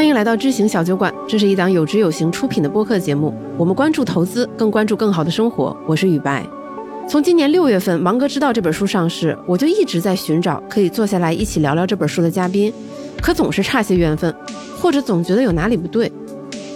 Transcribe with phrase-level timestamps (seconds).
[0.00, 3.34] 欢迎来到知行小酒馆，这是一档有知有行出品的播客节目。
[3.58, 5.76] 我们关注投资，更关注更好的生活。
[5.86, 6.42] 我是雨白。
[7.06, 12.72] 从今年六月份《芒格之道》这本书上市，我就一直在寻找可以坐下来一起聊聊这本书的嘉宾，
[13.20, 14.34] 可总是差些缘分，
[14.80, 16.10] 或者总觉得有哪里不对。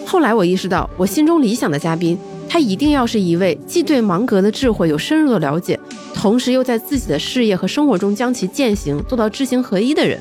[0.04, 5.80] 后来我意识到，我心中理想的嘉宾，他一定要是一位既对芒格的智慧有深入的了解，
[6.12, 10.20] 同时又在自己的事业和生活中将其践行，做到知行合一的人。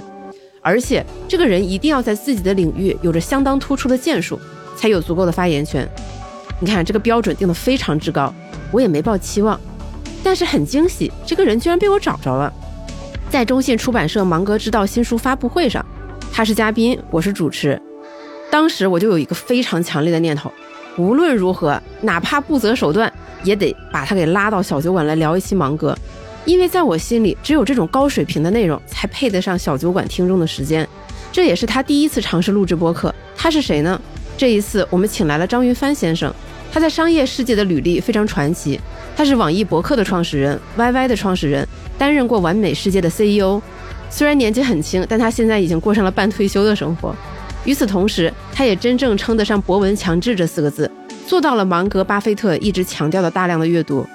[0.63, 4.39] 而且，这个人一定要在自己的领域有着相当突出的建树，
[4.77, 5.87] 才有足够的发言权。
[6.59, 8.33] 你看，这个标准定得非常之高，
[8.71, 9.59] 我也没抱期望。
[10.23, 12.51] 但是很惊喜，这个人居然被我找着了，
[13.29, 15.85] 在中信出版社《芒格之道》新书发布会上，
[16.31, 17.79] 他是嘉宾，我是主持。
[18.49, 20.49] 当时我就有一个非常强烈的念头，
[20.97, 23.11] 无论如何，哪怕不择手段，
[23.43, 25.93] 也得把他给拉到小酒馆来聊一期芒格。
[26.45, 30.87] 因为在我心里，只有这种高水平的内容才配得上小酒馆听众的时间。
[31.31, 33.13] 这也是他第一次尝试录制播客。
[33.35, 33.99] 他是谁呢？
[34.37, 36.33] 这一次我们请来了张云帆先生。
[36.71, 38.79] 他在商业世界的履历非常传奇。
[39.15, 43.61] 他是网易博客的创始人，YY 的创始人，担任过完美世界的 CEO。
[44.09, 47.15] 虽然年纪很轻，但他现在已经过上了半退休的生活。
[47.63, 50.89] 与此同时，他也真正称得上博闻强志这四个字，
[51.25, 54.05] 做到了芒格、巴菲特一直强调的大量的阅读。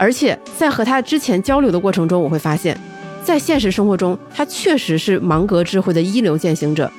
[0.00, 2.74] 而且在和他之前交流的过程中，我会发现，
[3.22, 6.90] 在现实生活中，他确实是芒格智慧的一流践行者。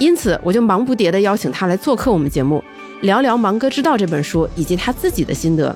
[0.00, 2.62] 因此，我就忙不迭地邀请他来做客我们节目，
[3.02, 5.74] 聊聊《芒格之道》这本书以及他自己的心得。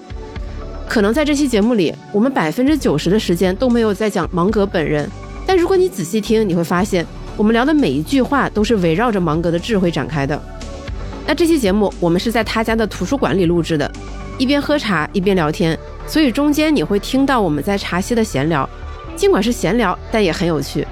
[0.89, 5.09] 可能在这期节目里，我们百分之九十的时间都没有在讲芒格本人，
[5.47, 10.43] 但如果你仔细听，你会发现，我们聊的每一句话都是围绕着芒格的智慧展开的。
[11.27, 13.91] 那这期节目我们是在他家的图书馆里录制的，
[14.39, 15.79] 一边喝茶一边聊天。
[16.07, 18.69] 所以中间你会听到我们在茶歇的闲聊，
[19.15, 20.87] 尽管是闲聊，但也很有趣。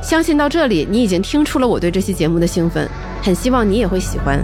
[0.00, 2.88] 相信到这里你已经听出了我对这期节目的兴奋，
[3.22, 4.40] 很希望你也会喜欢。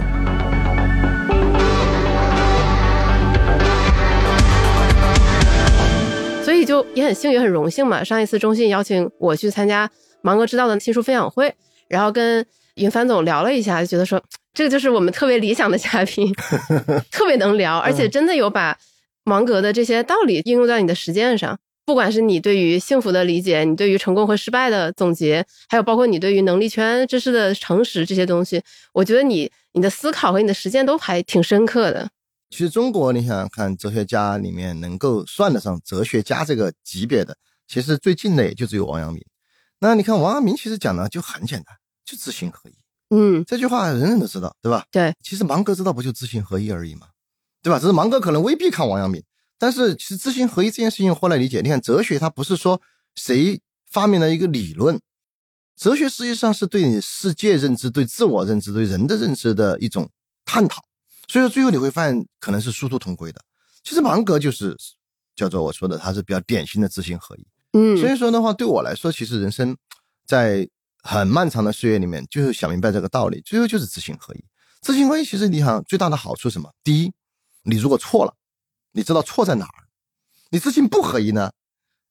[6.43, 8.03] 所以就也很幸运、很荣幸嘛。
[8.03, 9.89] 上一次中信邀请我去参加
[10.21, 11.55] 芒格之道的新书分享会，
[11.87, 12.45] 然后跟
[12.75, 14.21] 云帆总聊了一下，就觉得说
[14.53, 16.33] 这个就是我们特别理想的嘉宾，
[17.11, 18.77] 特别能聊，而且真的有把。
[19.25, 28.61] 芒格的这些道理应用在你的实践上，不管是你对于幸福的理解，你对于成功和失败的总结，还有包括你对于能力圈知识的诚实这些东西，
[28.91, 32.09] 我觉得你你的思考和你的实践都还挺深刻的。
[32.49, 39.23] 其实中国，你想想看，哲学家里面能够算得上哲学家这个级别的，其实最近的也就只有王阳明。
[39.79, 42.73] 那你看王阳明其实讲的就很简单，就知行合一。
[43.15, 44.85] 嗯，这句话人人都知道，对吧？
[44.89, 45.13] 对。
[45.21, 47.07] 其实芒格知道不就知行合一而已嘛？
[47.61, 47.79] 对吧？
[47.79, 49.23] 只是芒格可能未必看王阳明，
[49.59, 51.61] 但是其实知行合一这件事情后来理解。
[51.61, 52.81] 你看哲学它不是说
[53.15, 54.99] 谁发明了一个理论，
[55.75, 60.09] 哲学实际上是对你世界认知、对自我认知、对人的认知的一种
[60.43, 60.81] 探讨。
[61.27, 63.39] 所以说最后你会发现可能是殊途同归的。
[63.83, 64.75] 其实芒格就是
[65.35, 67.45] 叫做我说的，他是比较典型的知行合一。
[67.73, 69.75] 嗯，所以说的话，对我来说，其实人生
[70.25, 70.67] 在
[71.03, 74.43] 很漫长的岁月里面，就是想明白这个道理，最后就是知行合一。
[74.81, 76.73] 知行合一其实你想最大的好处什么？
[76.83, 77.13] 第一。
[77.65, 78.35] 你如果错了，
[78.91, 79.87] 你知道错在哪儿？
[80.49, 81.51] 你知行不合一呢？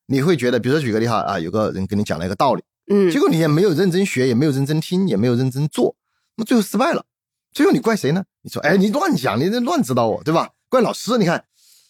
[0.07, 5.95] 你会觉得，比如说举个例哈啊，有个人跟你讲了一个道理，嗯，结果你也没有认真学，也没有认真听，也没有认真做，
[6.37, 7.05] 那最后失败了。
[7.53, 8.25] 最后你怪谁呢？
[8.41, 10.51] 你说，哎，你乱讲，你这乱指导我，对吧？
[10.71, 11.19] 怪老师。
[11.19, 11.45] 你看，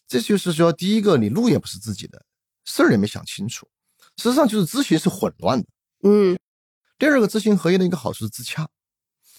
[0.09, 2.25] 这就是说，第一个，你路也不是自己的，
[2.65, 3.69] 事儿也没想清楚，
[4.17, 5.69] 实际上就是知行是混乱的。
[6.03, 6.37] 嗯。
[7.03, 8.69] 第二个知行合一的一个好处是自洽。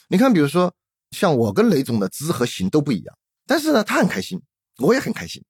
[0.10, 0.74] 你看，比如说
[1.12, 3.18] 像我跟雷总的知和行都不一样。
[3.48, 4.42] 但是呢，他很开心，
[4.80, 5.42] 我也很开心，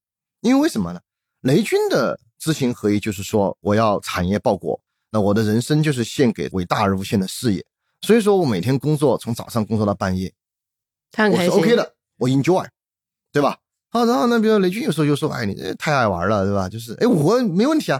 [0.41, 1.01] 因为为什么呢？
[1.41, 4.79] 雷军的知行合一就是说，我要产业报国，
[5.09, 7.65] 那我的人生就是献给伟大而无限的事业，
[8.01, 10.31] 所以说我每天工作从早上工作到半夜，
[11.11, 12.67] 他很开心，我是 OK 的，我 enjoy，
[13.31, 13.57] 对吧？
[13.89, 16.69] 好，然后呢，比如雷军有时候就说，哎，你这太爱玩了，对吧？
[16.69, 17.99] 就是，哎，我没问题啊，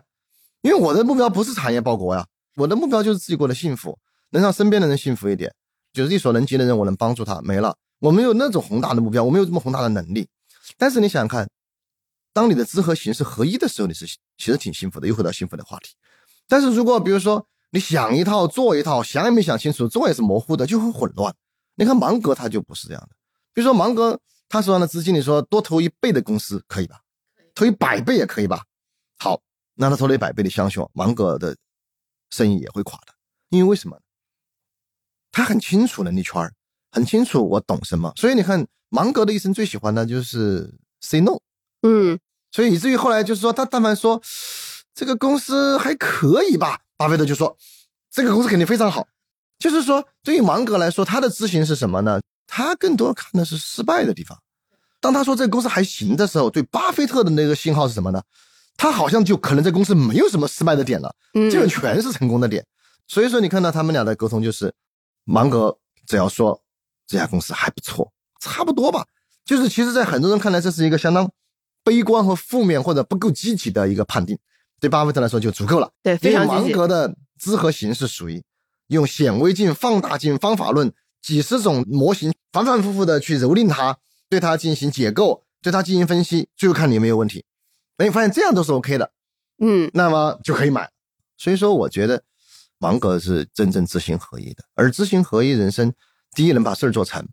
[0.62, 3.98] 因为我的目标不是产业报国呀，我的目标就是自己过得幸福，
[4.34, 5.54] 能让身边的人幸福一点，
[5.94, 7.78] 就是力所能及的人，我能帮助他，没了。
[8.00, 10.28] 我没有那种宏大的目标，我没有这么宏大的能力。
[10.78, 11.48] 但是你想想看，
[12.34, 14.06] 当你的知和行是合一的时候，你是
[14.38, 15.94] 其实挺幸福的，又回到幸福的话题。
[16.48, 21.34] 但是如果比如说你想一套做一套，想也没想清楚，做也是模糊的，就会混乱。
[21.76, 23.16] 你看芒格他就不是这样的。
[23.54, 24.20] 比如说芒格
[24.50, 27.02] 他手上的资金，你说多投一倍的公司可以吧？
[27.56, 28.64] 投一百倍也可以吧？
[29.20, 29.40] 好，
[29.76, 31.56] 那他投了一百倍的相信，芒格的
[32.32, 33.14] 生意也会垮的。
[33.50, 33.98] 因为为什么？
[35.34, 36.54] 他很清楚能力圈儿。
[36.96, 40.72] 很清楚我懂什么，所以你看芒格的一生最喜欢的就是
[41.02, 41.40] say no，
[41.82, 42.20] 嗯，
[42.52, 44.22] 所以以至于后来就是说他但凡说
[44.94, 47.58] 这个公司还可以吧，巴菲特就说
[48.12, 49.08] 这个公司肯定非常好，
[49.58, 52.22] 就是说，对于芒格来说，他的咨询是什么呢？
[52.46, 54.38] 他更多看的是失败的地方。
[55.02, 58.22] 当他说这个公司还行的时候，对巴菲特的那个信号是什么呢？
[58.78, 62.64] 他好像就可能这公司没有什么失败的点了，嗯基本全是成功的点。
[63.08, 64.72] 所以说，你看到他们俩的沟通就是，
[65.24, 66.62] 芒格只要说
[67.08, 69.08] 这家公司还不错，差不多吧。
[69.46, 71.30] 就是其实，在很多人看来，这是一个相当
[71.84, 74.38] 悲观和负面或者不够积极的一个判定，
[74.80, 75.92] 对巴菲特来说就足够了。
[76.02, 76.56] 对，非因为常。
[76.56, 78.42] 芒格的知和行是属于
[78.88, 83.98] 用显微镜、放大镜、方法论几十种模型反反复复的去蹂躏它，
[84.30, 87.44] 对它进行解构，对它进行分析，最后看你有没有问题。
[87.98, 89.12] 哎，发现这样都是 OK 的，
[89.60, 90.90] 嗯，那么就可以买。
[91.38, 92.24] 所以说，我觉得
[92.84, 95.94] 芒格是真正知行合一的，而知行合一人生，
[96.36, 97.26] 第一能把事儿做成，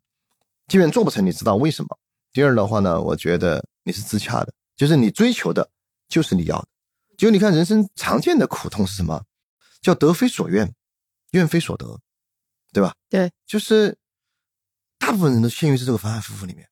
[0.69, 1.89] 即便做不成，你知道为什么；
[2.33, 5.69] 第二的话呢，我觉得你是自洽的，就是你追求的
[6.09, 6.69] 就是你要的。
[7.19, 9.25] 就你看人生常见的苦痛是什么？
[9.83, 10.73] 叫得非所愿，
[11.33, 11.99] 愿非所得，
[12.73, 12.95] 对吧？
[13.09, 13.99] 对，就是
[15.01, 16.69] 大部分人都陷于是这个反反复复里面，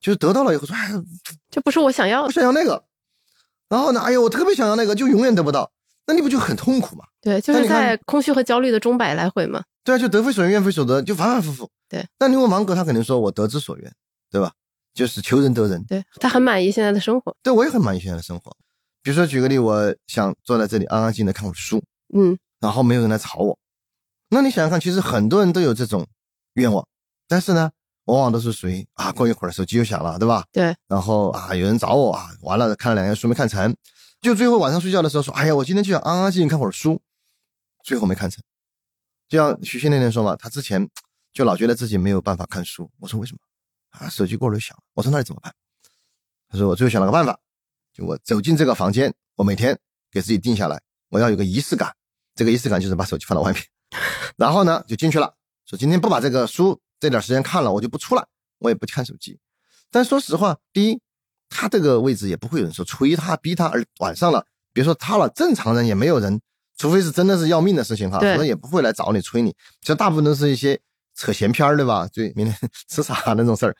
[0.00, 0.92] 就是得到了以后说，哎，
[1.48, 2.34] 这不是我想要我的。
[2.34, 2.84] 想要那个，
[3.70, 5.72] 然后呢，哎呦，我特别想要那个，就永远得不到，
[6.08, 7.04] 那你不就很痛苦吗？
[7.20, 9.62] 对，就是在空虚和焦虑的钟摆来回嘛。
[9.84, 11.70] 对啊，就得非所愿，愿非所得，就反反复复。
[11.86, 13.92] 对，那你问芒格，他肯定说我得之所愿，
[14.30, 14.50] 对吧？
[14.94, 15.84] 就是求人得人。
[15.84, 17.36] 对他很满意现在的生活。
[17.42, 18.50] 对我也很满意现在的生活。
[19.02, 21.82] 比如说举个例，我想坐在这里安安静静的看会儿书，
[22.14, 23.58] 嗯，然后没有人来吵我。
[24.30, 26.06] 那你想想看，其实很多人都有这种
[26.54, 26.86] 愿望，
[27.28, 27.70] 但是呢，
[28.06, 30.44] 往往都是属于啊，过一会儿手机又响了，对吧？
[30.52, 33.74] 对，然后啊，有人找我啊，完了看了两页书没看成，
[34.20, 37.00] 就最后晚上睡觉的时候说，哎呀，我今天就想安安静静看会儿书，
[37.84, 38.42] 最后没看成。
[39.28, 40.88] 就像徐鑫那天说嘛，他之前
[41.32, 42.90] 就老觉得自己没有办法看书。
[42.98, 43.38] 我说为什么？
[43.90, 44.76] 啊，手机过了响。
[44.94, 45.54] 我说那你怎么办？
[46.48, 47.38] 他说我最后想了个办法，
[47.92, 49.78] 就我走进这个房间，我每天
[50.10, 50.80] 给自己定下来，
[51.10, 51.94] 我要有个仪式感。
[52.34, 53.62] 这个仪式感就是把手机放到外面，
[54.36, 55.34] 然后呢就进去了，
[55.66, 58.26] 说今天不把这个书这点时间看了，我就不出来，
[58.58, 59.38] 我也不看手机。
[59.90, 61.00] 但说实话，第一，
[61.48, 66.40] 他这个位置也不会有人说催他逼他，而晚上了，别说他了，正常人也没有人，
[66.76, 69.50] 除非是真的是要命的事情哈，对否则也不会来找你催你。
[69.80, 70.78] 其实大部分都是一些
[71.14, 72.06] 扯闲篇儿，对吧？
[72.12, 72.54] 就明天
[72.88, 73.74] 吃啥那种事儿，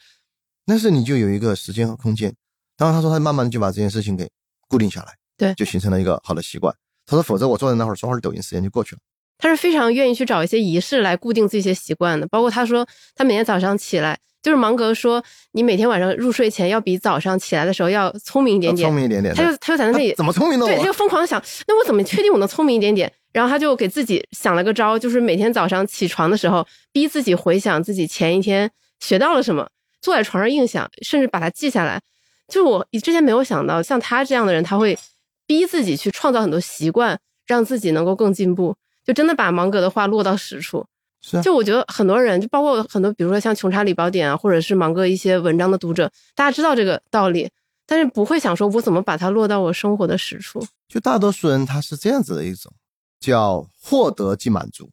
[0.66, 2.34] 但是你就有一个时间和空间。
[2.76, 4.28] 然后他说他慢慢就把这件事情给
[4.68, 6.74] 固定下来，对就形成了一个好的习惯。
[7.06, 9.00] 他说否则我坐在那会儿刷会儿抖音，时间就过去了。
[9.38, 12.26] 他是非常愿意去找一些仪式来固定自己一些习惯的。
[12.26, 18.88] 包括他说，他每天早上起来，就是芒格说，你每天晚上入睡前要比早上起来的时候要聪明一点点。
[18.88, 19.34] 聪明一点点。
[19.34, 20.92] 他就他就在那里怎么聪明的对，他就？
[20.92, 23.12] 疯狂想，那我怎么确定我能聪明一点点？
[23.32, 28.68] 然后他就给自己想了个招，就是每天早上起床的时候，逼自己回想自己前一天
[28.98, 29.68] 学到了什么，
[30.00, 32.00] 坐在床上硬想，甚至把它记下来。
[32.48, 34.98] 就是我之前没有想到，像他这样的人，他会
[35.46, 38.74] 逼自己去创造很多习惯，让自己能够更进步。
[39.06, 40.84] 就真的把芒格的话落到实处。
[41.20, 47.50] 是啊，就我觉得很多人，就包括很多，比如说像《穷查理宝典》啊，或者是芒哥一些文章的读者，大家知道这个道理，
[47.86, 50.64] 但是不会想说我怎么把它落到我生活的实处。
[50.88, 52.72] 就大多数人他是这样子的一种，
[53.20, 54.90] 叫获得即满足。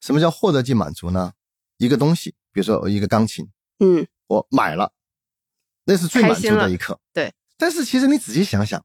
[0.00, 1.32] 什么叫获得即满足呢？
[1.78, 3.48] 一个东西，比如说一个钢琴，
[3.80, 4.92] 嗯，我买了，
[5.84, 6.98] 那是最满足的一刻。
[7.12, 7.32] 对。
[7.56, 8.84] 但是其实你仔细想想，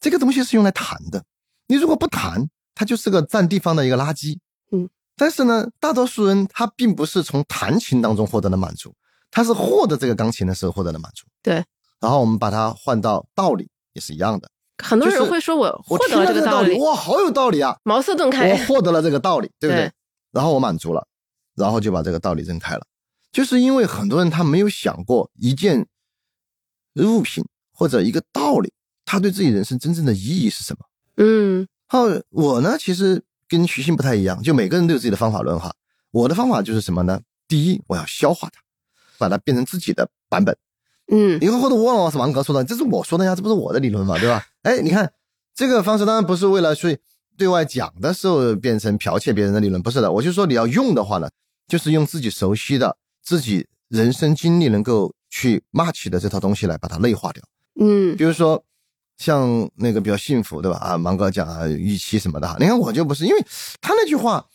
[0.00, 1.24] 这个东西是用来弹的，
[1.68, 4.38] 你如果不弹，它就是个占地方的一个垃圾。
[4.72, 4.88] 嗯。
[5.18, 8.94] 但是呢，大多数人他并不是从弹琴当中获得了满足，
[9.30, 11.26] 他是获得这个钢琴的时候获得了满足。
[11.42, 11.62] 对。
[12.00, 14.48] 然后我们把它换到道理也是一样的。
[14.82, 17.76] 很多人会说我获得了这个道理，哇，好有道理啊！
[17.82, 18.56] 茅塞顿开我。
[18.66, 19.86] 获得了这个道理，对不对？
[19.86, 19.92] 对
[20.30, 21.04] 然后我满足了，
[21.56, 22.86] 然后就把这个道理扔开了。
[23.32, 25.86] 就是因为很多人他没有想过一件
[26.94, 28.72] 物品或者一个道理，
[29.04, 30.84] 他对自己人生真正的意义是什么。
[31.16, 35.74] 嗯好，我呢其实跟徐鑫不太一样，就每个人都有自己的方法论哈。
[36.10, 37.20] 我的方法就是什么呢？
[37.46, 38.60] 第一，我要消化它，
[39.18, 40.56] 把它变成自己的版本。
[41.10, 44.44] 嗯，以后或者忘了是王哥说的，这是我说的呀，这不是我的理论嘛，对吧？
[44.62, 45.10] 哎，你看
[45.54, 46.98] 这个方式当然不是为了去
[47.36, 50.12] 对外讲的时候变成剽窃别人的理论，不是的。
[50.12, 51.30] 我就说你要用的话呢，
[51.66, 57.42] 就是用自己熟悉的、自己人生经历能够去 match 的这套东西来把它内化掉。
[57.80, 58.62] 嗯比如说
[59.18, 60.78] 像那个比较幸福，对吧？
[60.78, 63.46] 啊，芒哥讲啊预期什么的哈，你看我就不是，因为
[63.80, 64.46] 他那句话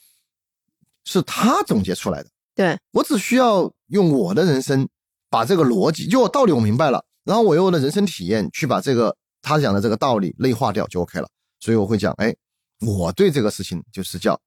[1.06, 2.30] 是他总结出来的。
[2.56, 4.88] 对，我只需要用我的人生
[5.30, 11.28] 把这个逻辑，就我道理我明白了，然后我用我的人生体验去把这个他讲的这个道理内化掉就 OK 了。
[11.60, 12.36] 所以我会讲，哎，
[12.80, 14.40] 我对这个事情就是叫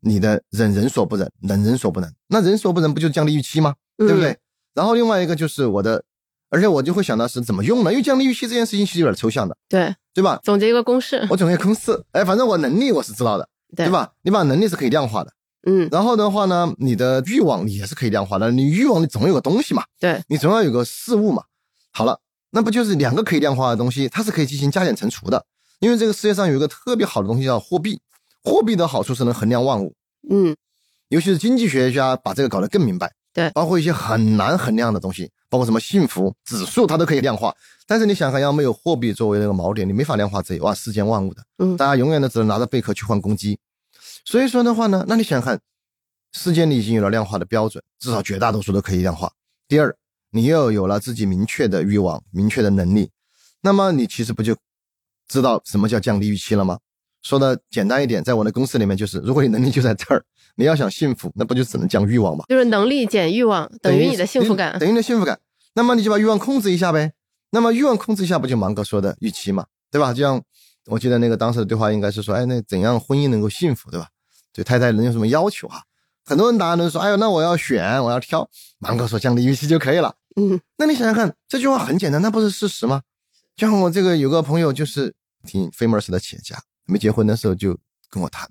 [0.00, 2.12] 你的忍人所不忍，能人所不能。
[2.28, 3.74] 那人所不能不就降低预期吗？
[3.96, 4.38] 对不对？
[4.74, 6.04] 然后另外一个就是我的，
[6.50, 7.90] 而且我就会想到是怎么用呢？
[7.90, 10.38] 因为降低预期这件事情其实有点抽象的，对，对吧？
[10.42, 11.26] 总结一个公式。
[11.30, 13.90] 我总结公式，哎，反正我能力我是知道的，对对？
[13.90, 14.10] 吧？
[14.22, 15.32] 你把能力是可以量化的，
[15.66, 18.50] 嗯，然后的话呢，你的欲望也是可以量化的。
[18.50, 21.44] 你欲望你总有个东西嘛，对，你总要有个事物嘛。
[21.92, 22.18] 好了，
[22.50, 25.44] 那不就是两个可以量化的东西，它是可以进行加减乘除的。
[25.78, 28.00] 因为这个世界上有一个特别好的东西叫货币，
[28.42, 29.94] 货币的好处是能衡量万物。
[30.28, 30.54] 嗯，
[31.08, 33.12] 尤其是经济学家把这个搞得更明白。
[33.32, 37.54] 对包括一些很难衡量的东西，包括什么幸福指数，它都可以量化。
[37.86, 41.42] 但是你想看，要没有货币作为那个锚点，你没法量化这万世间万物的。
[41.58, 43.58] 嗯大家永远都只能拿着贝壳去换公鸡。
[44.24, 45.60] 所以说的话呢，那你想想看，
[46.32, 49.32] 世间你已经有了量化的标准，至少绝大多数都可以量化。
[49.66, 49.94] 第二，
[50.30, 53.10] 你又有了自己明确的欲望、明确的能力，
[53.60, 54.56] 那么你其实不就
[55.26, 56.78] 知道什么叫降低预期了吗？
[57.22, 60.24] 说的简单一点，在我的公司里面就是，如果你能力就在这儿，
[60.60, 62.44] 你要想幸福，那不就只能讲欲望吗？
[62.48, 64.78] 就是能力减欲望等于你的幸福感。
[64.78, 65.40] 等于你的幸福感。
[65.74, 67.12] 那么你就把欲望控制一下呗。
[67.50, 70.12] 那么欲望控制一下，不就芒格说的预期嘛，对吧？
[70.12, 70.40] 就像
[70.86, 74.08] 我记得那个当时的对话应该是说，哎，那怎样婚姻能够幸福，对吧？
[74.52, 75.80] 对太太能有什么要求啊？
[76.24, 78.48] 很多人答案都说，哎呦，那我要选，我要挑。
[78.78, 80.14] 芒格说降低预期就可以了。
[80.36, 83.02] 嗯那你想想看，这句话很简单，那不是事实吗？
[83.56, 85.14] 就像我这个有个朋友，就是
[85.46, 87.76] 挺 famous 的企业家，没结婚的时候就
[88.08, 88.48] 跟我谈，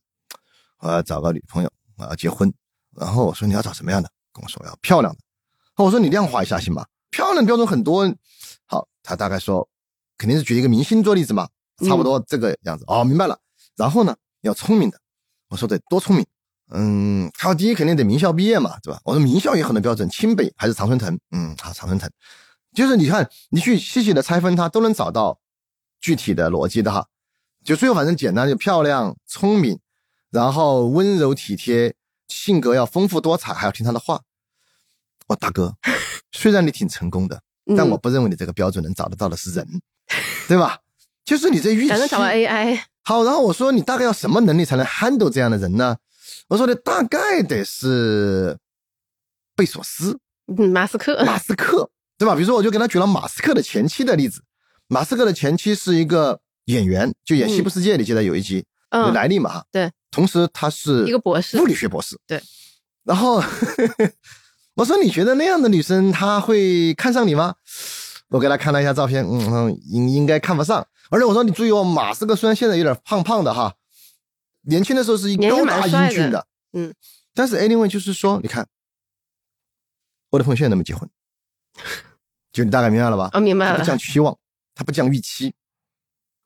[0.79, 2.51] 我要找个女朋友，我要结婚。
[2.95, 4.09] 然后我说你要找什么样的？
[4.33, 5.19] 跟我说我要漂亮的。
[5.75, 6.85] 我说你量化一下行吗？
[7.11, 8.11] 漂亮标准很多。
[8.65, 9.67] 好，他大概说
[10.17, 11.47] 肯定是举一个明星做例子嘛，
[11.87, 12.83] 差不多这个样子。
[12.87, 13.39] 哦，明白了。
[13.75, 14.99] 然后呢，要聪明的。
[15.47, 16.25] 我说得多聪明？
[16.71, 18.99] 嗯，他说第一肯定得名校毕业嘛，对吧？
[19.03, 21.17] 我说名校有很多标准，清北还是常春藤？
[21.31, 22.09] 嗯，好，常春藤。
[22.75, 25.39] 就是你看，你去细细的拆分它，都能找到
[25.99, 27.07] 具体的逻辑的哈。
[27.63, 29.79] 就最后反正简单，就漂亮、聪明，
[30.31, 31.93] 然后温柔体贴，
[32.27, 34.21] 性格要丰富多彩，还要听他的话。
[35.27, 35.75] 我大哥，
[36.31, 37.41] 虽然你挺成功的，
[37.77, 39.67] 但嗯我不认为你这个标准能找得到的是人，
[40.47, 40.79] 对吧？
[41.23, 41.89] 就是你这预期。
[41.89, 42.81] 咱能找到 AI。
[43.03, 45.97] 好，然后我说你大概要什么能力才能 handle 这样的人呢？
[46.47, 48.57] 我说的大概得是
[49.55, 51.23] 贝索斯、嗯，马斯克。
[51.23, 52.33] 马斯克，对吧？
[52.33, 54.41] 比如说，我就给他举了马斯克的前妻的例子。
[54.87, 59.65] 马斯克的前妻是一个演员，就演《西部世界》里，记得有一集有嗯，莱利嘛哈。
[59.71, 59.91] 对。
[60.11, 62.19] 同时，他是一个博士物理学博士。
[62.27, 62.41] 对。
[63.03, 63.41] 然后
[64.75, 67.55] 我说：“你觉得那样的女生她会看上你吗？”
[68.29, 70.85] 我给她看了一下照片，嗯嗯，应应该看不上。
[71.09, 73.73] 而且我说：“你注意哦，马斯克虽然现在有点胖胖的哈，
[74.61, 76.93] 年轻的时候是高大英俊的，嗯。
[77.33, 78.67] 但是 anyway 就是说，你看，
[80.29, 81.09] 我的朋友现在都没结婚，
[82.53, 83.29] 就你大概明白了吧？
[83.33, 83.87] 哦，明白了他不。
[83.87, 84.37] 讲期望，
[84.75, 85.53] 他不讲预期。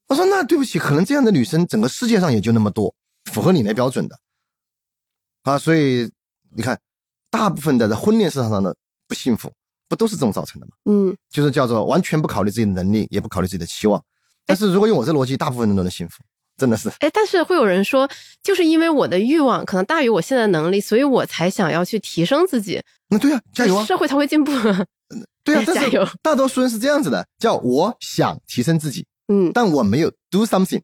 [0.08, 2.94] 我说那对不起，可能这样的女生整个世界上也就那么多，
[3.34, 4.18] 符合你那标准的
[5.44, 5.58] 啊。
[5.58, 6.10] 所以
[6.56, 6.80] 你看，
[7.30, 8.76] 大部分的在婚恋市场上的
[9.08, 9.52] 不幸福，
[9.90, 10.74] 不都是这种造成的吗？
[10.86, 14.02] 嗯，就是叫做完全不考虑自己的能力，也不考虑自己的期望。
[14.46, 16.22] 但是如果用我这逻辑，大部分人都能幸福，
[16.58, 16.90] 真的是。
[17.00, 18.10] 哎，但是会有人说，
[18.44, 23.86] 就是因为我的欲望可能大于我现在的能力，所以我才想要去提升自己，那对呀、加油啊！
[23.86, 24.52] 社会才会进步。
[25.44, 30.82] 对呀、 哎但加油是大多数人是这样子的，叫我想提升自己，嗯但我没有 do something，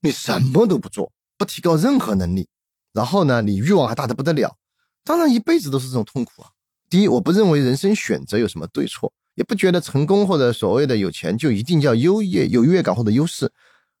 [0.00, 2.46] 你什么都不做，不提高任何能力，
[2.92, 4.58] 然后呢，你欲望还大的不得了，
[5.04, 6.50] 当然一辈子都是这种痛苦啊。
[6.90, 13.50] 第一，我不认为人生选择有什么对错，也不觉得成功或者所谓的有钱就一定叫优越、有优越感或者优势。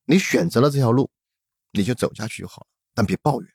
[0.04, 1.08] 你选择了这条路，
[1.72, 3.50] 你就走下去就好了，但别抱怨，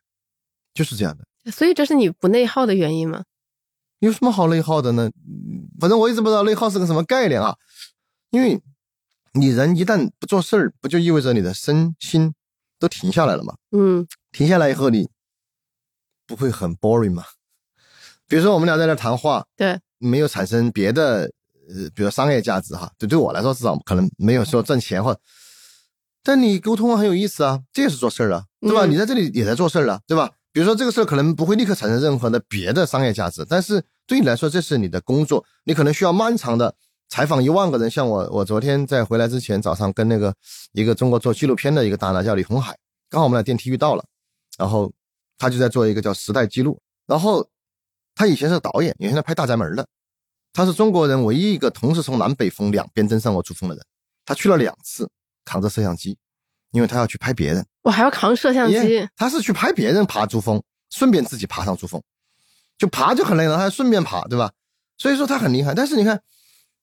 [0.74, 1.24] 就是这样的。
[1.52, 3.24] 所以这是你不内耗的原因吗？
[4.00, 5.12] 有什么好内耗的呢？
[5.28, 7.56] 嗯反正我一直不知道内耗是个什么概念啊。
[8.32, 8.60] 因为
[9.34, 12.34] 你人一旦不做事儿，不就意味着你的身心
[12.80, 13.56] 都停下来了嘛？
[13.72, 15.10] 嗯停下来以后，你
[16.28, 17.24] 不会很 boring 吗？
[18.28, 21.32] 比如说我们俩在那谈话，对，没有产生别的
[21.70, 25.18] 呃，比如商业价值哈，对对我来说至少可能没有说挣钱或，
[26.24, 28.86] 但你沟通很有意思啊，这也是做事儿啊，对吧？
[28.86, 30.32] 嗯你在这里也在做事儿啊，对吧？
[30.52, 36.76] 比如说这个事儿可能不会立刻产生任何的别的商业价值，但是对你来说这是你的工作，你可能需要漫长的
[37.10, 37.90] 采访一万个人。
[37.90, 40.34] 像我，我昨天在回来之前早上跟那个
[40.74, 42.78] 一个中国做纪录片的一个大拿叫李红海，
[43.10, 44.04] 刚好我们俩电梯遇到了，
[44.58, 44.92] 然后
[45.38, 47.48] 他就在做一个叫时代记录，然后
[48.16, 49.86] 他以前是导演，以前在拍大宅门的，
[50.54, 53.86] 他是中国人唯一一个同时从南北风两边登上过珠峰的人，
[54.26, 55.10] 他去了两次，
[55.44, 56.18] 扛着摄像机，
[56.72, 57.66] 因为他要去拍别人。
[57.84, 62.02] 我还要扛摄像机耶，他是去拍别人爬珠峰，顺便自己爬上珠峰，
[62.78, 64.52] 就爬就很累了，他还顺便爬，对吧？
[64.98, 65.74] 所以说他很厉害。
[65.76, 66.22] 但是你看，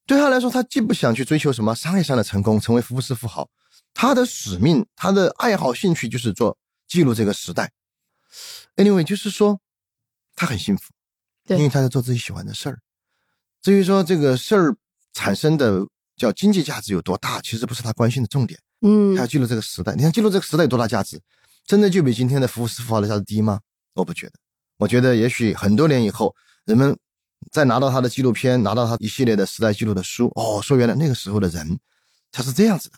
[0.07, 3.49] 对他来说，他既不想去追求什么商业上的成功，成为福布斯富豪，
[3.95, 7.73] 他的使命，他的爱好兴趣就是做记录这个时代。
[8.77, 9.61] Anyway，就是说
[10.35, 10.91] 他很幸福，
[11.47, 12.81] 对因为他在做自己喜欢的事儿。
[13.61, 14.77] 至于说这个事儿
[15.13, 18.59] 产生的叫经济价值有多大，其实不是他关心的重点。
[18.81, 19.95] 嗯他要记录这个时代。
[19.95, 21.21] 你看，记录这个时代有多大价值？
[21.65, 23.61] 真的就比今天的福布斯富豪的价值低吗？
[23.95, 24.33] 我不觉得。
[24.79, 26.99] 我觉得也许很多年以后，人们
[27.51, 31.79] 再拿到他的纪录片，拿到他一系列的时代记录的书，哦，说原来那个时候的人
[32.31, 32.97] 他是这样子的，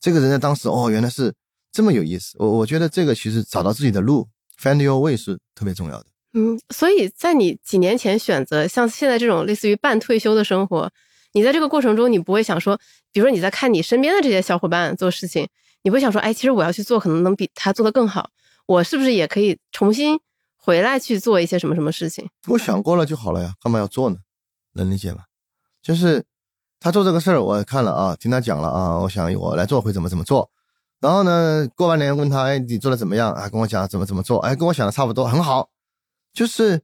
[0.00, 1.32] 这个人在当时哦，原来是
[1.72, 2.36] 这么有意思。
[2.38, 4.28] 我我觉得这个其实找到自己的路
[4.60, 6.06] ，find your way 是特别重要的。
[6.34, 10.90] 嗯，所以在你几年前选择像现在这种类似于半退休的生活，
[11.32, 12.78] 你在这个过程中，你不会想说，
[13.12, 15.48] 比如说你在看你身边的这些小伙伴做事情，
[15.82, 18.30] 你不会想说，哎，其实我要去做，可能能比他做的更好，
[18.66, 20.20] 我是不是也可以重新？
[20.68, 22.28] 回来去做一些什么什么事情？
[22.48, 24.18] 我想过了就好了呀，干嘛要做呢？
[24.74, 25.22] 能理解吗？
[25.80, 26.26] 就是
[26.78, 30.50] 他做这个事儿，我看了啊，听他讲了啊，我想我来做会怎么怎么做。
[31.00, 33.32] 然后呢，过完年问他，哎，你做的怎么样？
[33.32, 34.40] 啊，跟我讲怎么怎么做？
[34.40, 35.70] 哎，跟我想的差不多，很好。
[36.34, 36.82] 就是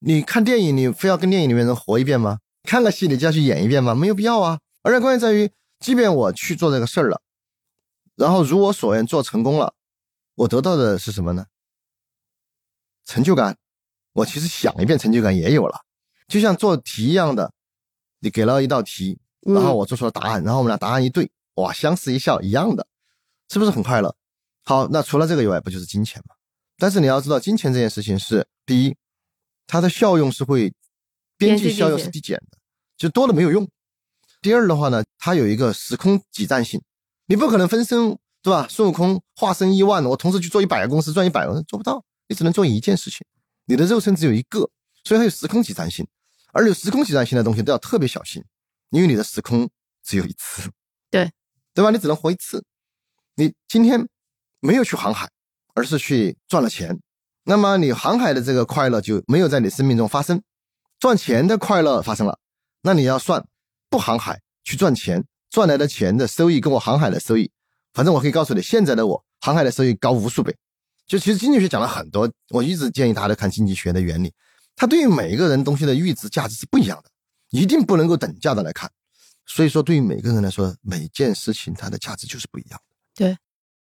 [0.00, 2.40] 你看电影，你非要跟电影里面人活一遍吗？
[2.64, 3.94] 看个戏，你就要去演一遍吗？
[3.94, 4.58] 没有必要啊。
[4.82, 7.22] 而且关键在于，即便我去做这个事儿了，
[8.16, 9.74] 然后如我所愿做成功了，
[10.34, 11.46] 我得到的是什么呢？
[13.10, 13.56] 成就感，
[14.12, 15.80] 我其实想一遍，成就感也有了，
[16.28, 17.52] 就像做题一样的，
[18.20, 22.86] 你给了一道题，然后我做出了答案，然后我们俩答案一对，哇，相视一笑一样的，
[23.48, 24.14] 是不是很快乐？
[24.62, 26.36] 好，那除了这个以外，不就是金钱吗？
[26.78, 28.96] 但是你要知道，金钱这件事情是第一，
[29.66, 30.72] 它的效用是会
[31.36, 32.58] 边际效用是递减的，
[32.96, 33.68] 就多了没有用。
[34.40, 36.80] 第二的话呢，它有一个时空挤占性，
[37.26, 38.68] 你不可能分身对吧？
[38.70, 42.04] 孙悟空化身一万，我同时去做一百个公司赚一百万，做不到。
[42.30, 43.26] 你只能做一件事情，
[43.64, 44.70] 你的肉身只有一个，
[45.02, 46.06] 所以它有时空挤占性，
[46.52, 48.44] 而有时空挤占性的东西都要特别小心，
[48.90, 49.68] 因为你的时空
[50.04, 50.70] 只有一次，
[51.10, 51.28] 对
[51.74, 51.90] 对吧？
[51.90, 52.64] 你只能活一次，
[53.34, 54.08] 你今天
[54.60, 55.28] 没有去航海，
[55.74, 57.00] 而是去赚了钱，
[57.42, 60.40] 那么你航海的这个快乐就没有在你生命中发生，
[61.00, 62.38] 赚钱的快乐发生了，
[62.82, 63.44] 那你要算
[63.88, 67.50] 不航海去赚钱赚来的钱的收益跟我航海的收益，
[67.92, 70.56] 反正我可以告诉你，现在的我航海的收益高无数倍。
[71.10, 74.32] 就其实经济学讲了很多，我一直建议大家看经济学的原理，
[74.76, 77.10] 它对于每一个人东西的阈值价值是不一样的，
[77.50, 78.88] 一定不能够等价的来看。
[79.44, 82.96] 所以说，对于每个人来说，每件事情它的价值就是不一样的。
[83.12, 83.36] 对，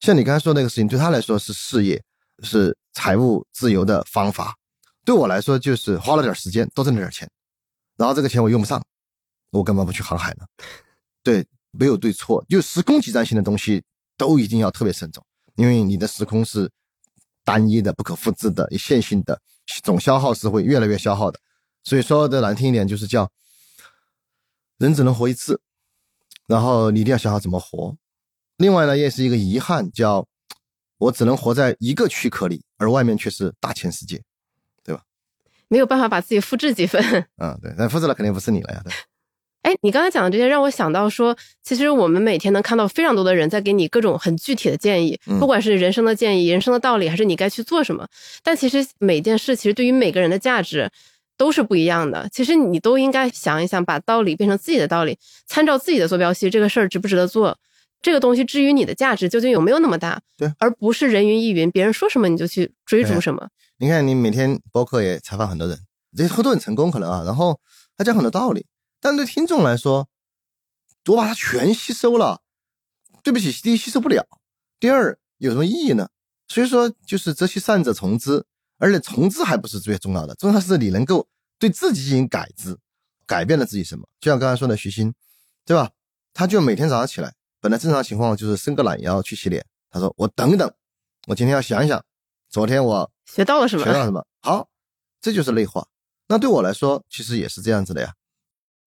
[0.01, 1.99] 像你刚才说那个事情，对他来说是事业，
[2.43, 4.53] 是财务自由的方法；
[5.03, 7.27] 对我来说，就是花了点时间，多挣了点钱，
[7.97, 8.79] 然后这个钱我用不上，
[9.49, 10.45] 我干嘛不去航海呢？
[11.23, 13.83] 对，没有对错，就时空挤占性的东西
[14.15, 16.69] 都一定要特别慎重，因为你的时空是。
[17.45, 19.39] 单一的、不可复制的、一线性的，
[19.84, 21.39] 总消耗是会越来越消耗的。
[21.86, 23.31] 所以说的难听一点，就是叫
[24.79, 25.62] 人只能活一次，
[26.47, 27.95] 然后你一定要想好怎么活。
[28.58, 30.27] 另外呢，也是一个遗憾，叫
[30.97, 34.23] 我只能活在一个躯壳里，而外面却是大千世界，
[34.84, 35.03] 对吧？
[35.67, 37.01] 没有办法把自己复制几份。
[37.38, 38.81] 嗯，对，那复制了肯定不是你了呀。
[38.84, 38.91] 对。
[39.65, 48.08] 哎，你刚才讲的这些让我想到说，其实我们每天能看到非常多的人在给你各种很具体的建议，不管是人生的建议、人生的道理，还是你该去做什么。
[48.43, 50.91] 但其实每件事其实对于每个人的价值
[51.36, 52.30] 都是不一样的。
[52.32, 57.58] 其实你都应该想一想，把道理变成自己的道理，参照自己的坐标系，这个事儿值不值得做？
[58.04, 60.21] 这个东西至于你的价值究竟有没有那么大？
[60.38, 63.47] 对，而不是人云亦云，别人说什么你就去追逐什么。
[63.80, 65.75] 你看，你每天包括也采访很多人，
[66.15, 67.60] 这些都很成功可能啊，然后
[67.97, 68.63] 他讲很多道理，
[69.05, 70.09] 但对听众来说。
[71.07, 72.41] 我把它全吸收了，
[73.21, 74.25] 对不起，第一吸收不了，
[74.79, 76.09] 第二有什么意义呢？
[76.47, 78.43] 所以说就是择其善者从之，
[78.79, 81.27] 而且从之还不是最重要的，重要是你能够
[81.59, 82.75] 对自己进行改之，
[83.27, 84.07] 改变了自己什么？
[84.19, 85.13] 就像刚才说的徐鑫，
[85.63, 85.91] 对吧？
[86.33, 90.73] 他就每天早上起来，本来正常情况就是伸个懒腰去洗脸，他说我等等，
[91.27, 92.03] 我今天要想一想，
[92.49, 93.85] 昨天我学到了什么？
[93.85, 94.25] 学到了什么？
[94.41, 94.67] 好，
[95.21, 95.87] 这就是内化。
[96.27, 98.15] 那对我来说，其实也是这样子的呀，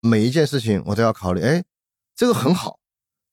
[0.01, 1.65] 每一件事情我都要考虑，哎。
[2.17, 2.81] 这个很好，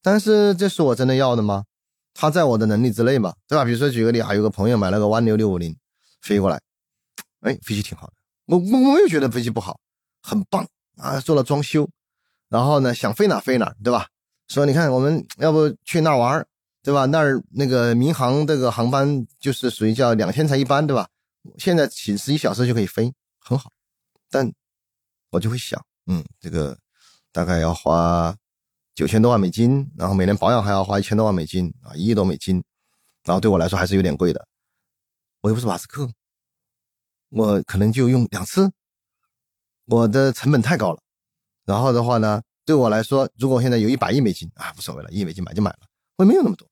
[0.04, 1.65] 但是这是我真的要的吗？
[2.13, 3.34] 它在我的能力之内吗？
[3.47, 3.65] 对吧？
[3.65, 5.75] 比如说举个例，还有个朋友买了个湾流六五零
[6.21, 6.62] 飞过来，
[7.41, 8.13] 哎，飞机挺好的，
[8.45, 9.80] 我我我也觉得飞机不好，
[10.21, 11.89] 很棒啊，做了装修，
[12.47, 14.08] 然后呢想飞哪飞哪，对吧？
[14.47, 16.45] 说你看我们要不去那玩，
[16.84, 17.08] 对吧？
[17.08, 21.08] 那儿那个民航这个航班就是属于叫两天才一班，对吧？
[21.58, 23.71] 现在起十一小时就可以飞，很好，
[24.30, 24.54] 但
[25.32, 26.77] 我就会想，嗯，这个
[27.31, 28.35] 大概要花。
[28.93, 32.63] 九千多万美金，然后每年保养还要花一千多万美金啊，一亿多美金，
[33.25, 34.47] 然后对我来说还是有点贵的。
[35.41, 36.09] 我又不是马斯克，
[37.27, 38.71] 我可能就用两次，
[39.87, 41.01] 我的成本太高了。
[41.65, 45.79] 然后的话呢，对我来说，如果我现在有一百亿美金啊，无所谓了，一亿美金买就买了，
[46.15, 46.65] 我也没有那么多。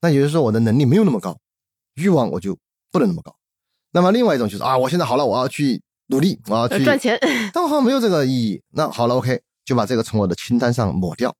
[0.00, 1.38] 那也就是说，我的能力没有那么高，
[1.94, 2.58] 欲望我就
[2.90, 3.36] 不能那么高。
[3.92, 7.18] 那么另外一种就是啊，我现在好了，我要去努力，我要去赚钱，
[7.54, 8.62] 但我好像没有这个意义。
[8.70, 11.34] 那好了，OK，就把这个从我的清单上抹掉。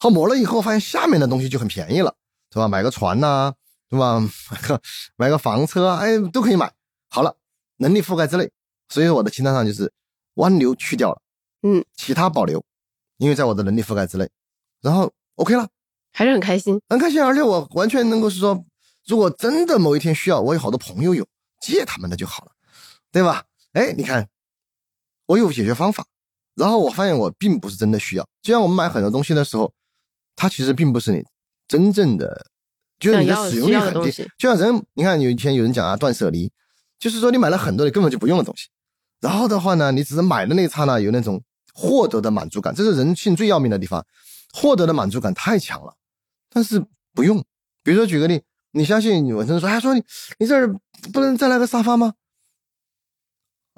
[0.00, 2.14] 好抹了以后，发现下面的东西就很便宜了，
[2.50, 2.66] 对吧？
[2.68, 3.52] 买个船呐，
[3.88, 4.18] 对吧？
[4.20, 4.80] 买 个
[5.16, 6.72] 买个房车啊，哎，都可以买。
[7.10, 7.36] 好了，
[7.78, 8.50] 能力覆盖之内，
[8.88, 9.92] 所以我的清单上就是
[10.34, 11.20] 湾流去掉了，
[11.62, 12.64] 嗯，其他保留，
[13.18, 14.28] 因为在我的能力覆盖之内，
[14.80, 15.68] 然后 OK 了，
[16.12, 16.80] 还是很开心。
[16.88, 18.64] 很开心，而且我完全能够是说，
[19.06, 21.26] 如果真的某一天需要，我有好多朋友有
[21.60, 22.52] 借他们的就好了，
[23.10, 23.42] 对吧？
[23.78, 24.28] 哎，你看，
[25.26, 26.04] 我有解决方法，
[26.56, 28.28] 然后我发现我并不是真的需要。
[28.42, 29.72] 就像我们买很多东西的时候，
[30.34, 31.24] 它其实并不是你
[31.68, 32.50] 真正的，
[32.98, 34.10] 就是你的使用率很低。
[34.36, 36.50] 就像人，你看有以前有人讲啊，断舍离，
[36.98, 38.66] 就是说你买了很多你根本就不用的东西，
[39.20, 41.40] 然后的话呢，你只是买的那一刹那有那种
[41.72, 44.04] 获得的满足感，这是人性最要命的地方，
[44.52, 45.94] 获得的满足感太强了，
[46.50, 47.38] 但是不用。
[47.84, 50.02] 比如说举个例，你相信有人说，哎，说你
[50.40, 50.74] 你这儿
[51.12, 52.14] 不能再来个沙发吗？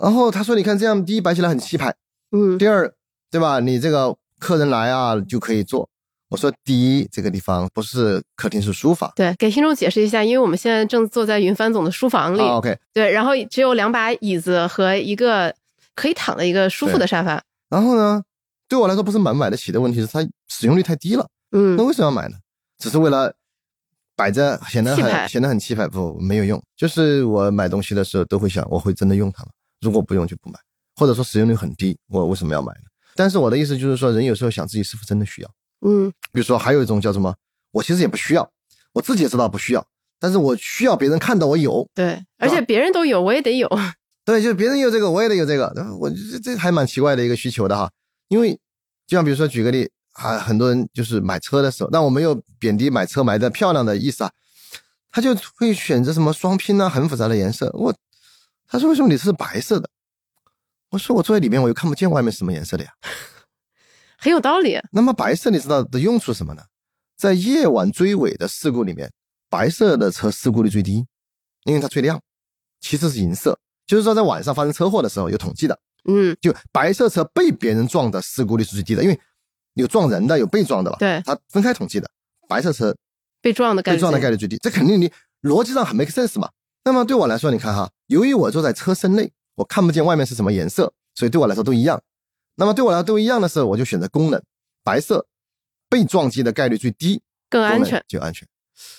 [0.00, 1.94] 然后他说，你看这样，第一摆起来很气派，
[2.32, 2.92] 嗯，第二，
[3.30, 3.60] 对吧？
[3.60, 5.88] 你这个客人来啊就可以坐。
[6.30, 9.12] 我说，第一，这个地方不是客厅，是书房。
[9.16, 12.78] 对，给听众解释一下，因为我们现在正坐在云帆总的书房里，啊，OK。
[12.94, 15.52] 对，然后只有两把椅子和一个
[15.96, 17.42] 可以躺的一个舒服的沙发。
[17.68, 18.22] 然后呢，
[18.68, 21.26] 对我来说不是买不买得起的问题，是它使用率太低了。
[21.50, 22.36] 嗯那，为什么要买呢？
[22.78, 23.34] 只是为了
[24.14, 26.62] 摆着显得很显得很气派，不没有用。
[26.76, 29.50] 就是我买东西的时候都会想，我会真的用它吗？
[29.80, 30.58] 如果不用就不买，
[30.96, 32.84] 或者说使用率很低，我为什么要买呢？
[33.14, 35.50] 但是我的意思就是说，人有时候想自己是否真的需要。
[35.80, 37.34] 嗯，比如说还有一种叫什么，
[37.72, 38.50] 我其实也不需要，
[38.92, 39.86] 我自己也知道不需要，
[40.18, 41.88] 但是我需要别人看到我有。
[41.94, 43.68] 对，而且别人都有，我也得有。
[44.24, 45.72] 对，就是别人有这个，我也得有这个。
[45.74, 47.90] 然后我这这还蛮奇怪的一个需求的哈，
[48.28, 48.52] 因为
[49.06, 54.30] 就像比如说举个例啊，很多人就是买车的时候，但我没有贬低买车买的漂亮的意思啊，
[55.10, 57.70] 他就会选择什么双拼啊，很复杂的颜色。
[57.72, 57.92] 我
[58.70, 59.90] 他说为什么你是白色的？
[60.90, 62.90] 我说我坐在里面我又看不见外面是什么颜色的呀。
[64.16, 64.78] 很有道理。
[64.92, 66.62] 那么白色你知道的用处什么呢？
[67.16, 69.10] 在夜晚追尾的事故里面，
[69.48, 71.04] 白色的车事故率最低，
[71.64, 72.20] 因为它最亮。
[72.80, 75.78] 其次是银色，就是说在晚上发生车祸的时候有统计的，
[76.08, 79.20] 嗯，就白色车被别人撞的事故率是最低的，因为
[79.74, 80.96] 有撞人的，有被撞的吧？
[80.98, 82.08] 对它分开统计的，
[82.48, 82.96] 白色车
[83.42, 86.48] 被撞的概率，被撞的概率最低，这肯定你逻辑上很 make sense 嘛。
[86.84, 92.02] 那么对我来说，你看哈，由于我坐在车身内，我看不见外面是什么颜色，所以对我来说都一样。
[92.56, 94.42] 那么对我来说都一样的时候，我就选择功能，
[94.82, 95.26] 白色
[95.88, 98.46] 被撞击的概率最低，更安全，就安全。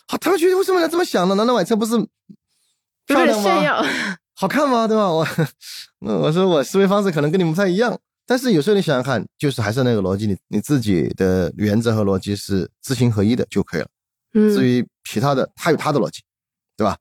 [0.07, 1.35] 好，他们觉得为什么要这么想呢？
[1.35, 1.97] 难道买车 不是
[3.07, 3.43] 漂亮吗？
[3.43, 3.83] 炫耀。
[4.35, 4.87] 好看吗？
[4.87, 5.09] 对吧？
[5.11, 5.27] 我，
[5.99, 13.87] 那我说我思维方式可能跟你们不太一样，但是有时候你想想看，就是还是那个逻辑，你你自己的原则和逻辑是知行合一的就可以了。
[14.33, 16.21] 嗯，至于其他的，他有他的逻辑，
[16.77, 16.97] 对吧？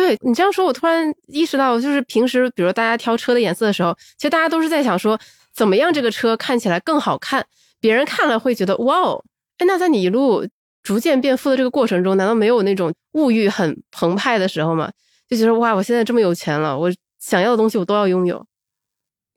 [0.00, 5.18] 对你这样说，我突然意识到，就是平时比如大家挑车的颜色的时候，其实大家都是在想说，
[5.52, 7.46] 怎么样这个车看起来更好看，
[7.80, 9.24] 别人看了会觉得哇哦，
[9.58, 10.46] 哎，那在你一路
[10.82, 14.90] 逐渐变富的这个过程中，难道没有那种物欲很澎湃的时候吗？
[15.28, 18.46] 就觉得哇，我现在这么有钱了，我想要的东西我都要拥有，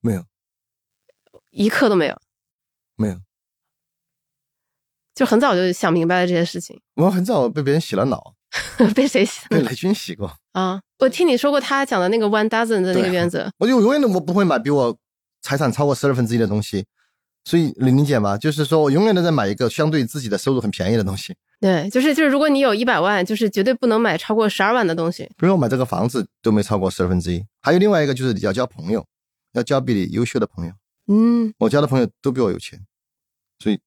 [0.02, 0.24] 没有，
[1.52, 2.18] 一刻都没有，
[2.96, 3.16] 没有。
[5.14, 6.82] 就很早就想明白了这些事情。
[6.96, 8.34] 我很早被别人洗了脑，
[8.96, 10.36] 被谁洗被雷军洗过。
[10.54, 10.82] 啊？
[11.00, 14.98] 我听你说过他讲的那个 one dozen 的那个原则，我就永远都我不会买比我
[15.42, 16.86] 财产超过十二分之一的东西，
[17.44, 18.38] 所以你理解吗？
[18.38, 21.36] 就是说我永远都在买一个相对自己的收入很便宜的东西。
[21.60, 25.24] 对，就是就是，如果你有一百万，就是绝对不能买超过十二万的东西。
[25.38, 27.46] 比如我买这个房子都没超过十二分之一。
[27.62, 29.06] 还有另外一个就是你要交朋友，
[29.54, 30.74] 要交比你优秀的朋友。
[31.08, 32.80] 嗯，我交的朋友都比我有钱，
[33.60, 33.80] 所以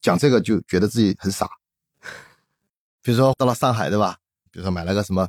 [0.00, 1.48] 讲这个就觉得自己很傻。
[3.02, 4.16] 比如说到了上海，对吧？
[4.50, 5.28] 比如说买了个什么？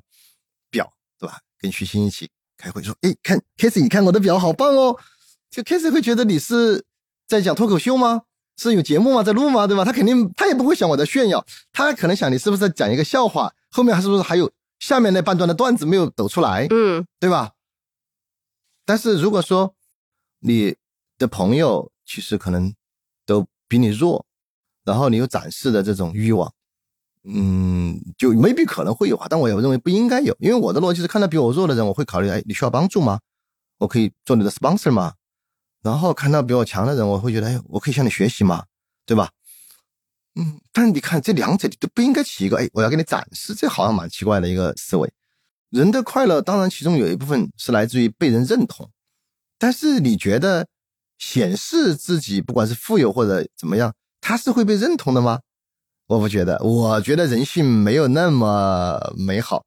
[1.65, 4.95] 跟徐鑫一起开会说，哎，看 k a s e y 你看我的表好棒哦。
[5.49, 6.85] 就 k a s e y 会觉得你是
[7.27, 8.21] 在讲脱口秀吗？
[8.55, 9.23] 是有节目吗？
[9.23, 9.65] 在录吗？
[9.65, 9.83] 对吧？
[9.83, 16.67] 他肯定他也不会想我在炫耀，他可能想你是不是在讲一个笑话，后面还是不是还有下面那半段的段子没有抖出来？
[16.69, 17.53] 嗯，对吧？
[18.85, 19.73] 但是如果说
[20.41, 20.75] 你
[21.17, 22.71] 的朋友其实可能
[23.25, 24.23] 都比你弱，
[24.83, 26.53] 然后你有展示的这种欲望，
[27.27, 33.19] 嗯，就 maybe 可能会有啊，但我也认为不应该有，因为我的逻辑是看到比我弱的人，我会考虑，哎，你需要帮助吗？
[33.79, 35.13] 我可以做你的 sponsor 吗？
[35.81, 38.65] 然后看到比我强的人，我会觉得，哎，我可以向你学习吗？
[39.05, 39.31] 对吧？
[40.35, 45.11] 嗯，但你看这两者都不应该起一个，哎，我要给你展示，这好像蛮奇怪的一个思维。
[45.69, 48.89] 人的快乐，当然其中有一部分是来自于被人认同，
[49.57, 50.67] 但是你觉得
[51.17, 55.39] 显示自己不管是富有或者怎么样，他是会被认同的吗？
[56.07, 59.65] 我不觉得，我觉得人性没有那么美好。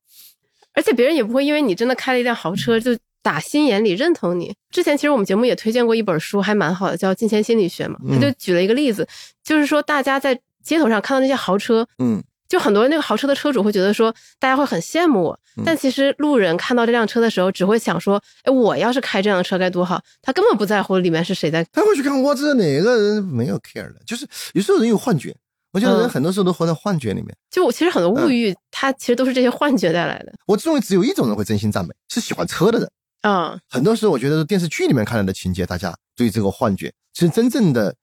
[0.74, 4.54] 而且别人也不会因为你真的开了一辆豪车就打心眼里认同你。
[4.70, 7.98] 之前其实我们节目也推荐过一本书，还蛮好的，叫《金钱心理学》嘛。
[8.08, 9.06] 他就举了一个例子，
[9.42, 20.00] 就是说大家在街头上看到那些豪车，嗯，就很多那个豪车的车主会觉得说，大家会很羡慕我，但其实路人看到这辆车的时候，只会想说，哎，我要是开这辆车该多好。
[20.22, 21.64] 他根本不在乎里面是谁在。
[21.72, 25.34] 他会去看我这哪个人没有 care 的，就是有时候人有幻觉。
[25.72, 27.36] 我觉得人很多时候都活在幻觉里面。
[27.50, 30.32] 就我其实很多物欲，它其实都是这些幻觉带来的。
[30.46, 32.90] 我认为只有一种人会真心赞美，是喜欢车的人。
[33.22, 37.94] 啊，很多时候我觉得电视剧里面看来的情节，大家对这个幻觉，其实真正的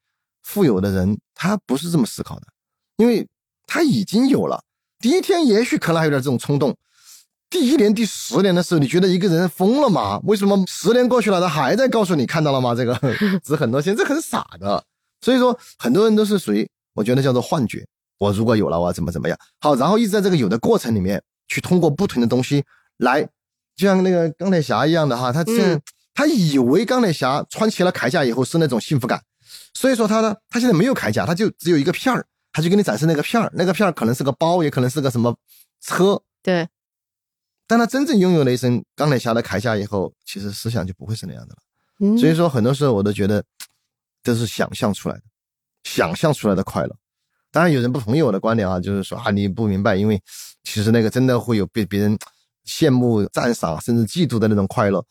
[0.43, 2.47] 富有的人他不是这么思考的，
[2.97, 3.25] 因为
[3.65, 4.61] 他已经有了。
[4.99, 6.75] 第一天也许可能还有点这种冲动，
[7.49, 10.19] 第一年、第十年的时候，你觉得一个人疯了吗？
[10.23, 12.75] 为什么十年过去了，他还在告诉你看到了吗？
[12.75, 12.99] 这个
[13.43, 14.83] 值很多钱，这很傻的。
[15.21, 17.85] 所以说，很多人都是属于我觉得叫做幻觉。
[18.17, 19.37] 我如果有了，我要怎么怎么样？
[19.59, 22.65] 好，然后一直在这个有的过程里面，去通过不同的东西
[22.97, 23.21] 来，
[23.75, 25.79] 就像那个钢铁侠一样的哈，他这
[26.15, 29.21] 他以为钢铁侠穿起了铠甲以后是那种幸福感，
[29.75, 32.25] 所以说他呢，他现在没有铠甲，他就只有一个片儿。
[32.57, 35.35] 他就给你展示那个片儿，那个片儿可能是个包，也可能是个什么
[35.81, 36.21] 车。
[36.41, 36.65] 对，
[37.67, 42.17] 当他真正拥有了一身钢铁侠的铠甲以后，其实思想就不会是那样的了。
[42.17, 43.43] 所以说，很多时候我都觉得
[44.23, 45.21] 这是想象出来的，
[45.85, 46.93] 想象出来的快乐。
[47.51, 50.21] 当然，有人不同意我的观点啊，就是说啊，你不明白，因为
[50.63, 52.17] 其实那个真的会有被别人
[52.67, 55.01] 羡慕、赞赏，甚至嫉妒的那种快乐。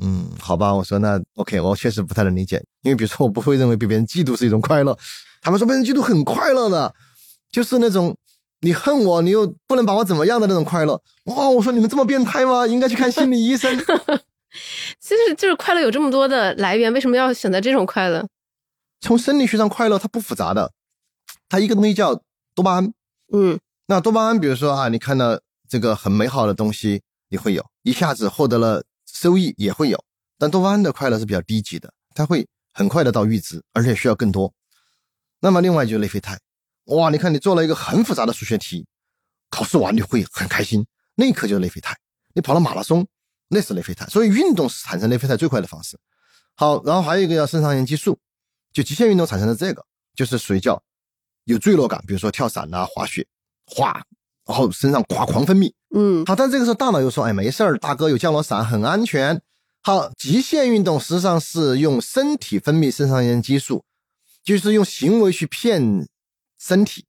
[0.00, 4.96] 嗯，好吧，我说那 OK，我确实不太能理解，因为比如说我不会认为被别人嫉妒是一种快乐。
[5.40, 6.94] 他们说被人嫉妒很快乐的，
[7.50, 8.16] 就是那种
[8.60, 11.02] 你恨我，你又不能把我怎么样的那种快乐。
[11.24, 12.64] 哇，我说你们这么变态吗？
[12.64, 13.76] 应该去看心理医生。
[15.00, 18.24] 其实就是快乐有这么多的来源，为什么要选择这种快乐？
[19.00, 20.72] 从生理学上，快乐它不复杂的，
[21.48, 22.22] 它一个东西叫
[22.54, 22.92] 多巴胺。
[23.32, 30.04] 嗯，那多巴胺，比如说啊，你看到这个很美好的东西，你会有一下子获得了收益，也会有。
[30.38, 34.52] 但多巴胺的快乐是比较低级的，它会很快的到阈值，而且需要更多。
[35.40, 36.38] 那么另外就是内啡肽，
[36.86, 38.86] 哇，你看你做了一个很复杂的数学题，
[39.50, 41.96] 考试完你会很开心，那一刻就是内啡肽。
[42.34, 43.06] 你跑了马拉松，
[43.48, 44.06] 那是内啡肽。
[44.06, 45.98] 所以运动是产生内啡肽最快的方式。
[46.56, 48.18] 好，然后还有一个叫肾上腺激素，
[48.72, 50.82] 就极限运动产生的这个，就是属于叫
[51.44, 53.26] 有坠落感，比如说跳伞啊、滑雪，
[53.66, 54.02] 哗，
[54.46, 55.72] 然后身上咵狂分泌。
[55.94, 59.40] 嗯，好，但这个时候大脑又说，哎，没事儿，大哥有降落伞，很安全。
[59.82, 63.84] 好，极限运动实际上是用身体分泌肾上腺激素。
[64.44, 66.08] 就是用行为去骗
[66.58, 67.04] 身体，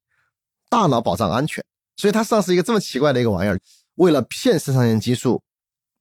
[0.70, 1.64] 大脑保障安全，
[1.96, 3.58] 所以它实际上是一个这么奇怪的一个玩意儿。
[3.96, 5.42] 为了骗肾上腺激素，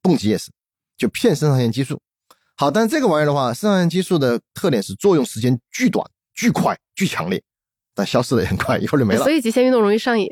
[0.01, 0.51] 蹦极也是，
[0.97, 2.01] 就骗肾上腺激素。
[2.59, 7.41] 好，但这个玩意儿的话，肾上腺激素的特点是作用时间巨短、巨快、巨强烈，
[7.95, 9.23] 但消失的也很快，一会儿就没了。
[9.23, 10.29] 所以极限运动容易上瘾。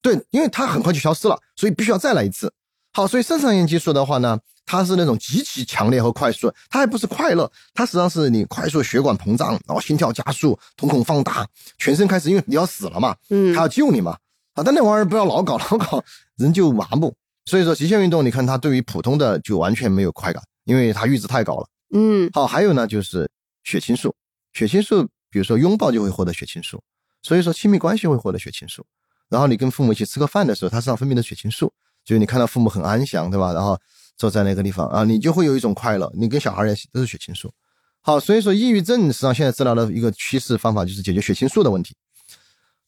[0.00, 2.50] 对，因为它很快就消失了，所以必须要再来一次。
[2.94, 4.38] 好，所以肾上腺激素的话呢？
[4.64, 14.16] 它是那种极其强烈和快速，它还不是快乐，它实际上是你快速血管膨胀，然后心跳加速，瞳孔放大，全身开始，因为你要死了嘛，嗯，它要救你嘛，
[14.54, 16.02] 啊，但那玩意儿不要老搞，老搞
[16.38, 17.14] 人就麻木。
[17.44, 21.66] 所以说极限运动，你看它对于普通的就完全没有快感，因为它阈值太高了。
[21.94, 23.26] 嗯，好，还有呢就是
[23.64, 24.14] 血清素，
[24.52, 26.82] 血清素，比如说拥抱就会获得血清素，
[27.22, 28.84] 所以说亲密关系会获得血清素，
[29.30, 31.72] 然后你跟父母一起吃个饭的时候，它身上分泌的血清素，
[32.04, 33.54] 就是你看到父母很安详，对吧？
[33.54, 33.80] 然后。
[34.18, 36.10] 坐在那个地方啊，你就会有一种快乐。
[36.14, 37.52] 你跟小孩也都是血清素。
[38.00, 41.94] 好，所以说抑郁症实际上现在治疗的一个趋势方法就是解决血清素的问题。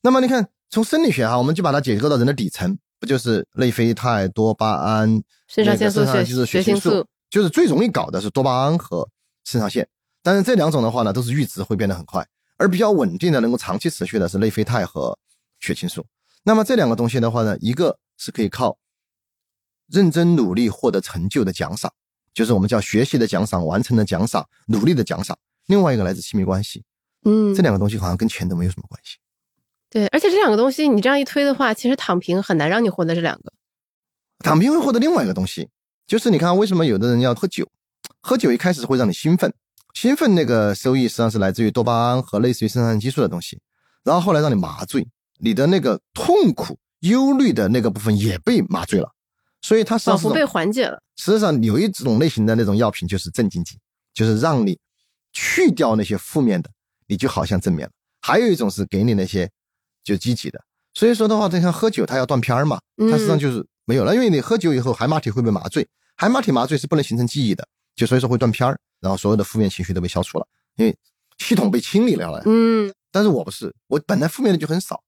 [0.01, 6.03] 那么你看，从生理学哈，我们就把它解构到人的底层，不就是内啡肽、多巴胺、肾上腺素、
[6.47, 9.09] 血清素，就是最容易搞的是多巴胺和
[9.45, 9.89] 肾上腺。
[10.23, 15.19] 但是这两种的话呢，都是阈值会变得很快，而比较稳定的、能够长期持续的是内啡肽和
[15.61, 16.05] 血清素。
[16.43, 18.79] 那么这两个东西的话呢，一个是可以靠。
[19.91, 21.91] 认真努力获得成就的奖赏，
[22.35, 25.39] 就是我们叫学习的奖赏、完成的奖赏、努力的奖赏。
[25.65, 26.85] 另外一个来自亲密关系，
[27.25, 29.17] 嗯，这两个东西好像跟钱都没有什么关系。
[29.89, 33.51] 对，而且这两个东西你这样一推的话，其实躺平很难让你获得这两个。
[34.41, 35.71] 躺平会获得另外一个东西，
[36.09, 37.69] 就是你看为什么有的人要喝酒？
[38.23, 39.53] 喝酒一开始会让你兴奋，
[39.93, 43.61] 兴奋那个收益实际上是来自于多巴胺和类似于肾上腺激素的东西，
[44.03, 45.07] 然后后来让你麻醉，
[45.39, 49.13] 你的那个痛苦、忧虑的那个部分也被麻醉了。
[49.61, 51.03] 所以它是仿佛被缓解了。
[51.17, 53.77] 实际上有一种类型的那种药品就是镇静剂，
[54.15, 54.79] 就是让你
[55.35, 56.71] 去掉那些负面的，
[57.07, 57.93] 你就好像正面了。
[58.23, 59.51] 还有一种是给你那些
[60.03, 60.59] 就积极的。
[60.95, 64.15] 所以说的话，就像喝酒，它要断片儿嘛，它实际上就是没有了。
[64.15, 65.87] 因为你喝酒以后，海马体会被麻醉，
[66.19, 70.95] 海马体麻醉是不能形成记忆的，就所以说会断片儿，然后所有的负面情绪都被消除了，因为
[71.39, 72.43] 系统被清理了了。
[72.45, 75.03] 嗯，但是我不是，我本来负面的就很少，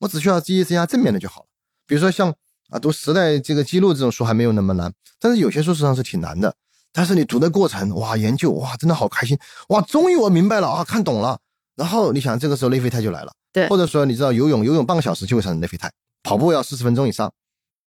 [0.00, 1.46] 我只需要记忆增加正面的就好了。
[1.86, 2.34] 比如说像。
[2.70, 6.52] 啊，读时代这个记录这种书还没有那么难，但是有些书实际上是挺难的。
[6.92, 11.38] 但是你读的过程，哇，研究，哇，真的好开心，哇，终于我明白了啊，看懂了。
[11.76, 17.30] 然后你想，这个时候内啡肽就来了，对，或者说你知道游泳，游泳半个小时就会产生内啡肽，跑步要四十分钟以上，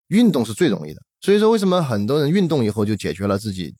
[0.09, 1.03] 运动是最容易的。
[1.25, 3.75] 所以说，为什么很多人运动以后就解决了自己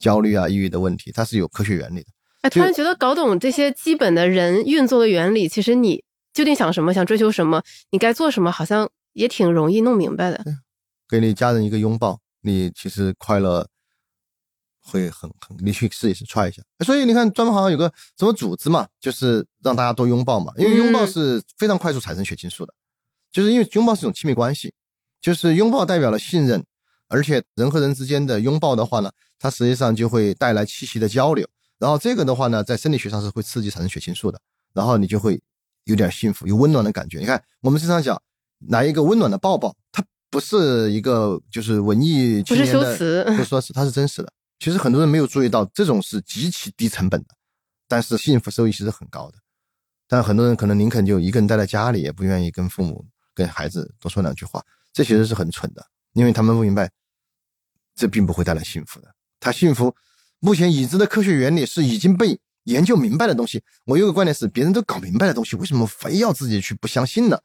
[0.00, 1.12] 焦虑啊、抑郁的问题？
[1.12, 2.08] 它是有科学原理的。
[2.40, 6.02] 哎，突然觉得搞懂这些基本的人运作的原理，其实你
[6.34, 10.44] 究竟想什么，想追求什么，你该做什么，好像也挺容易弄明白的。
[11.08, 13.68] 给你家人一个拥抱，你其实快乐
[14.82, 16.60] 会很很，你去试一试，try 一下。
[16.84, 22.74] 所以你看，专门好像有个什么组织嘛，就是让大家多拥抱嘛，因为拥抱是非常快速产生血清素的，
[23.30, 24.74] 就是因为拥抱是一种亲密关系，
[25.20, 26.64] 就是拥抱代表了信任，
[27.08, 31.46] 而且人和人之间的拥抱的话呢，它实际上就会带来气息的交流，
[31.78, 34.40] 然后这个的话呢，在生理学上是会刺激产生血清素的，
[34.74, 35.40] 然后你就会
[35.84, 37.18] 有点幸福，有温暖的感觉。
[37.18, 38.20] 你看，我们经常讲
[38.68, 44.32] 来一个温暖的抱抱，它不是一个就是文艺青年的，不是修辞 不说是它是真实的。
[44.58, 47.28] 其实很多人没有注意到，这种是极其低成本的，
[47.86, 49.38] 但是幸福收益其实很高的。
[50.08, 54.60] 但很多人可能宁肯就一个人待在家里，也不愿意跟父母、跟孩子多说两句话，
[54.92, 56.90] 这其实是很蠢的，因为他们不明白，
[57.98, 59.14] 这并不会带来幸福的。
[59.40, 59.94] 他幸福，
[60.38, 63.62] 目前已知的科学原理是已经被研究明白的东西。
[63.84, 67.38] 我有个观点是，别人都搞明白的东西，为什么非要自己去不相信呢？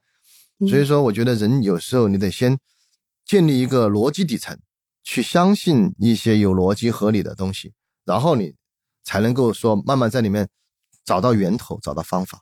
[0.69, 2.57] 所以说，我觉得人有时候你得先
[3.25, 4.57] 建立一个逻辑底层。
[5.05, 7.73] 去相信一些有逻辑合理的东西，
[8.05, 8.55] 然后你
[9.03, 10.47] 才能够说慢慢在里面
[11.03, 12.41] 找到源头，找到方法。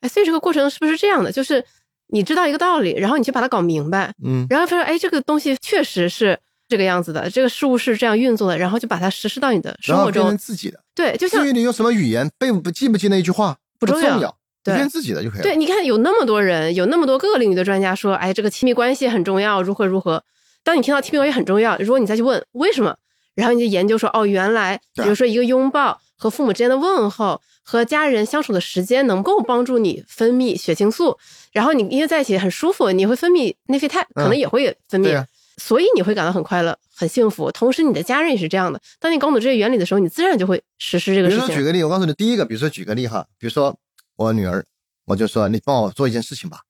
[0.00, 1.30] 哎，所以这个过程是不是这样的？
[1.30, 1.62] 就是
[2.06, 10.80] 你知道一个道理，然后你去把它搞明白，嗯，然后发现哎，这个东西确实是这个样子的，这个事物是这样运作的，然后就把它实施到你的生活中，自己的。
[10.94, 15.42] 对，就像至于你用什么语言背不记不记那一句话不重要，对，变自己的就可以了。
[15.42, 20.22] 对，你看有那么多人，有那么多各个领域的专家说，哎，这个亲密关系很重要，如何如何。
[20.62, 22.96] 当你听到亲密关系很重要，如果你再去问为什么，
[23.34, 31.18] 然后你就研究说，哦，原来比如说一个拥抱和父母之间的问候和家人相处的时间能够帮助你分泌血清素，
[31.52, 35.24] 然后你因为在一起很舒服，你会分泌内啡肽，可能也会分泌，
[35.60, 37.52] 所以你会感到很快乐、很幸福。
[37.52, 38.80] 同时，你的家人也是这样的。
[38.98, 41.46] 当你搞懂这些原理的时候，你自然就会实施这个事情。
[41.46, 43.78] 比如说举个例，我告诉你，第一个，比如说举个例哈，比如说
[44.16, 44.64] 我女儿，
[45.04, 46.60] 我就说你帮我做一件事情吧，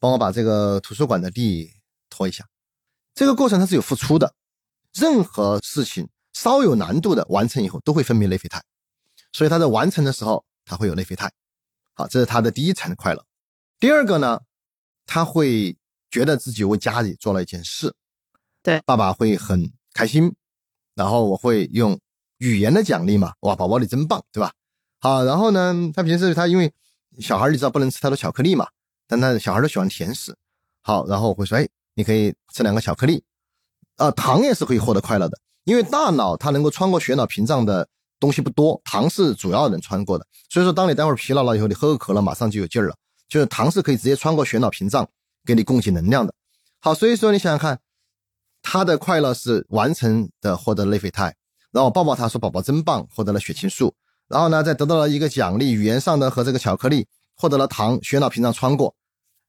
[0.00, 1.70] 帮我把这个图书馆的地
[2.08, 2.46] 拖一下。
[3.14, 4.32] 这个过程它是有付出的，
[4.94, 8.62] 任何事情稍有难度的完成以后都会分泌内啡肽，
[9.32, 11.30] 所以它在完成的时候它会有内啡肽，
[11.92, 13.24] 好，这是他的第一层的快乐。
[13.80, 14.40] 第二个呢，
[15.06, 15.76] 他会
[16.10, 17.94] 觉得自己为家里做了一件事，
[18.68, 20.34] 对，爸爸会很开心，
[20.94, 21.98] 然后我会用
[22.36, 24.52] 语言的奖励嘛，哇，宝宝你真棒，对吧？
[25.00, 26.70] 好，然后呢，他平时他因为
[27.18, 28.66] 小孩你知道不能吃太多巧克力嘛，
[29.06, 30.36] 但他小孩都喜欢甜食，
[30.82, 31.66] 好，然后我会说，哎。
[31.94, 33.24] 你可以吃两个巧克力，
[33.96, 37.88] 啊，糖也是可以获得快乐的，因为大脑它能够穿过血脑屏障的
[38.20, 40.24] 东西不多，糖是主要能穿过的。
[40.48, 42.94] 所以说，当你待会儿疲劳了以后，你喝个可乐，马上就有劲儿了。
[43.28, 45.08] 就是糖是可以直接穿过血脑屏障，
[45.44, 46.32] 给你供给能量的。
[46.78, 47.80] 好，所以说你想想看，
[48.70, 51.34] 他的快乐是完成的获得内啡肽，
[51.72, 53.94] 然后抱抱他说宝宝真棒，获得了血清素，
[54.28, 58.94] 然后呢再得到了一个奖励，语言上的和这个巧克力获得了糖，血脑屏障穿过，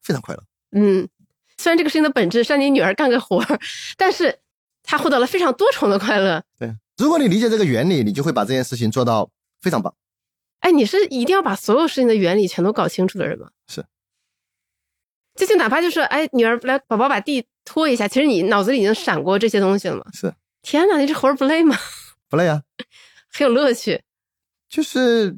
[0.02, 0.42] 非常快乐。
[0.72, 1.06] 嗯。
[1.58, 3.60] 虽然这个事情的本质是让你女儿干个活儿，
[3.98, 4.38] 但是
[4.82, 6.42] 她获得了非常多重的快乐。
[6.58, 9.30] 对，如果你理解这个原理，你就会把这件事情做到
[9.60, 9.94] 非常棒。
[10.60, 13.50] 哎，你是一定要把所有事情的原理全都搞清楚的人吗？
[13.66, 13.84] 是。
[15.34, 20.04] 就就哪怕就是哎，女儿来，宝宝把地拖一下，其实你脑子里已经闪过这些东西了嘛？
[20.12, 20.34] 是。
[20.60, 21.76] 天哪，你这活儿不累吗？
[22.28, 22.62] 不累啊，
[23.32, 24.02] 很有乐趣。
[24.68, 25.36] 就是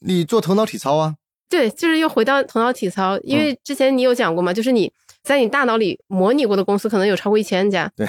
[0.00, 1.16] 你做头脑体操啊。
[1.48, 4.92] 对，就是又回到头脑体操，因为之前你有讲过嘛，就是你。
[5.22, 7.90] 在你大脑里模拟过的公司可能有超过一千家。
[7.96, 8.06] 对，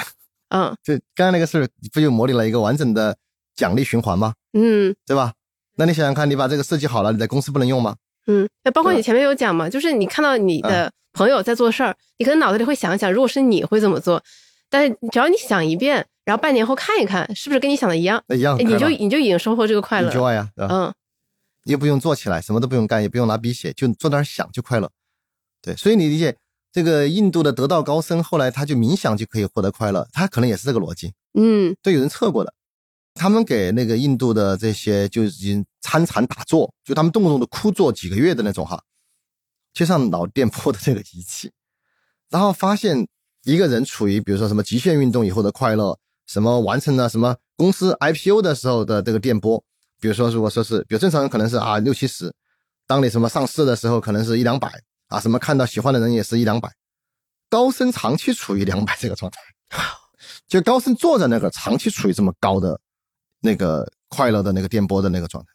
[0.50, 3.18] 嗯，就刚刚那个事不就模拟了一个完整的
[3.56, 4.34] 奖励循环吗？
[4.52, 5.32] 嗯，对吧？
[5.78, 7.96] 那你想想看，你把这个设计好了，你在公司不能用吗？
[8.28, 14.24] 嗯，那包括你前面有讲嘛，就是你看到你的朋友在做事儿，你可能脑子里会想一想，如果是你会怎么做？
[14.70, 18.24] 但是只要你想一遍，然后半年后看一看，是不是跟你想的一样？
[18.30, 20.12] 一样，你就你就已经收获这个快乐。
[20.12, 20.94] joy 啊，嗯，
[21.66, 24.90] 又不用做起来，什么都不用干，也不用拿笔写，就坐那儿想就快乐。
[25.62, 26.36] 对，所以你理解。
[26.72, 31.14] 这个印度的得道高僧后来他就冥想就可以获得快乐，他可能也是这个逻辑。
[31.34, 32.54] 嗯，都有人测过的，
[33.14, 38.82] 他们给那个印度的这些就已经参禅打坐，就他们动不动的枯坐几个月的那种哈，
[39.74, 41.52] 接上脑电波的这个仪器，
[42.30, 43.08] 然后发现
[43.44, 49.64] 一个人处于比如说什么极限运动以后的快乐，什么完成了什么公司 IPO 的时候的这个电波，
[50.02, 52.34] 比如说如果说是，比如正常人可能是啊六七十，
[52.88, 54.82] 当你什么上市的时候可能是一两百。
[55.08, 56.68] 啊，什么看到喜欢的人也是一两百，
[57.48, 59.40] 高僧长期处于两百这个状态，
[60.48, 62.82] 就高僧坐在那个长期处于这么高的
[63.40, 65.50] 那个快乐的那个电波的那个状态，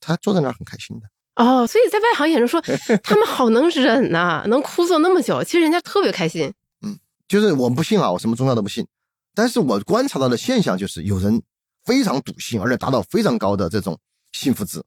[0.00, 1.06] 他坐在那儿很开心的。
[1.36, 2.60] 哦，所以在外行眼中说
[3.04, 6.52] 他们好能忍呐、能枯坐那么久，其实人家特别开心。
[6.82, 8.86] 嗯就是我不信啊，我什么宗教都不信，
[9.34, 11.42] 但是我观察到的现象就是有人
[11.84, 13.98] 非常笃信，而且达到非常高的这种
[14.32, 14.82] 幸福值，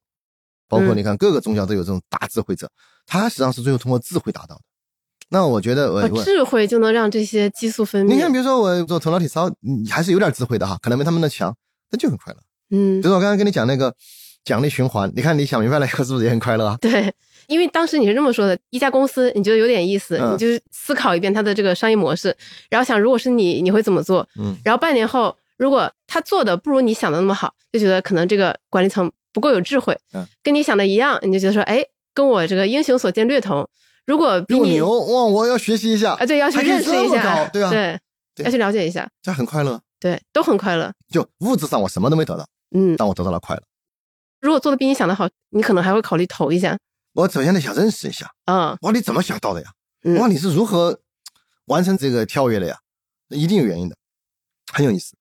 [0.68, 2.70] 包括嗯你看各个宗教都有这种大智慧者，
[3.05, 4.62] 他实际上是最后通过智慧达到的。
[5.32, 8.16] 那我觉得我智慧就能让这些激素分泌。
[8.16, 11.55] 你看，比如说我做头脑体操，你还是有点智慧的哈，可能没他们的强，
[11.91, 12.39] 那就很快乐。
[12.72, 13.93] 嗯比，如我刚刚跟你讲那个
[14.50, 16.76] 奖励循环，你看你想明白了以后是不是也很快乐啊？
[16.82, 17.14] 对，
[17.45, 22.36] 因为当时你是这么说的，一家公司你觉得有点意思，嗯你就思考一遍它的这个商业模式，
[22.68, 24.28] 然后想如果是你，你会怎么做？
[24.39, 31.86] 嗯，然后半年后，如果他做的不如你想的那么好，就觉得可能这个管理层不够有智慧，嗯跟你想的一样，你就觉得说，哎，
[32.16, 33.70] 跟我这个英雄所见略同。
[34.08, 38.00] 如果比你牛哇，我要学习一下啊，对，要去认识一下，对啊对，
[38.36, 39.80] 对要去了解一下，这很快乐。
[40.00, 40.91] 对，都很快乐。
[41.12, 43.62] 就物质上我什么都没得到，嗯，但我得到了快乐。
[44.42, 46.78] 如果做的比你想的好，你可能还会考虑投一下。
[47.14, 49.70] 我首先得想认识一下，嗯哇，你怎么想到的呀？
[50.04, 51.00] 嗯哇，你是如何
[51.66, 52.78] 完成这个跳跃的呀？
[53.30, 53.96] 那一定有原因的，
[54.72, 55.16] 很有意思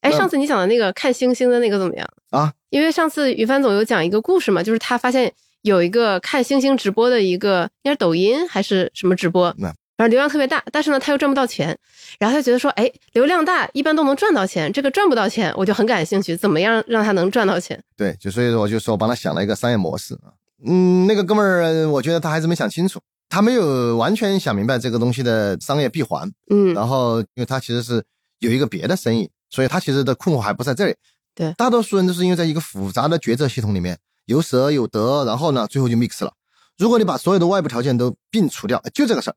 [0.00, 2.08] 哎，上次你讲的那个看星星的那个怎么样？
[2.30, 2.52] 啊。
[2.70, 5.32] 因为上次于帆总有讲一个故事嘛，就是他发现
[5.62, 11.76] 有一个看星星直播的一个，应该是抖音还是什么直播，那反正流量特别大，但是呢他又赚不到钱，
[12.18, 17.78] 然后他就觉得说，哎，流量大一般都能赚到钱，这个赚不到钱，我就很感兴趣，怎么样让他能赚到钱？
[17.98, 20.32] 对，就所以说我就说我帮他想了一个商业模式啊。
[20.64, 22.98] 嗯，那个哥们儿，呃我觉得他还是没想清楚，
[23.28, 26.26] 他没有完全想明白这个东西的商业闭环。
[26.48, 28.02] 嗯然后，因为他其实是
[28.38, 30.94] 有一个别的生意，所以他其实的困惑还不在这里。
[31.34, 36.32] 对大多数人都是因为在一个复杂的决策系统里面有舍有得，然后呢，最后就 mix 了。
[36.78, 39.34] 如果你把所有的外部条件都摒除掉，就这个事儿，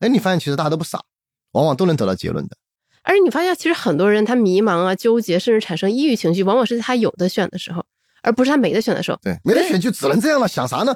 [0.00, 1.00] 哎，你发现其实大家都不傻，
[1.52, 2.56] 往往都能得到结论的。
[3.02, 7.84] 而且你发现，其实很多人他迷茫啊、纠结，甚至产生抑郁情绪，往往是他有的选的时候，
[8.22, 9.18] 而不是他没得选的时候。
[9.22, 10.94] 对，没得选就只能这样了，想啥呢？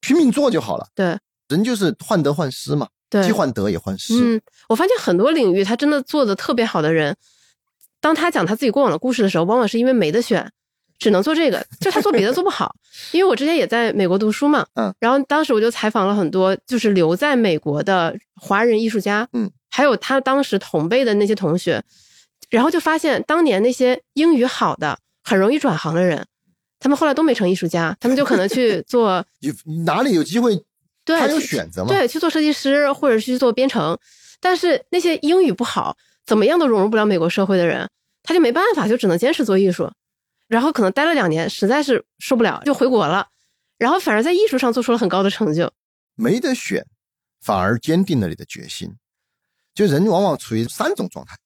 [0.00, 0.88] 拼命做就好了。
[0.94, 1.16] 对
[1.48, 4.14] 人就是患得患失嘛，对，既患得也患失。
[4.14, 7.16] 嗯，我发现很多领域他真的做的特别好的人，
[8.00, 10.52] 当他讲他自己过往的故事的时候，往往是因为没得选，
[10.98, 12.74] 只能做这个，就他做别的做不好。
[13.12, 21.82] 因为我之前也在美国读书嘛，嗯，然后当时我就采访了很多就是留在美国的华人艺术家，嗯，还有他当时同辈的那些同学，
[22.50, 26.24] 然后就发现当年那些英语好的、很容易转行的人，
[26.80, 29.52] 他们后来都没成艺术家，他们就可能去 做有
[29.84, 30.56] 哪里有机会，
[31.04, 31.88] 对，他有选择嘛？
[31.88, 33.98] 对，去做设计师或者去做编程，
[34.40, 37.88] 但是那些英语不好，怎么样都融入不了美国社会的人，
[38.22, 39.90] 他就没办法，就只能坚持做艺术，
[40.48, 43.28] 然后可能待了两年，实在是受不了，就回国了，
[43.78, 45.72] 然后反而在艺术上做出了很高的成就。
[46.14, 46.86] 没得选，
[47.40, 48.96] 反而坚定了你的决心。
[49.74, 51.36] 就人往往处于三种状态，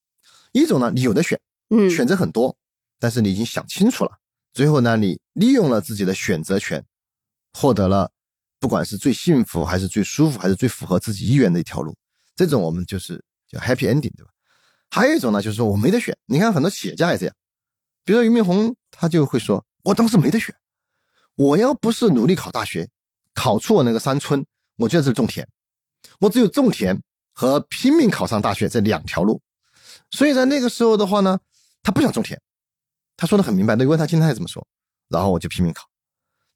[0.53, 1.41] 一种呢，你有的选，
[1.71, 2.57] 嗯，选择很多，
[2.99, 4.13] 但是你已经想清楚了，
[4.53, 6.85] 最后呢，你利用了自己的选择权，
[7.53, 8.13] 获得了
[8.61, 11.97] 不管是最幸福还是最舒服还是最符合自己意愿的一条路，
[12.37, 14.31] 这种我们就是叫 happy ending，对吧？
[14.91, 17.35] 还有一种呢，就是说我没得选，你看很多企业家也这样，
[18.11, 20.53] 比如说俞敏洪，他就会说，我当时没得选，
[21.37, 22.89] 我要不是努力考大学，
[23.35, 24.45] 考出我那个山村，
[24.79, 25.47] 我就在这种田，
[26.19, 27.01] 我只有种田
[27.33, 29.41] 和拼命考上大学这两条路。
[30.11, 31.39] 所以在那个时候的话呢，
[31.85, 32.37] 他不想种田，
[33.17, 33.77] 他说的很明白。
[33.77, 34.67] 你问他今天他也这么说，
[35.09, 35.85] 然后我就拼命考。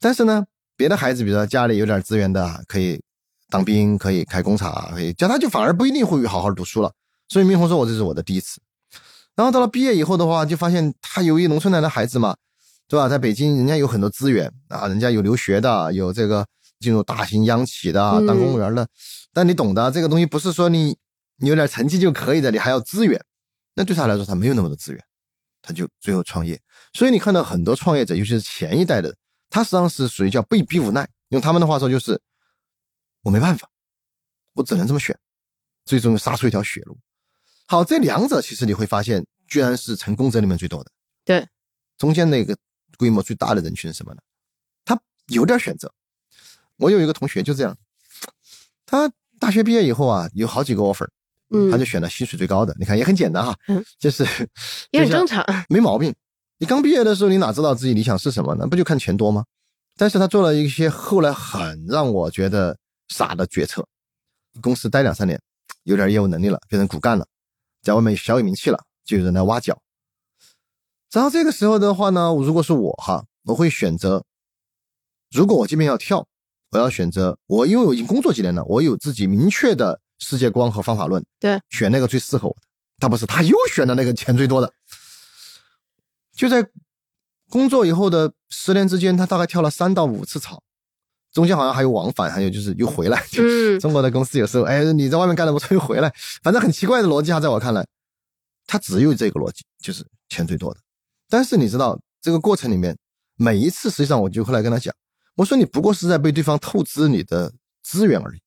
[0.00, 0.44] 但是呢，
[0.76, 3.00] 别的孩子，比如说家里有点资源的，可以
[3.48, 6.92] 当兵，可以开工厂，可以叫他就反而不一定会好好读书了。
[7.28, 8.60] 所以明红说我这是我的第一次。
[9.36, 12.36] 然后到了毕业以后的话，就发现他由于农村来的孩子嘛，
[12.88, 13.08] 对吧？
[13.08, 16.46] 在北京人家有很多资源啊，人家有留学的，有这个
[16.78, 18.86] 进入大型央企的，嗯当公务员的。
[19.32, 20.96] 但你懂的，这个东西不是说你
[21.38, 23.20] 你有点成绩就可以的，你还要资源。
[23.74, 25.04] 那对他来说，他没有那么多资源，
[25.60, 26.60] 他就最后创业。
[26.92, 29.12] 所以你看到很多创业者，尤其是前一代的，
[29.50, 31.08] 他实际上是属于叫被逼无奈。
[31.30, 32.20] 用他们的话说，就是
[33.22, 33.68] 我没办法，
[34.52, 35.18] 我只能这么选，
[35.84, 36.96] 最终杀出一条血路。
[37.66, 40.90] 好，这两者其实你会发现，居然是成功者里面最多的。
[41.24, 41.46] 对，
[41.96, 42.56] 中间那个
[42.98, 44.20] 规模最大的人群是什么呢？
[44.84, 45.92] 他有点选择。
[46.76, 47.76] 我有一个同学就这样，
[48.84, 51.08] 他大学毕业以后啊，有好几个 offer，
[51.50, 52.74] 嗯，他就选了薪水最高的。
[52.78, 54.24] 你看也很简单哈，嗯就是
[54.92, 55.44] 也很正常。
[55.68, 56.14] 没毛病。
[56.58, 58.66] 你刚毕业的时候，你哪知道自己理想是什么呢？
[58.66, 59.44] 不就看钱多吗？
[59.96, 62.76] 但是他做了一些后来很让我觉得
[63.08, 63.86] 傻的决策。
[64.60, 65.40] 公司待两三年，
[65.84, 67.26] 有点业务能力了，变成骨干了，
[67.84, 69.80] 在外面小有名气了，就有人来挖角。
[71.12, 74.24] 然后这个时候的话呢，如果是我哈，我会选择，
[75.30, 76.26] 如果我这边要跳，
[76.70, 82.62] 我要选择我，因为我已经工作几年了，我有自己明确的世界观和方法论，对，选那个最适合我的。
[82.98, 84.72] 他不是，他又选了那个钱最多的。
[86.32, 86.68] 就在
[87.48, 90.62] 工作以后的十年之间，他大概跳了三到五次槽，
[91.34, 93.22] 中间好像还有往返，还有就是又回来。
[93.36, 96.10] 嗯中国的公司有时候，哎，你在外面干了不错，又回来，
[96.42, 97.84] 反正很奇怪的逻辑哈，在我看来，
[98.66, 100.80] 他只有这个逻辑，就是钱最多的。
[101.28, 102.96] 但是你知道这个过程里面，
[103.36, 104.94] 每一次实际上我就后来跟他讲，
[105.34, 108.38] 我说你不过是在被对方透支你的资源而已，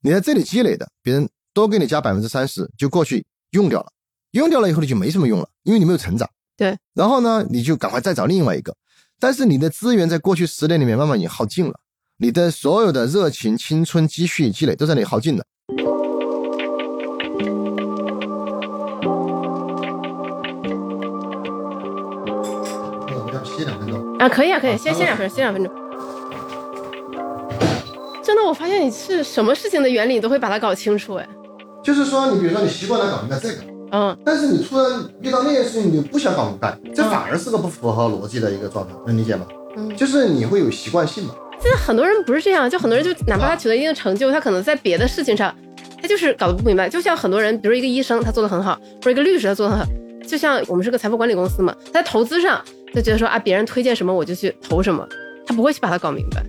[0.00, 3.92] 你在这里积累的，别人多给你加百分之三十，就过去用掉了，
[4.30, 6.30] 用掉了以后你就没什么用了，因为你没有成长。
[6.56, 8.76] 对，然后呢，你就赶快再找另外一个，
[9.18, 11.80] 但是你的资源在过去十年里面慢慢已经耗尽了，
[12.22, 15.44] 你的所有的热情、青春、积蓄、积累都在那里耗尽了。
[23.08, 24.18] 我要歇两分钟。
[24.18, 25.72] 啊，可以啊，可以，啊先歇两分钟，歇两分钟。
[28.22, 31.26] 真的，我发现你是什么事情的原理你都会把它搞清楚，哎，
[31.82, 39.46] 就是说，你比如说你习惯了搞明白这个，嗯但是你突然遇到那件事情，你就不想搞明白，这嗯反而是个不符合逻辑的一个状态，能理解吗？
[39.78, 41.34] 嗯，就是你会有习惯性嘛。
[41.62, 45.54] 现在很多人不是这样，就很多人就哪怕他取得一定成就，他可能在别的事情上，
[46.00, 46.88] 他就是搞得不明白。
[46.88, 49.86] 就像很多人，比如一个医生，他做的很好，或者一个律师，他做的很好。
[50.26, 52.62] 就像我们是个财富管理公司嘛，他在投资上
[52.94, 55.06] 就觉得说啊，别人推荐什么我就去投什么，
[55.46, 56.40] 他不会去把它搞明白。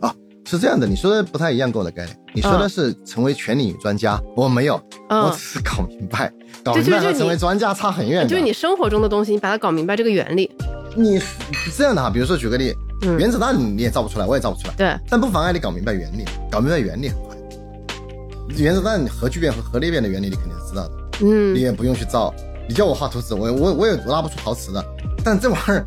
[0.00, 2.16] 啊是这样的，你说的不太一样，跟我的概念。
[2.34, 4.74] 你说的是成为全领域专家，我没有，
[5.08, 6.30] 我嗯只，是搞明白，
[6.64, 8.28] 搞明白和成为专家差很远的。
[8.28, 10.50] 就是你生活中的东西，你把它搞明白这个原理。
[10.94, 17.36] 你是这样的哈，比如说举个例，嗯，原子弹你也造不出来，我也造不出来，对，但不妨碍你搞明白原理，搞明白原理很快。
[18.56, 20.90] 原子弹核聚变和核裂变的原理你肯定是知道的，
[21.20, 22.32] 嗯你也不用去造。
[22.68, 24.84] 你叫我画图纸，我我我也拉不出陶瓷的。
[25.24, 25.84] 但这玩意儿，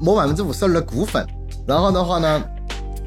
[0.00, 1.24] 某百分之五十二的骨粉，
[1.66, 2.42] 然后的话呢，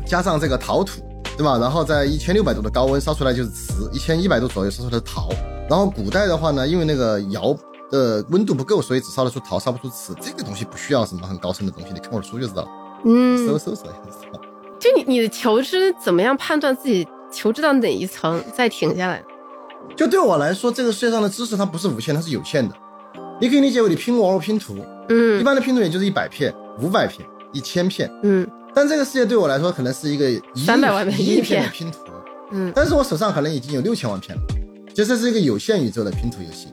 [0.05, 1.01] 加上这个陶土，
[1.35, 1.57] 对吧？
[1.57, 5.29] 然后在一千六百度的高温烧出来就是瓷，一千一百度左右烧出来的陶。
[5.69, 7.55] 然后古代的话呢，因为那个窑
[7.89, 10.13] 的温度不够，所以只烧得出陶，烧不出瓷。
[10.21, 12.67] 这个东西不需要什么很高深的东西，你看我的书就知道了，
[13.03, 14.29] 嗯，搜搜索一下
[14.79, 19.23] 就你你的求知怎么样判断自己求知到哪一层再停下来？
[19.95, 22.75] 就对我来说，这个世界上的知识它不是无限，它是有限的。
[23.39, 24.75] 你可以理解为你拼玩偶拼图，
[25.09, 28.09] 嗯一嗯般的拼图也就是一百片、五百片、一千片。
[28.23, 31.99] 嗯但这个世界对我来说，可能是一个一亿300万片一亿一片片的拼图，
[32.51, 34.41] 嗯但是我手上可能已经有六千万片了，
[34.93, 36.67] 就这是一个有限宇宙的拼图游戏，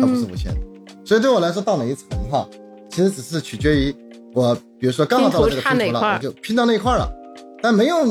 [0.00, 0.60] 它不是嗯，无限的。
[1.04, 2.48] 所以对我来说，到哪一层哈，
[2.90, 3.94] 其实只是取决于
[4.36, 7.10] 我，比如说刚好到了这个拼图了，我就拼到那一块儿了，
[7.62, 8.04] 但没有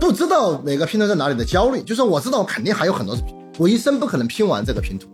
[0.00, 3.16] 不知道哪个拼图在哪里的焦虑，就是我知道我肯定还有很多，
[3.58, 5.08] 我一生不可能拼完这个拼图。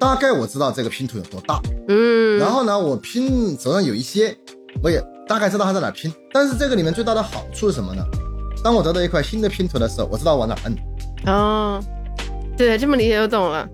[0.00, 4.36] 大概我知道这个拼图有多大，嗯，然后呢，我拼手上有一些，
[4.82, 6.12] 我也大概知道它在哪拼。
[6.32, 8.02] 但是这个里面最大的好处是什么呢？
[8.64, 10.76] 当我得到一块新的拼图的时候，我知道往哪摁。
[11.26, 11.80] 哦，
[12.56, 13.68] 对，这么理解就懂了，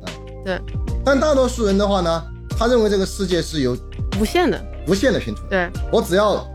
[0.44, 0.60] 对。
[1.02, 2.22] 但大多数人的话呢，
[2.58, 3.74] 他认为这个世界是有
[4.20, 5.42] 无限的，无限的拼图。
[5.48, 6.46] 对，我只要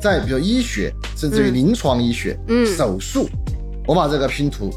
[0.00, 3.28] 在比如医学，甚至于嗯临床医学、嗯手术，
[3.86, 4.70] 我把这个拼图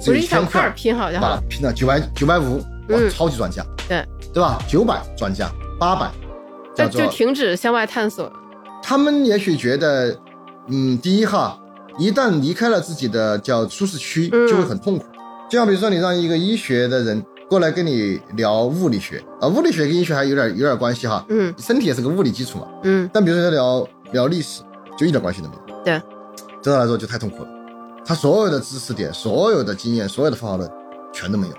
[0.00, 1.36] 只有一千块，拼好就好了。
[1.36, 2.64] 把它拼到九百九百五，哇，
[2.98, 4.58] 嗯超级专家，对，对吧？
[4.68, 6.10] 九百专家，八百
[6.76, 8.30] 那就停止向外探索。
[8.82, 10.16] 他们也许觉得，
[10.68, 11.58] 嗯，第一哈，
[11.98, 15.04] 一旦离开了自己的叫舒适区，嗯就会很痛苦。
[15.48, 22.66] 就像比如说，你让一个医学的人过来跟你聊物理学啊，物理学跟医学还有点有点关系哈，嗯身体也是个物理基础嘛。
[22.82, 24.62] 嗯，但比如说聊聊历史，
[24.98, 25.84] 就一点关系都没有。
[25.84, 26.02] 对，
[26.62, 27.48] 对他来说就太痛苦了。
[28.04, 30.70] 他所有的知识点、所有的经验、所有的方法论
[31.12, 31.54] 全都没有。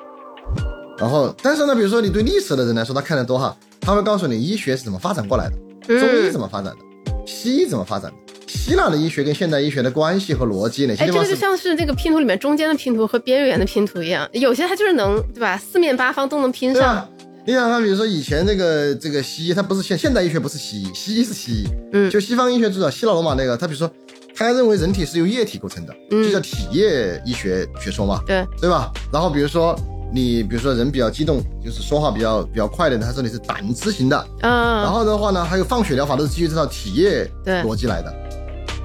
[0.97, 6.45] 然后，但是呢，比如说你对历史的人来说，他看得多哈，他会告诉你医学是怎么发展过来的，中医怎么？
[6.45, 6.77] 么发展的，
[7.25, 17.07] 西医怎么发展的，希腊的医学跟现代医学的关系和逻辑，哪些哎，这个就像是这个拼图里面中间的拼图和边缘的拼图一样，有些它就是能对吧，四面八方都能拼上。
[17.45, 23.89] 你想看，比如说以前这个这个西医，它不是现现代医学不是西医，西医是西医，嗯就西方医学最早希腊罗马那个，他比如说
[24.35, 28.91] 他认为人体是由液体构成的，嗯就叫体液医学学说嘛，对，对吧？
[29.13, 29.73] 然后比如说
[30.11, 38.13] 你比如说人比较激动，就是说话比较比较快的人，他说你是胆汁型的，然嗯，后的话呢，还有放血疗法都是基于这套体液对逻辑来的。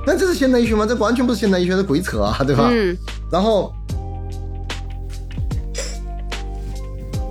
[0.04, 0.84] 那这是现代医学吗？
[0.84, 2.68] 这完全不是现代医学，这鬼扯啊，对吧？
[2.72, 2.96] 嗯
[3.30, 3.72] 然后，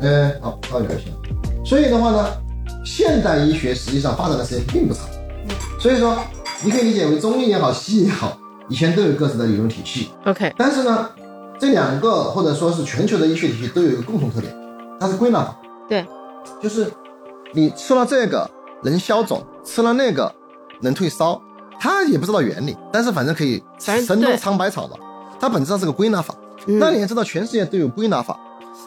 [0.02, 1.20] 呃，好，到这就行了。
[1.66, 2.28] 所以的话呢，
[2.86, 5.04] 现代医学实际上发展的时间并不长。
[5.80, 6.18] 所以说，
[6.64, 8.38] 你可以理解为中医也好，西医也好，
[8.70, 10.10] 以前都有各自的理论体系。
[10.26, 11.10] ，OK，但是呢，
[11.62, 14.52] 这两个或者说是全球的医学体系都有一个共同特点，
[15.00, 15.56] 它是归纳法。
[15.88, 16.04] 对，
[16.60, 16.92] 就是
[17.54, 18.50] 你吃了这个
[18.84, 20.34] 能消肿，吃了那个
[20.82, 21.40] 能退烧，
[21.80, 24.96] 他也不知道原理，但是反正可以神农尝百草嘛。
[25.40, 26.34] 它本质上是个归纳法。
[26.66, 28.40] 嗯那你也知道，全世界都有归纳法。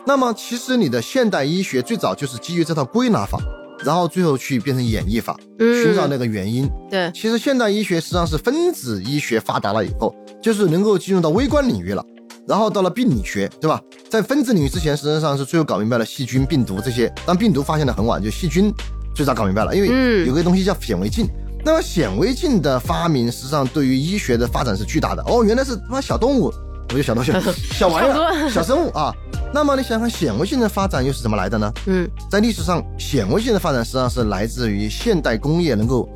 [0.05, 3.39] 那么其实你的现代医学最早就是基于这套归纳法，
[3.85, 6.68] 然后最后去变成演绎法，嗯寻找那个原因。
[6.91, 10.12] 对，其实现代医学实际上是分子医学发达了以后，
[10.43, 12.05] 就是能够进入到微观领域了，
[12.47, 13.80] 然后到了病理学，对吧？
[14.11, 18.72] 在分子领域之前，实际上是最后搞明白了细菌、病毒这些，但病毒发现的很晚，就细菌
[19.14, 21.28] 最早搞明白了，因为嗯有个东西叫显微镜。
[21.64, 25.22] 那么显微镜的发明，实际上对于医学的发展是巨大的。
[25.26, 26.53] 哦，原来是他妈小动物，
[26.90, 27.32] 我就小东西，
[27.72, 29.11] 小玩意儿，小生物啊。
[29.53, 31.72] 那么你想想，显微镜的发展又是怎么来的呢？
[31.86, 36.07] 嗯在历史上，显微镜的发展实际上是来自于现代工业能够，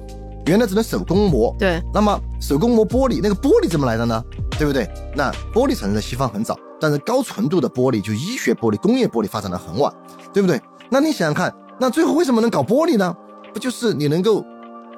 [0.49, 4.22] 原来只能手工磨，对，那么手工磨玻璃，那个玻璃怎么来的呢？
[4.59, 4.88] 对不对？
[5.14, 9.92] 那玻璃产生在西方很早，但是高纯度的玻璃，就医学玻璃、工业玻璃发展的很晚，
[10.32, 10.61] 对不对？
[10.90, 13.14] 那你想想看，那最后为什么能搞玻璃呢？
[13.53, 14.44] 不就是你能够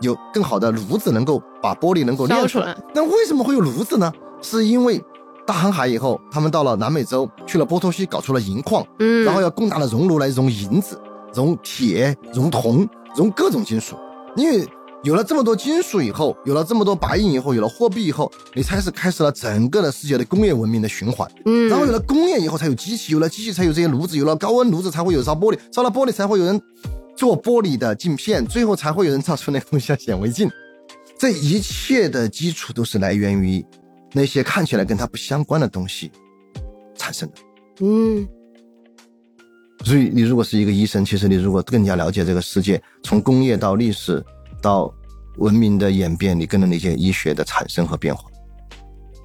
[0.01, 2.77] 有更好的炉子，能够把玻璃能够炼烧出来。
[2.95, 4.13] 那为什么会有炉子呢？
[4.41, 5.03] 是因为
[5.47, 11.01] 大航海以后，他们到了南美洲，去了波托西，搞出了银矿，嗯，然后要更大的熔炉来熔银子、
[11.35, 13.97] 熔铁、熔铜、熔各种金属。
[14.37, 14.65] 因为
[15.03, 21.31] 有了这么多金属以后，有了这么多白银以后，有了货币以后，你才是开始了整个的世界的工业文明的循环。
[21.47, 26.61] 嗯，然后有了工业以后，才有机器，有了机器才有这些炉子，有了高温炉子才会有烧玻璃，烧了玻璃才会有人
[27.17, 30.51] 做玻璃的镜片，最后才会有人造出那个东西叫显微镜。
[31.19, 33.65] 这一切的基础都是来源于
[34.13, 36.11] 那些看起来跟它不相关的东西
[36.95, 37.35] 产生的。
[37.81, 38.29] 嗯
[39.83, 44.23] 所以，你如果是一个医生，其实你如果更加了解这个世界，从工业到历史
[44.61, 44.93] 到
[45.37, 48.31] 文明的演变，你更能理解医学的产生和变化。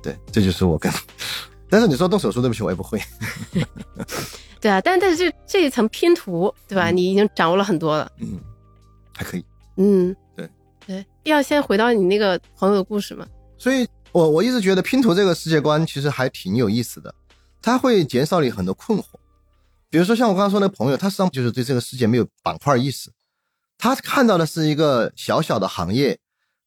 [0.01, 0.91] 对，这就是我跟。
[1.69, 3.01] 但是你说动手术，对不起，我也不会。
[4.61, 6.91] 对啊，但但是这这一层拼图，对吧？
[6.91, 8.09] 你已经掌握了很多了。
[8.19, 8.39] 嗯，
[9.13, 9.43] 还可以。
[9.77, 10.49] 嗯，对
[10.85, 13.27] 对，要先回到你那个朋友的故事嘛。
[13.57, 17.13] 所以我我一直觉得拼图这个世界观其实还挺有意思的，
[17.61, 19.05] 它会减少你很多困惑。
[19.89, 23.09] 比如说像我刚刚说那个朋友，他实际上就是对这个世界没有板块意识，
[23.77, 26.19] 他看到的是一个小小的行业，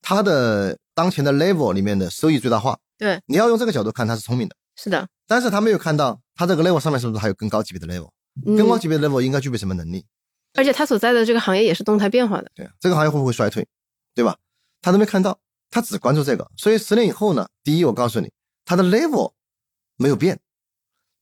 [0.03, 2.79] 它的当前的 level 里面的收益最大化。
[2.97, 8.11] 对，你要用这个角度看，他是聪明的，是的，但是他没有看到他这个 level 上面是不是还有更高级别的 level，、
[8.47, 10.05] 嗯更高级别的 level 应该具备什么能力？
[10.55, 12.51] 而且他所在的这个行业也是动态变化的。
[12.55, 13.67] 对啊，这个行业会不会衰退，
[14.15, 14.37] 对吧？
[14.83, 15.39] 他都没看到，
[15.71, 18.31] 他只关注这个，所以十年以后呢，第一，我告诉你，
[18.65, 19.33] 他的 level
[19.97, 20.41] 没有变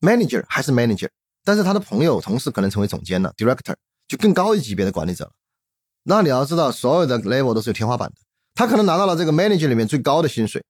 [0.01, 1.09] ，manager 还是 manager，
[1.45, 3.75] 但是他的朋友、同事可能成为总监了，director
[4.09, 5.33] 就更高一级别的管理者了。
[6.09, 8.15] 那你要知道，所有的 level 都是有天花板的，
[8.55, 10.63] 他可能拿到了这个 manager 里面最高的薪水，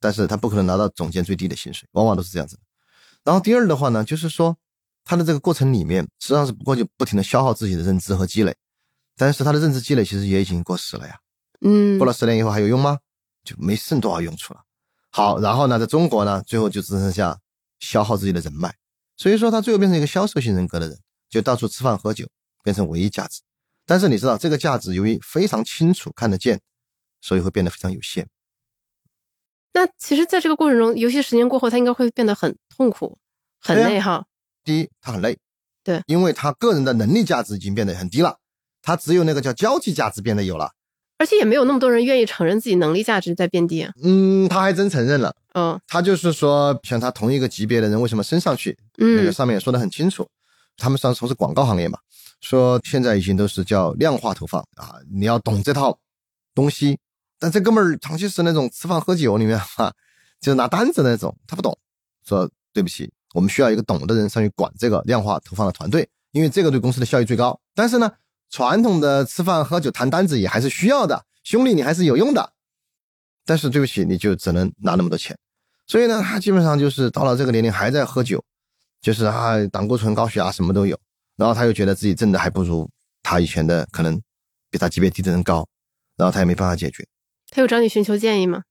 [0.00, 2.62] 但是他不可能拿到总监最低的薪水，往往都是这样子的。
[3.22, 4.56] 然后第二的话呢，就是说
[5.04, 8.52] 他的这个过程里面，实际上是不过就不停的消耗自己的认知和积累，
[9.16, 11.16] 但是他的认知积累其实也已经过时了呀。
[11.60, 12.98] 嗯过了十年以后还有用吗？
[13.44, 14.60] 就没剩多少用处了。
[15.10, 17.38] 好，然后呢，在中国呢，最后就只剩下
[17.78, 18.74] 消耗自己的人脉，
[19.16, 20.98] 所以说他最后变成一个销售型人格的人，
[21.30, 22.26] 就到处吃饭喝酒，
[22.64, 23.40] 变成唯一价值。
[23.86, 26.60] 但是你知道，这个价值由于非常清楚看得见，
[27.20, 28.26] 所以会变得非常有限。
[29.72, 33.18] 那其实，在这个过程中，游戏十年过后，他应该会变得很痛苦、
[33.60, 34.26] 很对啊内耗。
[34.62, 35.36] 第一，他很累，
[35.82, 38.38] 对因为他个人的能力价值已经变得很低了，
[38.80, 40.72] 他只有那个叫交际价值变得有了。
[41.16, 43.92] 而且也没有那么多人愿意承认自己能力价值在变低啊。
[44.02, 45.34] 嗯，他还真承认了。
[45.54, 50.28] 嗯他就是说，像他同一个级别的人为什么升上去，那个嗯上面也说的很清楚，
[50.76, 51.98] 他们实际上从事广告行业嘛，
[52.44, 55.98] 说现在已经都是叫量化投放啊，你要懂这套
[56.54, 56.98] 东西。
[57.38, 59.90] 但这哥们儿长期是那种吃饭喝酒里面哈、
[60.40, 61.76] 就是拿单子那种，他不懂。
[62.26, 67.58] 说对不起，我们需要一个懂的人上去管这个量化投放的团队，因为这个对公司的效益最高。
[67.74, 68.12] 但是呢，
[68.50, 72.52] 传统的吃饭喝酒谈单子也还是需要的，兄弟你还是有用的。
[73.46, 75.36] 但是对不起，你就只能拿那么多钱。
[75.86, 78.42] 所以呢，他基本上就是到了这个年龄还在喝酒，
[79.00, 80.98] 就是啊，胆固醇、高血压什么都有。
[81.36, 82.88] 然后他又觉得自己挣的还不如
[83.22, 84.20] 他以前的可能
[84.70, 85.66] 比他级别低的人高，
[86.16, 87.06] 然后他也没办法解决。
[87.50, 88.62] 他有找你寻求建议吗？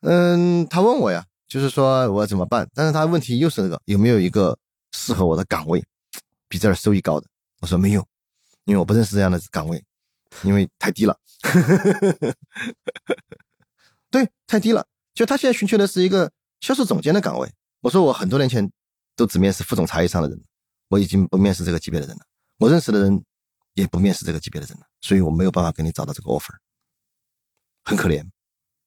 [0.00, 2.68] 嗯，他问我呀，就是说我怎么办？
[2.74, 4.58] 但是他问题又是那个有没有一个
[4.92, 5.84] 适合我的岗位，
[6.48, 7.26] 比这儿收益高的？
[7.60, 8.06] 我说没有，
[8.64, 9.82] 因为我不认识这样的岗位，
[10.42, 11.16] 因为太低了。
[14.10, 14.86] 对，太低了。
[15.14, 16.30] 就他现在寻求的是一个
[16.60, 17.48] 销售总监的岗位。
[17.80, 18.70] 我说我很多年前
[19.14, 20.40] 都只面试副总裁以上的人，
[20.92, 22.22] 我已经不面试这个级别的人了。
[22.58, 23.24] 我认识的人
[23.72, 26.54] 也不面试这个级别的人了，所以我没有办法给你找到这个 offer，
[27.82, 28.28] 很可怜，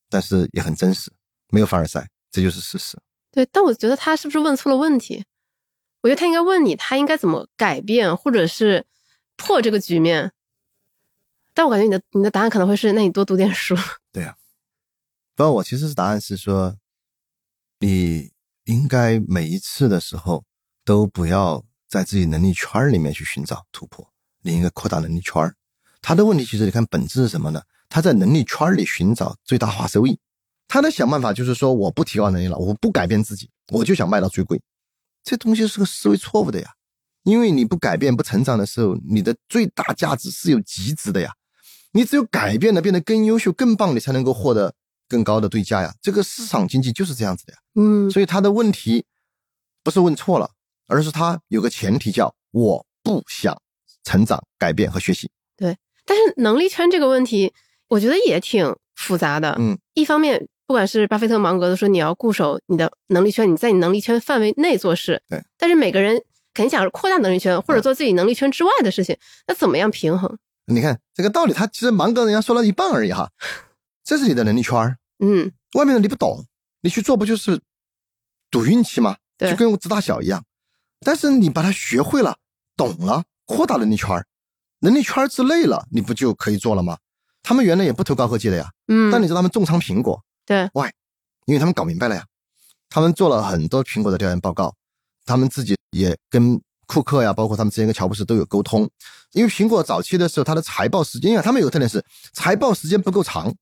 [0.07, 1.11] 但是也很真实，
[1.49, 2.95] 没有凡尔赛，这就是事实。
[3.31, 5.25] 对，但我觉得他是不是问错了问题？
[6.01, 8.85] 我觉得他应该问你，他应该怎么改变，或者是
[9.35, 10.31] 破这个局面。
[11.55, 13.75] 但我感觉你的你的答案可能会是，那你多读点书。
[14.11, 14.37] 对呀、
[15.33, 16.77] 不过我其实是答案是说，
[17.79, 18.31] 你
[18.65, 20.45] 应该每一次的时候
[20.83, 24.07] 都不要在自己能力圈儿里面去寻找突破，
[24.41, 25.55] 另一个扩大能力圈儿。
[26.01, 27.61] 他的问题其实你看本质是什么呢？
[27.89, 30.19] 他在能力圈里寻找最大化收益，
[30.67, 34.61] 他的想办法就是说我不提高能力了，我不改变自己，我就想卖到最贵。
[35.23, 36.73] 这东西是个思维错误的呀，
[37.23, 41.31] 因为你不改变、不成长的时候，你的最大价值是有极值的呀。
[41.91, 44.75] 你只有改变了，变得更优秀、更棒，你才能够获得
[45.07, 45.95] 更高的对价呀。
[46.01, 47.59] 这个市场经济就是这样子的呀。
[47.75, 49.05] 嗯，所以他的问题
[49.81, 50.51] 不是问错了，
[50.87, 53.59] 而是他有个前提叫我不想
[54.03, 55.29] 成长、改变和学习。
[55.57, 57.53] 对但是能力圈这个问题，
[57.87, 59.55] 我觉得也挺复杂的。
[59.59, 65.21] 嗯，一方面，不管是巴菲特、芒格都说你要固守你的能力圈，你在你能力圈范围内做事。
[65.27, 65.43] 对。
[65.57, 66.21] 但是每个人
[66.53, 69.17] 肯定想扩大能力圈，或者做自己能力圈之外的事情，
[69.47, 70.37] 那怎么样平衡？
[70.67, 73.31] 你看这个道理，他其实芒格人家说了一半而已哈。
[74.03, 76.45] 这是你的能力圈儿， 嗯，外面的你不懂，
[76.81, 77.59] 你去做不就是
[78.51, 79.17] 赌运气吗？
[79.37, 80.43] 对就跟知大小一样。
[81.01, 82.37] 但是你把它学会了、
[82.75, 84.25] 懂了，扩大能力圈儿，
[84.79, 86.97] 能力圈儿之内了，你不就可以做了吗？
[87.43, 90.89] 他们原来也不投高科技的呀，嗯，但你知道他们重仓苹果，对，why？，
[91.45, 92.25] 因为他们搞明白了呀，
[92.89, 94.73] 他们做了很多苹果的调研报告，
[95.25, 98.89] 他们自己也跟库克呀，包括他们之前跟乔布斯都有沟通。
[99.33, 103.53] 因为苹果早期的时候，它的财报时间，因为他们有个特点是财报时间不够长，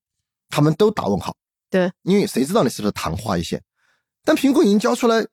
[0.50, 1.36] 他们都打问号。
[1.70, 3.62] 对，因为谁知道你是不是昙花一现？
[4.24, 5.26] 但苹果已经交出来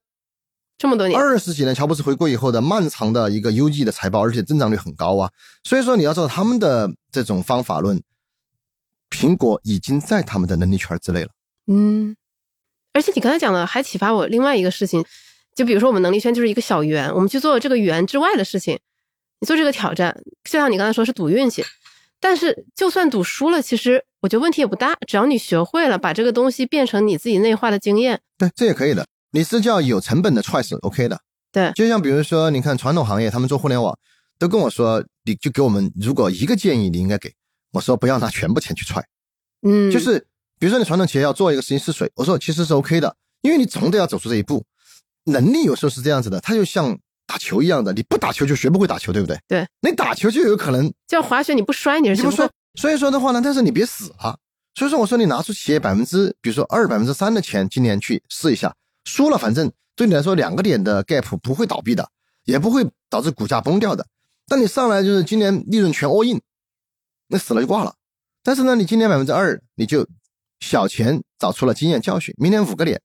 [0.80, 5.30] 这么多年，二十几年，乔布斯回归以后的漫长的一个优异的财报，而且增长率很高啊。
[5.62, 8.02] 所以说你要知道他们的这种方法论，
[9.10, 11.28] 苹果已经在他们的能力圈之内了。
[11.66, 12.16] 嗯，
[12.94, 15.04] 而且你刚才讲的还启发我另外一个事情，
[15.54, 18.78] 就比如说我们能力圈就是一个小圆，我们去做这个圆之外的事情，
[19.40, 21.62] 你做这个挑战，就像你刚才说是赌运气，
[22.20, 29.06] 但是就算赌输了，其实我觉得问题也不大，只要你学会了把这个东西变成你自己内化的经验，对，这也可以的。
[29.32, 31.20] 你是叫有成本的 try 是 OK 的。
[31.52, 33.96] 对，就像比如说，你看传统行业，他们做互联网，
[34.38, 37.32] 都跟我说，你就给我们如果一个建议，你应该给
[37.72, 39.04] 我说不要拿全部钱去踹，
[39.62, 40.18] 嗯，就是
[40.58, 44.64] 比如说你传统企业要做一个事情试水，我说其实是 OK 的，因为你总得要走出这一步。
[45.24, 49.38] 能力有时候是这样子的，它就像打球一样的，你不打球就学不会打球，对不对？
[49.46, 54.38] 对，你打球就有可能就像滑雪，你不摔你是学会你不说，所以说的话呢，但是你别死了。
[54.74, 58.74] 所以说我说你拿出企业百分之，比如说二百分之三的钱，今年去试一下，
[59.10, 62.08] 输了反正对你来说两个点的 gap 不会倒闭的，
[62.44, 64.06] 也不会导致股价崩掉的。
[64.46, 66.40] 但你上来就是今年利润全 all in，
[67.26, 67.96] 那死了就挂了。
[68.44, 70.06] 但是呢，你今年百分之二，你就
[70.60, 73.02] 小钱找出了经验教训，明年五个点，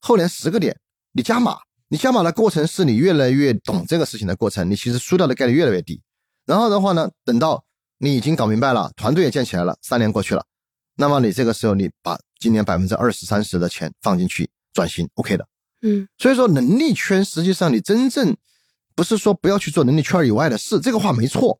[0.00, 0.78] 后年十个点，
[1.12, 6.00] 你加码，你加码的过程是你越来越懂这个事情的过程，你其实输掉的概率越来越低。
[6.46, 7.64] 然后的话呢，等到
[7.98, 10.44] 你已经搞明白了，团队也建起来了，三年过去了，
[10.96, 15.46] 那么你这个时候你把今年百分之二十三十的钱放进去转型，OK 的。
[15.84, 18.36] 嗯所以说能力圈实际上你真正
[18.94, 21.58] 不是说不要去做能力圈以外的事，这个话没错，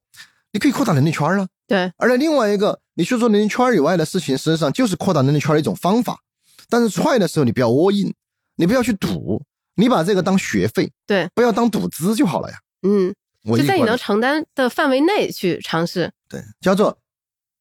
[0.53, 1.49] 你可以扩大能力圈啊。
[1.67, 6.21] 对，而且另外一个，你去做能力圈以外的事情，实际上就是扩大能力圈的一种方法。
[6.69, 8.13] 但是踹的时候你不要 all in，
[8.57, 9.43] 你不要去赌，
[9.75, 12.59] 你把这个当学费，对，不要当赌资就好了呀。
[12.83, 16.99] 嗯，我就在你能承担的范围内去尝试，对，叫做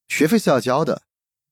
[0.08, 1.02] 学费是要交的，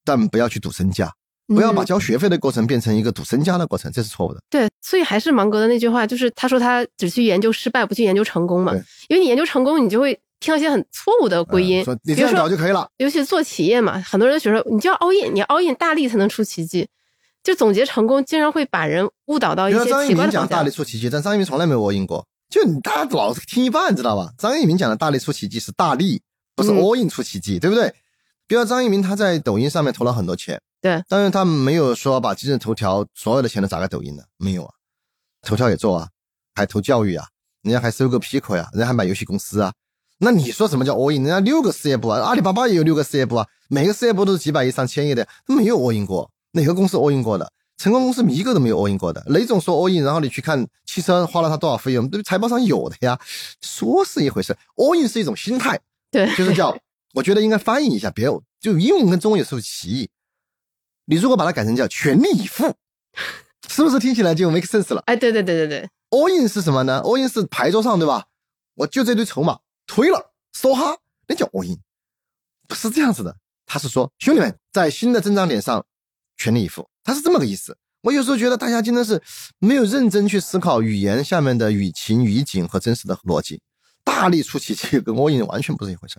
[0.04, 1.12] 但不要去赌身家，
[1.54, 4.40] 不要把嗯交学费的过程变成一个赌身家的过程，这是错误的。
[4.48, 8.72] 对，所以还是芒格的那句话，就是他说他只去研究失败，不去研究成功嘛。
[9.08, 12.88] 因为你研究成功，你就会听到一些很错误的归因嗯，说你这样搞就可以了。
[12.98, 16.88] 尤其是做企业嘛，很多人觉得你就要 all in，你要 all in 大力才能出奇迹。
[17.42, 20.70] 就总结成功，经常会把人误导到一些奇怪的方鸣讲大力。
[20.70, 22.26] 出奇迹，但张一鸣从来没有 all in 过。
[22.50, 24.30] 就你大家老是听一半，知道吧？
[24.36, 26.20] 张一鸣讲的大力出奇迹是大力，
[26.54, 27.94] 不是嗯 all in 出奇迹，对不对？
[28.46, 34.72] 比如说张一鸣他在抖音上面投了很多钱，对，但是他没有说把今日头条所有的钱都砸给抖音的，没有啊。
[35.42, 36.08] 头条也做啊，
[36.54, 37.26] 还投教育啊，
[37.62, 39.72] 人家还收购 Pico 呀，人家还买游戏公司啊。
[40.18, 41.22] 那你说什么叫 all in？
[41.22, 47.52] 人家六个事业部啊，阿里巴巴也有六个事业部啊，每个事业部都是几百亿、上千亿的，没有 all in 过，哪个公司 all in 过的？
[47.78, 49.22] 成功公司一个都没有 all in 过的。
[49.28, 53.18] 雷总说 all in，然后你去看汽车花了他多少费用，对财报上有的呀。
[53.62, 56.76] 说是一回事，all in 是一种心态，对，就是叫，
[57.14, 58.26] 我觉得应该翻译一下，别
[58.60, 60.10] 就英文跟中文有时候歧义。
[61.10, 62.72] 你如果把它改成叫全力以赴，
[63.68, 68.26] 是不是听起来就 make sense 了哎，对对对对对，？all in 是什么呢？all in 是牌桌上对吧？
[68.74, 70.96] 我就这堆筹码推了，梭哈，
[71.26, 71.78] 那叫 all in，
[72.68, 73.36] 不是这样子的。
[73.66, 75.84] 他是说，兄弟们在新的增长点上
[76.36, 77.76] 全力以赴，他是这么个意思。
[78.02, 79.20] 我有时候觉得大家真的是
[79.58, 83.60] 没有认真去思考语言下面的语情、语景和真实的逻辑。
[84.04, 86.18] 大力出奇迹跟 all in 完全不是一回事。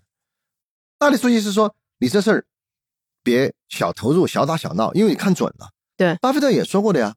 [1.00, 2.46] 大力出奇是说你这事儿
[3.24, 5.70] 别小投入、小打小闹，因为你看准了。
[5.98, 7.16] 对巴菲特也说过的呀，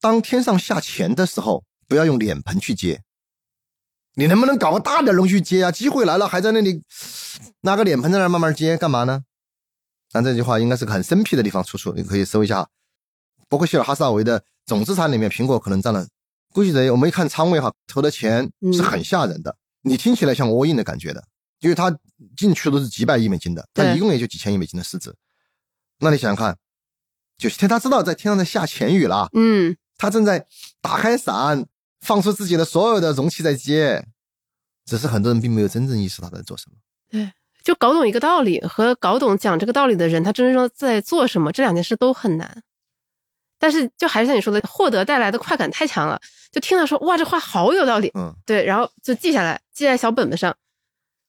[0.00, 3.02] 当天上下钱的时候，不要用脸盆去接，
[4.14, 5.72] 你能不能搞个大点东西接啊？
[5.72, 6.82] 机会来了，还在那里
[7.62, 9.22] 拿个脸盆在那儿慢慢接，干嘛呢？
[10.12, 12.68] 但这句话应该是个很生僻的地方出处，你可以搜一下。
[13.48, 16.06] 包括希尔哈萨维的总资产里面，苹果可能占了，
[16.52, 19.56] 估计得我们一看仓位哈，投的钱是很吓人的。
[19.82, 21.24] 你听起来像 all in 的感觉的，
[21.64, 21.90] 因为他
[22.36, 25.14] 进去都是几百亿美金的，他一共也就几千亿美金的市值。
[25.98, 26.58] 那你想想看，
[27.38, 30.46] 就是他知道在天上在下钱雨了，嗯，他正在
[30.82, 31.64] 打开伞，
[32.02, 34.06] 放出自己的所有的容器在接，
[34.84, 36.76] 只是很多人并没有真正意识到他在做什么。
[37.10, 42.62] 对就搞懂一个道理和搞懂讲这个道理的人，他真正在做什么，这两件事都很难。
[43.58, 46.20] 但是就还是像你说的，获得带来的快感太强了，
[46.52, 50.54] 就听到说哇这话好有道理，嗯，对，然后就记下来，记在小本本上，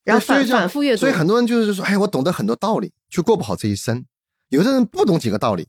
[0.05, 1.01] 然后反反复阅读。
[1.01, 4.05] 所以很多人就是说，哎，我懂得很多道理，却过不好这一生。
[4.47, 5.67] 有的人不懂几个道理，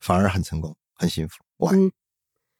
[0.00, 1.34] 反而很成功，很幸福。
[1.58, 1.92] 哇，嗯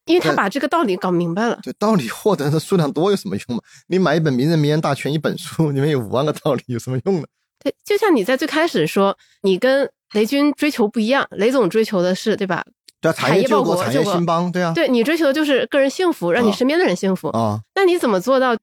[0.07, 1.59] 因为他把这个道理搞明白了。
[1.65, 3.63] 对道理获得的数量多有什么用嘛？
[3.89, 7.27] 你买一本名人名言大全一本书，里面有五万个道理，有什么用呢？
[7.59, 12.65] 对，就像你在最开始说，你跟雷军追求不一样，雷总追求的是对吧？
[13.01, 17.29] 对啊，产业报救国，产业兴邦，对啊，对你追求的就是个人幸福，让你啊身边的人幸福。
[17.31, 18.57] 啊，那你怎么做到？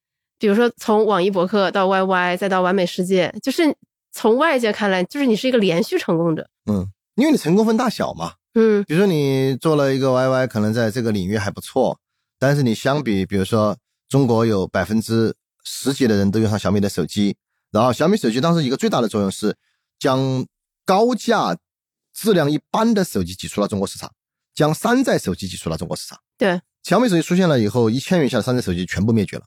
[0.43, 3.73] 比如说从网易博客到 YY，再到完美世界，就是
[4.11, 6.45] 从外界看来，就是你是一个连续成功者。
[6.69, 6.85] 嗯，
[7.15, 8.33] 因为你成功分大小嘛。
[8.53, 11.97] 嗯比如说你做了一个 YY，可能在这个领域还不错，
[12.37, 13.77] 但是你相比，比如说
[14.09, 15.33] 中国有百分之
[15.63, 17.37] 十几的人都用上小米的手机，
[17.71, 19.55] 然后小米手机当时一个最大的作用是
[19.97, 20.45] 将
[20.85, 21.55] 高价、
[22.13, 24.11] 质量一般的手机挤出了中国市场，
[24.53, 26.19] 将山寨手机挤出了中国市场。
[26.37, 29.45] 对，小米手机出现了以后，一千元以下的山寨手机全部灭绝了，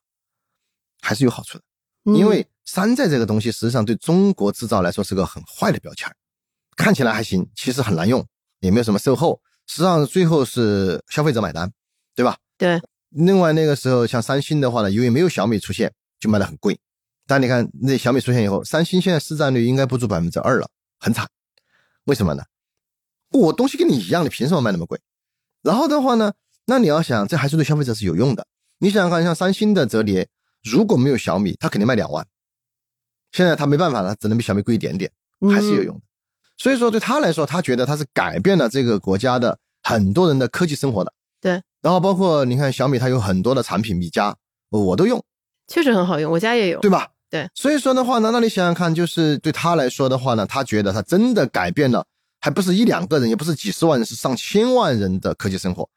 [1.06, 1.64] 还是有好处的。
[2.04, 6.08] 嗯因为山寨这个东西，实际上对中国制造来说是个很坏的标签
[6.76, 8.24] 看起来还行，其实很难用，
[8.60, 9.40] 也没有什么售后。
[9.66, 11.72] 实际上最后是消费者买单，
[12.14, 12.36] 对吧？
[12.58, 12.80] 对，
[13.10, 16.78] 另外那个时候像三星的话呢，因为没有小米出现，就卖的很贵。
[17.26, 20.68] 但你看那小米出现以后，三星现在市占率应该不足百分之二了，
[21.00, 21.26] 很惨。
[22.04, 22.44] 为什么呢？
[23.32, 25.00] 我东西跟你一样，你凭什么卖那么贵？
[25.62, 26.32] 然后的话呢，
[26.66, 28.46] 那你要想，这还是对消费者是有用的。
[28.78, 30.28] 你想想看，像三星的折叠，
[30.70, 32.26] 如果没有小米，它肯定卖两万。
[33.32, 35.10] 现在它没办法了，只能比小米贵一点点，
[35.52, 36.02] 还是有用的。
[36.56, 41.12] 所以说对他来说，他觉得他是改变了这个国家的很多人的科技生活的。
[41.40, 41.62] 对。
[41.82, 44.34] 然后包括你看小米，它有很多的产品，米家
[44.70, 45.22] 我都用，
[45.68, 46.80] 确实很好用，我家也有。
[46.80, 47.08] 对吧？
[47.30, 47.48] 对。
[47.54, 52.06] 所以说的话呢，那你想想看，就是对他来说的话呢，他觉得他真的改变了，
[52.40, 55.88] 还不是一两个人，也不是几十万人，是上千万人的科技生活。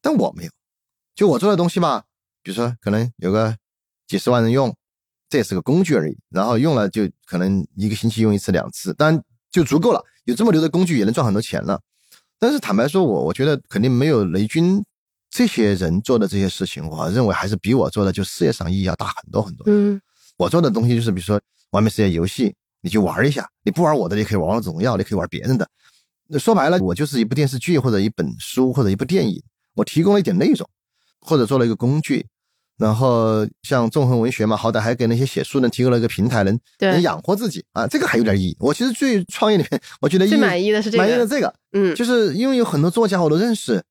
[0.00, 0.50] 但我没有，
[1.14, 2.04] 就我做的东西吧，
[2.42, 3.56] 比如说可能有个
[4.06, 4.74] 几十万人用，
[5.28, 6.16] 这也是个工具而已。
[6.30, 10.02] 然后用了就可能一个星期用一次两次，当然就足够了。
[10.24, 11.80] 有这么牛的工具也能赚很多钱了。
[12.38, 14.84] 但是坦白说，我我觉得肯定没有雷军
[15.30, 19.64] 这些人做的这些事情，我认为还是比我做的就事业上意义要大很多很多。
[19.66, 20.00] 嗯
[20.36, 21.40] 我做的东西就是比如说
[21.70, 25.68] 完美世界游戏，你去玩一下，你不玩我的，你可以玩王者荣耀，你可以玩别人的。
[26.26, 29.42] 那说白了，我就是一部电视剧或者一本书或者一部电影，
[29.74, 30.68] 我提供了一点内容，
[31.20, 32.26] 或者做了一个工具。
[32.76, 38.56] 然后像纵横文学嘛，好歹还给那些写书人提供了一个平台，能能养活自己啊，这个还有点意义。
[38.58, 43.82] 我其实最创业里面，我觉得最满意的是这个满意的这个，嗯，就是因为有很多作家我都认识，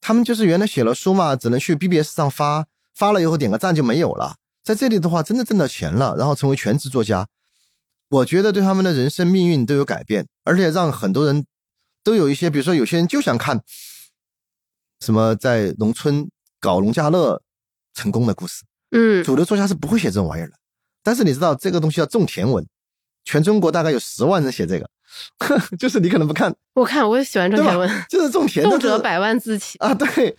[0.00, 4.36] 他们就是原来写了书嘛，只能去 BBS 上发，发了以后点个赞就没有了。
[4.64, 7.26] 在这里的话，真的挣到钱了，然后成为全职作家，
[8.08, 11.44] 我觉得对他们的人生命运都有改变，而且让很多人
[12.02, 13.62] 都有一些，比如说有些人就想看
[15.00, 16.28] 什么在农村
[16.58, 17.42] 搞农家乐
[17.94, 20.54] 成功的故事，嗯主流作家是不会写这种玩意儿的。
[21.02, 22.66] 但是你知道这个东西叫种田文，
[23.24, 24.88] 全中国大概有十万人写这个，
[25.78, 29.78] 就是你可能不看，我看我也喜欢种田文，就是种田动辄百万字起。
[29.78, 30.36] 啊，对，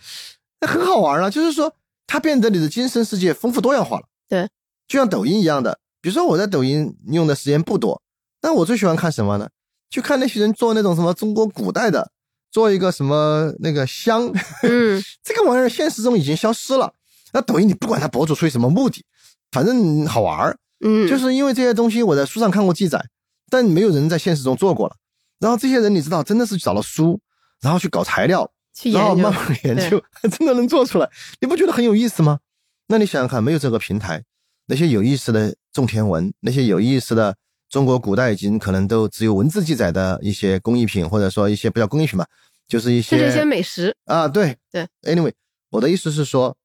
[0.60, 1.28] 那很好玩啊。
[1.28, 1.74] 就是说，
[2.06, 4.04] 它变得你的精神世界丰富多样化了。
[4.28, 4.48] 对，
[4.86, 5.78] 就像抖音一样的。
[6.00, 8.02] 比如说我在抖音用的时间不多，
[8.40, 9.48] 但我最喜欢看什么呢？
[9.90, 12.10] 去看那些人做那种什么中国古代的，
[12.50, 14.32] 做一个什么那个香，
[14.62, 16.94] 嗯 这个玩意儿现实中已经消失了。
[17.32, 19.04] 那抖音你不管它博主出于什么目的，
[19.50, 20.58] 反正好玩儿。
[20.84, 23.04] 嗯，就是因为这些东西我在书上看过记载，
[23.48, 24.96] 但没有人在现实中做过了。
[25.38, 27.20] 然后这些人你知道，真的是找了书，
[27.60, 29.32] 然后去搞材料，去研究然后慢。
[29.32, 31.08] 慢研究， 真的能做出来，
[31.40, 32.40] 你不觉得很有意思吗？
[32.88, 34.22] 那你想想看，没有这个平台，
[34.66, 37.36] 那些有意思的种田文，那些有意思的
[37.68, 42.26] 中国古代已经可能都只有文字记载的一些工艺品，或者说一些不叫工艺品吧，
[42.66, 44.86] 就是一些就是一些美食，啊，对对。
[45.02, 45.32] Anyway，
[45.70, 46.56] 我的意思是说，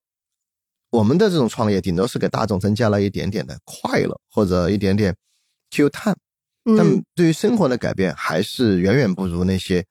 [0.90, 5.16] 我们的这种创业顶多是给大众增加了一点点的快乐，或者一点点
[5.72, 6.18] Q 碳，
[6.64, 9.86] 但嗯对于生活的改变还是远远不如那些，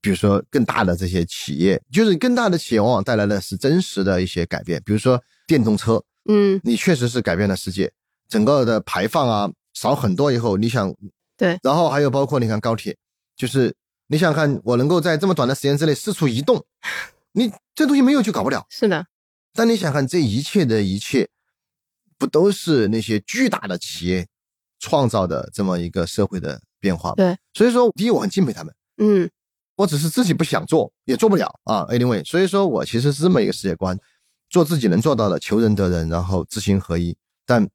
[0.00, 7.90] 比如说更大的这些企业，就是更大的企业往往带来的是真实的一些改变，比如说电动车，嗯，你确实是改变了世界，
[8.28, 10.94] 整个的排放啊少很多以后，你想，
[11.36, 12.96] 对，然后还有包括你看高铁，
[13.36, 13.74] 就是
[14.06, 16.64] 你想想看，我能够在这么短的时间之内四处移动，
[17.32, 18.64] 你这东西没有就搞不了。
[18.70, 19.06] 是的，
[19.52, 21.28] 但你想看这一切的一切，
[22.18, 24.26] 不都是那些巨大的企业
[24.78, 27.16] 创造的这么一个社会的变化吗？
[27.16, 29.30] 对，所以说第一我很敬佩他们，嗯
[29.76, 31.86] 我只是自己不想做，也做不了啊。
[31.86, 33.98] Anyway，所以说我其实是这么一个世界观，
[34.50, 37.66] 做自己能做到的，求人得人，然后知行合一，但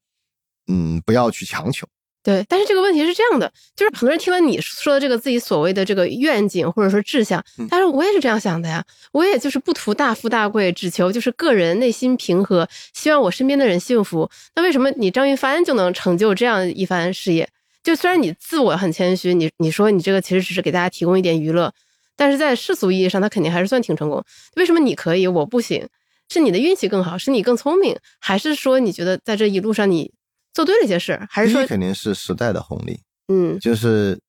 [0.67, 1.87] 嗯，不要去强求。
[2.25, 14.27] 对，但是这个问题是这样的，就是很多人听了你说的这个自己所谓的这个愿景或者说志向，嗯但是我也是这样想的呀，我也就是不图大富大贵，只求就是个人内心平和，希望我身边的人幸福。
[14.55, 17.47] 那为什么你张云帆就能成就这样一番事业？
[17.83, 21.71] 就虽然你自我很谦虚，你你说你这个其实只是给大家提供一点娱乐，
[22.15, 24.23] 但是在世俗意义上，他肯定还是算挺成功。
[24.55, 25.87] 为什么你可以，我不行？
[26.27, 30.11] 是你的运气更好，是你更聪明，还是说你觉得在这一路上你
[30.55, 34.19] 做对了一些事，还是说肯定是时代的红利，嗯就是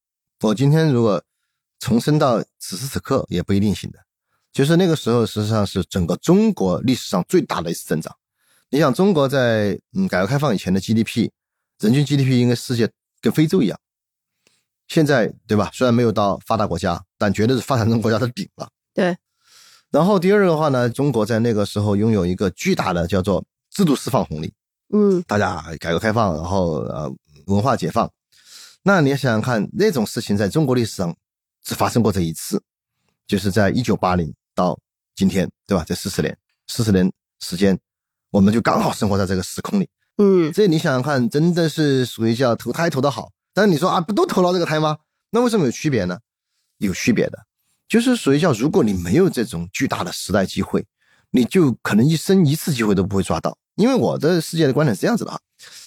[0.41, 1.22] 我今天如果
[1.79, 3.99] 重生到此时此刻也不一定行的，
[4.53, 8.14] 就是那个时候实际上是整个中国历史上最大的一次增长。
[8.70, 11.31] 你想中国在嗯改革开放以前的 GDP，
[11.79, 13.79] 人均 GDP 应该世界跟非洲一样，
[14.89, 15.70] 现在对吧？
[15.72, 18.68] 虽然没有到发达国家，但绝对是发展中国家的顶了。
[18.93, 19.16] 对。
[19.93, 24.53] 然后第二个的话呢，中国在那个时候拥有一个巨大的叫做制度释放红利。
[24.93, 27.12] 嗯大家改革开放，然后呃
[27.47, 28.11] 文化解放，
[28.82, 31.16] 那你想想看，那种事情在中国历史上
[31.62, 32.62] 只发生过这一次，
[33.26, 34.78] 就是在一九八零到
[35.14, 35.84] 今天，对吧？
[35.87, 36.37] 这四十年，
[36.68, 37.78] 四十年时间，
[38.30, 39.89] 我们就刚好生活在这个时空里。
[40.18, 43.32] 嗯这你想想看，真的是属于叫投胎投得好。
[43.53, 44.99] 但是你说啊，不都投了这个胎吗？
[45.30, 46.18] 那为什么有区别呢？
[46.78, 47.39] 有区别的，
[47.89, 50.87] 就是属于叫，如果你没有这种巨大的时代机会，
[51.30, 53.57] 你就可能一生一次机会都不会抓到。
[53.77, 55.39] 因为我的世界的观点是这样子的哈，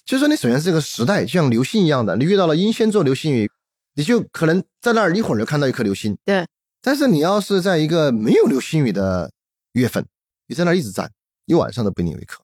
[0.06, 3.52] 就是说你首先是一个时代，就像流星一样的，你遇到了英仙座流星雨，
[3.96, 6.18] 你就可能在那儿一会儿就看到一颗流星。
[6.24, 6.48] 对。
[6.82, 9.30] 但是你要是在一个没有流星雨的
[9.74, 10.06] 月份，
[10.48, 11.12] 你在那儿一直站，
[11.46, 12.42] 一晚上都不一定有一颗，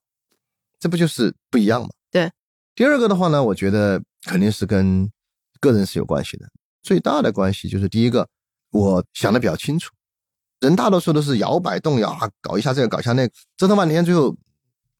[0.77, 1.89] 这不就是不一样吗？
[2.11, 2.29] 对。
[2.75, 5.09] 第二个的话呢，我觉得肯定是跟
[5.61, 6.49] 个人是有关系的。
[6.83, 8.27] 最大的关系就是第一个，
[8.71, 9.93] 我想的比较清楚，
[10.59, 14.35] 人大多数都是摇摆动摇啊，搞一下这个，搞一下那个，折腾半天，最后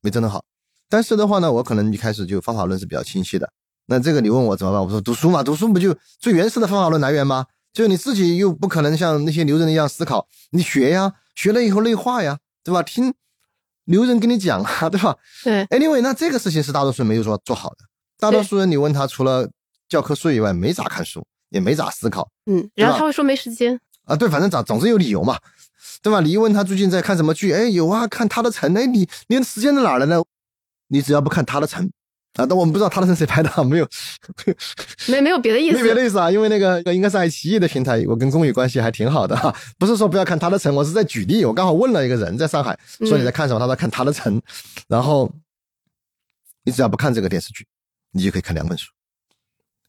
[0.06, 0.46] 没真的好。
[0.88, 3.52] 但是的话呢，我可能一开始就方法论是比较清晰的。
[3.88, 4.80] 那这个你问我怎么办？
[4.84, 7.48] 我说读书嘛，读书不就最原始的方法论来源吗？
[7.74, 12.84] 就你自己又不可能像那些牛人一样思考，你学呀，学了以后内化呀，对吧？
[12.84, 13.14] 听
[13.86, 15.18] 牛人跟你讲啊， 对吧？
[15.44, 17.78] 对，Anyway，那这个事情是大多数人没有说做好的。
[18.20, 19.50] 大多数人你问他，除了
[19.90, 24.16] 教科书以外，没咋看书，也没咋思考嗯，然后他会说没时间，啊。
[24.16, 25.40] 对，反正总总是有理由嘛，
[26.02, 26.22] 对吧？
[26.22, 28.74] 你一问他最近在看什么剧，哎，有啊，看他的城。
[28.76, 30.22] 哎，你你的时间在哪儿了呢？
[30.88, 31.84] 你只要不看他的城
[32.36, 33.88] 啊，但我们不知道他的城谁拍的啊，没有
[35.08, 35.96] 没没有别的意思没别。
[35.96, 44.40] 的意思啊，因为那个应该是爱奇艺的平台，我跟宫宇关系还挺好的哈、不是说不要看他的城，我是在举例，我刚好问了一个人在上海，说你在看什么，他说看他的城，
[44.88, 45.32] 然后
[46.64, 47.66] 你只要不看这个电视剧，
[48.12, 48.92] 你就可以看两本书，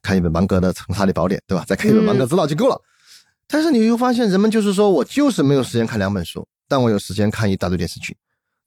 [0.01, 1.65] 看一本芒格的《城沙的宝典》，对吧？
[1.67, 2.81] 再看一本芒格之道就够了。
[3.49, 8.17] 但是你又发现，人们就是说我就是没有时间看两本书，但我有时间看一大堆电视剧，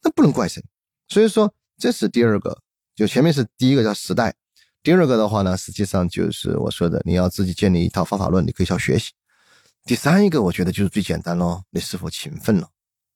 [0.03, 0.63] 那不能怪谁。
[1.07, 2.61] 所以说，这是第二个，
[2.95, 4.36] 就前面是第一个叫时代，
[4.82, 9.11] 第二个的话呢，实际上就是我说的，你要自己建立一套方法论，你可以要学习。
[9.86, 12.69] 第三一个，我觉得就是最简单咯，你是否勤奋了，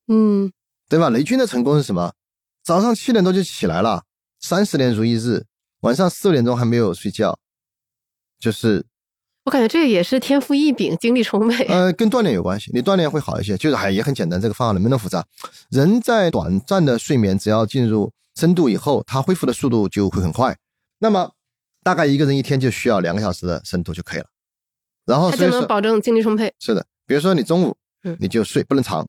[0.07, 0.51] 嗯
[0.89, 1.09] 对吧？
[1.09, 2.14] 雷军的成功是什么？
[2.64, 4.03] 早上七点多就起来了，
[4.39, 5.45] 三十年如一日，
[5.82, 7.38] 晚上四点钟还没有睡觉，
[8.39, 8.86] 就是
[9.46, 11.66] 我感觉这个也是天赋异禀，精力充沛。
[11.66, 13.58] 呃跟锻炼有关系，你锻炼会好一些。
[13.58, 15.26] 就是还也很简单，这个方法能不能复杂？
[15.70, 20.58] 人在短暂的睡眠，只要进入深度以后，它恢复的速度就会很快。
[21.00, 21.32] 那么
[21.84, 24.28] 大概一个人一天就需要两个小时的深度就可以了。
[25.06, 26.54] 然后他就能保证精力充沛。
[26.60, 29.06] 是的，比如说你中午嗯你就睡不能长，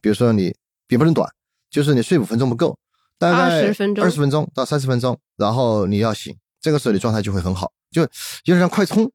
[0.00, 0.54] 比如说你
[0.88, 1.28] 也不能短，
[1.70, 2.74] 就是你睡五分钟不够，
[3.18, 9.10] 大概20分钟二十分钟到三十分钟，然后你要醒，这个时候你状态就会很好，就有点像快充，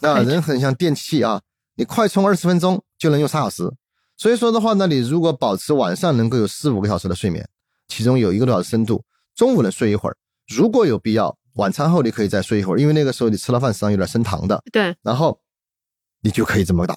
[0.00, 1.40] 啊，快充人很像电器啊，
[1.76, 3.70] 你快充二十分钟就能用仨小时，
[4.16, 7.48] 所以说的话呢，你如果保持晚上能够有四五个小时的睡眠，
[7.88, 9.02] 其中有一个多小时深度，
[9.34, 10.16] 中午能睡一会儿，
[10.48, 15.40] 如果有必要，晚餐后你可以再睡一会儿，因为那个时候你吃了饭实际上有点升糖的，对然后
[16.22, 16.96] 你就可以这么打。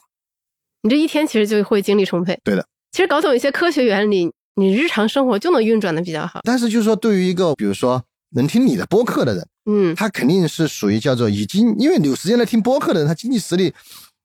[0.81, 2.39] 你这一天其实就会精力充沛。
[2.43, 6.41] 对的，其实搞懂一些科学原理，你日常生活就能运转的比较好。
[6.43, 8.03] 但是就是说，对于一个比如说
[8.35, 13.73] 能听你的播客的人，嗯，他肯定是属于叫做已经，因为有时间来听播客的人，他经济实力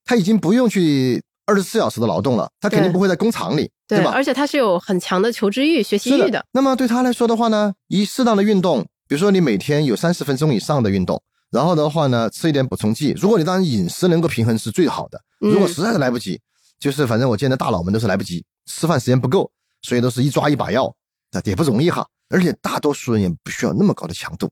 [0.04, 4.12] 他已经不用去二十四小时的劳动了，他肯定不会在工厂里，对吧？
[4.14, 6.44] 而且他是有很强的求知欲、学习欲的。
[6.52, 13.14] 那么对他来说的话呢，一适当的运动，比如说你每天有三十分钟以上的运动，然后的话呢，吃一点补充剂。
[13.16, 15.20] 如果你当然饮食能够平衡是最好的。
[15.42, 16.38] 嗯如果实在是来不及，
[16.78, 20.94] 就是反正我见的大佬们都是来不及，吃饭时间不够，所以都是一抓一把药，
[21.32, 22.06] 那也不容易哈。
[22.28, 24.48] 而且大多数人也不需要那么高的强度，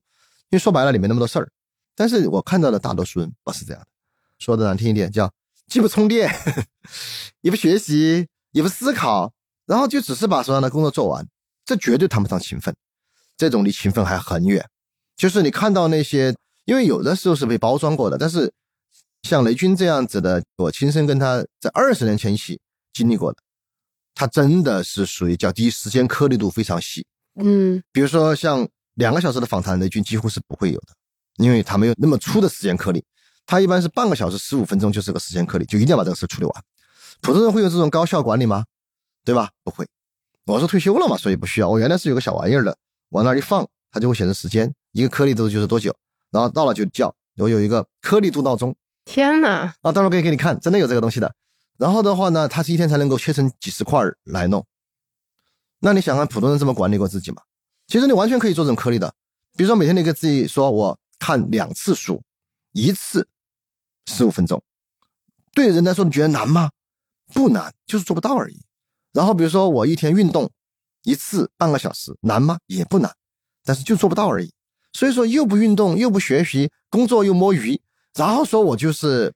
[0.51, 1.51] 因为说白了里面那么多事儿。
[1.95, 3.89] 但是我看到的大多数人不是这样的，
[4.39, 5.33] 说的难听一点叫
[5.67, 6.33] 既不充电，
[7.43, 9.33] 也不学习，也不思考，
[9.67, 11.27] 然后就只是把手上的工作做完，
[11.65, 12.75] 这绝对谈不上勤奋，
[13.37, 14.65] 这种离勤奋还很远。
[15.17, 16.35] 就是你看到那些，
[16.65, 18.53] 因为有的时候是被包装过的，但是
[19.23, 22.61] 像雷军这样子的，我亲身跟他在二十年前一起
[22.93, 23.39] 经历过的，
[24.15, 27.05] 他真的是属于叫第一时间颗粒度非常细。
[27.41, 28.69] 嗯比如说像
[28.99, 30.89] 两个小时的访谈，雷军几乎是不会有的，
[31.37, 33.05] 因为他没有那么粗的时间颗粒，
[33.47, 36.65] 他一般是半个小时十五分钟就是个时间颗粒，就一定要把这个事处理完。
[37.21, 38.65] 普通人会有这种高效管理吗？
[39.25, 39.51] 对吧？
[39.63, 39.87] 不会。
[40.47, 41.69] 我是退休了嘛，所以不需要。
[41.69, 42.77] 我原来是有个小玩意儿的，
[43.11, 45.95] 往那儿一放，它就会显示时间，一个颗粒度就是多久，
[46.33, 47.15] 然后到了就叫。
[47.37, 48.75] 我有一个颗粒度闹钟
[49.05, 51.33] 天哪，啊，到时候可以给你看，真的有这个东西的。
[51.79, 54.67] 然后的话呢，它是一天才能够切成几十块儿来弄。
[55.79, 57.43] 那你想看普通人这么管理过自己吗？
[57.89, 59.13] 其实你完全可以做这种颗粒的，
[59.57, 62.23] 比如说每天你给自己说，我看两次书，
[62.73, 63.27] 一次
[64.07, 64.63] 十五分钟，
[65.55, 66.71] 对人来说你觉得难吗？
[67.33, 68.61] 不难，就是做不到而已。
[69.13, 70.51] 然后比如说我一天运动
[71.03, 72.59] 一次半个小时，难吗？
[72.67, 73.11] 也不难，
[73.65, 74.53] 但是就做不到而已。
[74.93, 77.81] 所以说又不运动又不学习，工作又摸鱼，
[78.15, 79.33] 然后说我就是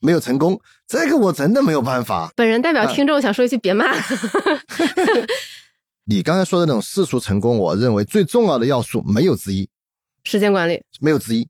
[0.00, 2.32] 没有成功，这个我真的没有办法。
[2.34, 3.94] 本人代表啊听众想说一句，别骂。
[6.06, 9.68] 你刚才说的那种世俗成功，我认为最重要的要素没有之一，
[10.24, 11.48] 时间管理，没有之一。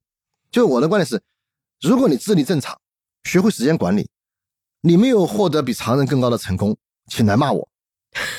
[0.51, 1.21] 就我的观点是，
[1.81, 2.79] 如果你智力正常，
[3.25, 4.09] 学会时间管理，
[4.83, 6.77] 你没有获得比常人更高的成功，
[7.09, 7.69] 请来骂我，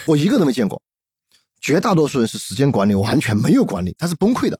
[0.05, 0.81] 我一个都没见过。
[1.59, 4.59] 绝大多数人是时间管理完全没有管理，他是崩溃的。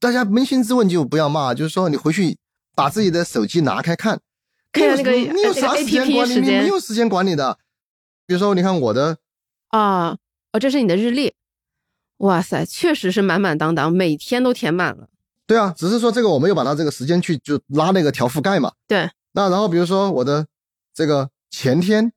[0.00, 2.36] 大家扪心自问就不要骂，就是说你回去
[2.74, 4.20] 把自己的手机拿开看，
[4.72, 6.34] 看看那个你有啥时间管理？
[6.34, 7.58] 你没有时间管理的。
[8.26, 9.18] 比如说，你看我的
[9.68, 10.16] 啊，
[10.58, 11.32] 哦，这是你的日历，
[12.16, 15.08] 哇塞，确实是满满当当，每天都填满了。
[15.46, 18.72] 对啊，只是说这个我没有把它这个时间去就拉那个条覆盖嘛。
[18.88, 20.46] 对，那然后比如说我的
[20.92, 22.12] 这个前天，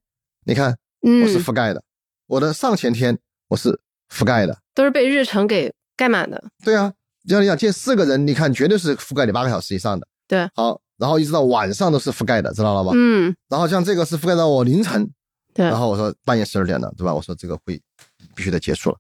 [0.46, 1.84] 你看嗯我，是覆盖的，
[2.26, 3.20] 我的上前天
[3.50, 3.80] 我是
[4.12, 4.58] 覆盖的。
[4.74, 6.44] 都是被日程给盖满的。
[6.64, 6.92] 对啊，
[7.28, 10.08] 像你讲见四个人，你看绝对是覆盖你八个小时以上的。
[10.28, 12.92] 对，好，然后一直到晚上都是覆盖的，知道了吧？
[12.96, 15.08] 嗯，然后像这个是覆盖到我凌晨，
[15.54, 17.14] 对然，后我说半夜十二点了，对吧？
[17.14, 17.80] 我说这个会
[18.36, 18.98] 必须得结束了。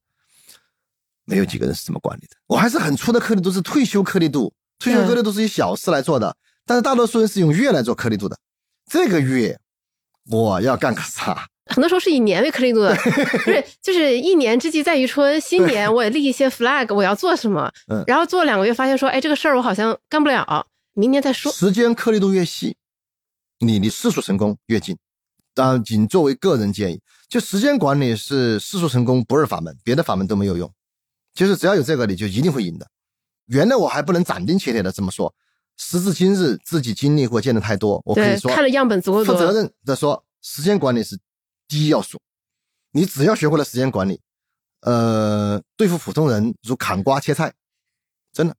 [1.26, 8.38] 没有几个人是这么管理的，我还是很粗的颗粒度，是退休颗粒度，退休颗粒度是以小事来做的，但是大多数人是用月来做颗粒度的。
[8.90, 9.58] 这个月
[10.30, 11.48] 我要干个啥？
[11.68, 12.94] 很多时候是以年为颗粒度的，
[13.46, 21.50] 不是，就是一年之计在于春，新年我也立一些 flag，我要做什么，嗯然后做两个月，发现说，哎，这个事儿我好像干不了，明年再说。
[21.52, 22.76] 时间颗粒度越细，
[23.60, 24.98] 你离世俗成功越近。
[25.54, 30.72] 当然，仅作为个人建议，就时间管理是世俗成功不二法门，别的法门都没有用。
[31.34, 32.88] 就是只要有这个，你就一定会赢的。
[33.48, 35.34] 原来我还不能斩钉截铁的这么说，
[35.78, 41.18] 时至今日，自己经历过见的太多，我可对以，说看了样本足够多，负责任的说，时间管理是
[41.68, 42.20] 第一要素。
[42.94, 44.20] 你只要学会了时间管理，
[44.82, 47.54] 呃，对付普通人如砍瓜切菜，
[48.34, 48.56] 真的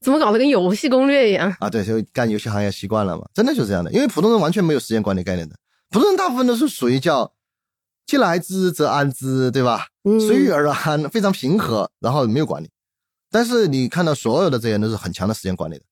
[0.00, 1.56] 怎么搞得跟游戏攻略一样？
[1.58, 3.92] 啊，对，就干游戏行业习惯了嘛，真的就是这样的。
[3.92, 5.56] 因为普通人完全没有时间管理概念的，
[5.90, 7.34] 普通人大部分都是属于叫
[8.06, 9.86] 既来之则安之，对吧？
[10.04, 12.70] 嗯，随遇而安，非常平和，然后没有管理。
[13.30, 15.84] 但是你看到所有的这些都是很强的时间管理的，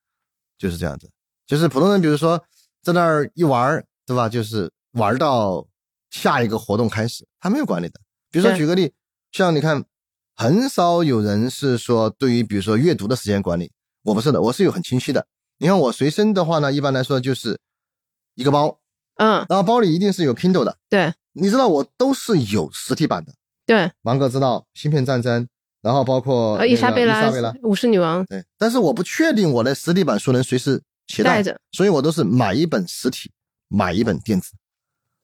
[0.57, 1.11] 就是这样子。
[1.47, 2.43] 就是普通人，比如说
[2.83, 4.29] 在那儿一玩儿，对吧？
[4.29, 5.66] 就是玩到
[6.11, 8.01] 下一个活动开始，他没有管理的。
[8.31, 8.93] 比如说举个例，
[9.33, 9.85] 像你看，
[10.37, 13.73] 很少有人是说对于比如说阅读的时间管理，
[14.03, 15.27] 我不是的，我是有很清晰的。
[15.59, 17.59] 你看我随身的话呢，一般来说就是
[18.35, 18.81] 一个包，
[19.16, 20.77] 嗯，然后包里一定是有 Kindle 的。
[20.89, 23.32] 对你知道我都是有实体版的。
[23.66, 25.49] 对，芒格知道芯片战争，
[25.82, 31.43] 然后包括呃，伊莎贝拉那个伊莎贝拉，武士女王对，但是我不确定我的实体版书能随时携带
[31.73, 33.31] 所以我都是买一本实体，
[33.69, 34.53] 买一本电子，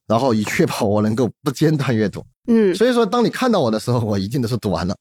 [0.07, 2.25] 然后以确保我能够不间断阅读。
[2.49, 4.97] 嗯，所以说，当你看到我的时候，我一定都是读完了。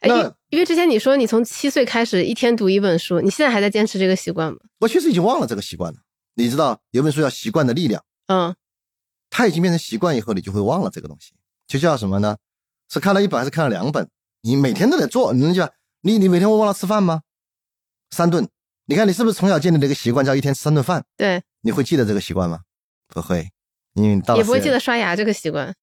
[0.00, 4.58] 哎，那因因为之前你说你从七岁开始一天读一本书，你现在还在坚持这个习惯吗？
[4.80, 5.98] 我其实已经忘了这个习惯了。
[6.34, 8.54] 你知道有本书叫《习惯的力量》，嗯，
[9.30, 11.32] 它已经变成习惯以后，你就会忘了这个东西。
[11.66, 12.36] 就叫什么呢？
[12.88, 14.08] 是看了一本还是看了两本？
[14.42, 15.70] 你每天都得做，你能讲
[16.02, 17.22] 你你每天会忘了吃饭吗？
[18.10, 18.48] 三顿，
[18.86, 21.04] 你看你是不是从小建立了一个习惯，叫一天吃三顿饭？
[21.16, 22.60] 对，你会记得这个习惯吗？
[23.08, 23.50] 不会，
[23.94, 25.74] 因为到也不会记得刷牙这个习惯。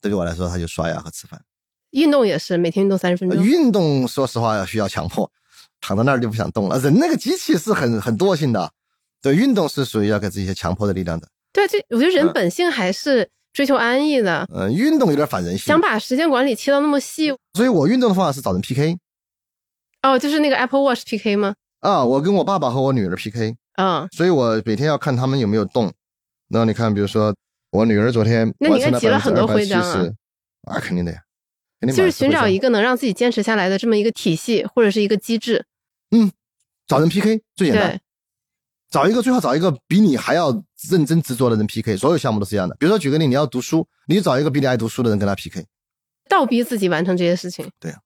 [0.00, 1.40] 对于我来说，他就刷牙和吃饭。
[1.90, 3.44] 运动也是每天运动三十分钟。
[3.44, 5.30] 运动说实话要需要强迫，
[5.80, 6.78] 躺在那儿就不想动了。
[6.80, 8.72] 人那个机器是很很惰性的，
[9.20, 11.28] 对，运动是属于要给自己一些强迫的力量的。
[11.52, 14.46] 对，这我觉得人本性还是追求安逸的。
[14.54, 17.34] 嗯，运动有点反人性，想把时间管理切到那么细。
[17.54, 18.96] 所以我运动的方法是找人 PK。
[20.02, 21.54] 哦，就是那个 Apple Watch PK 吗？
[21.80, 23.56] 啊，我跟我爸爸和我女儿 PK。
[23.76, 25.92] 嗯，所以我每天要看他们有没有动。
[26.48, 27.34] 那你看，比如说
[27.70, 30.06] 我女儿昨天那你应该集了很多徽章啊，
[30.66, 31.18] 啊，肯定的呀。
[31.94, 35.64] 就是寻找一个能让自己坚持下来的这么一个体系或者是一个机制。
[36.10, 36.32] 嗯，
[36.86, 38.00] 找人 PK 最简单。
[38.90, 40.50] 找一个最好找一个比你还要
[40.90, 42.74] 认真执着的人 PK，所有项目都是一样的。
[42.78, 45.66] 比如说举个例，你要读书，你就找一个比你爱读书的人跟他 PK，
[46.28, 47.68] 倒逼自己完成这些事情。
[47.78, 47.98] 对呀。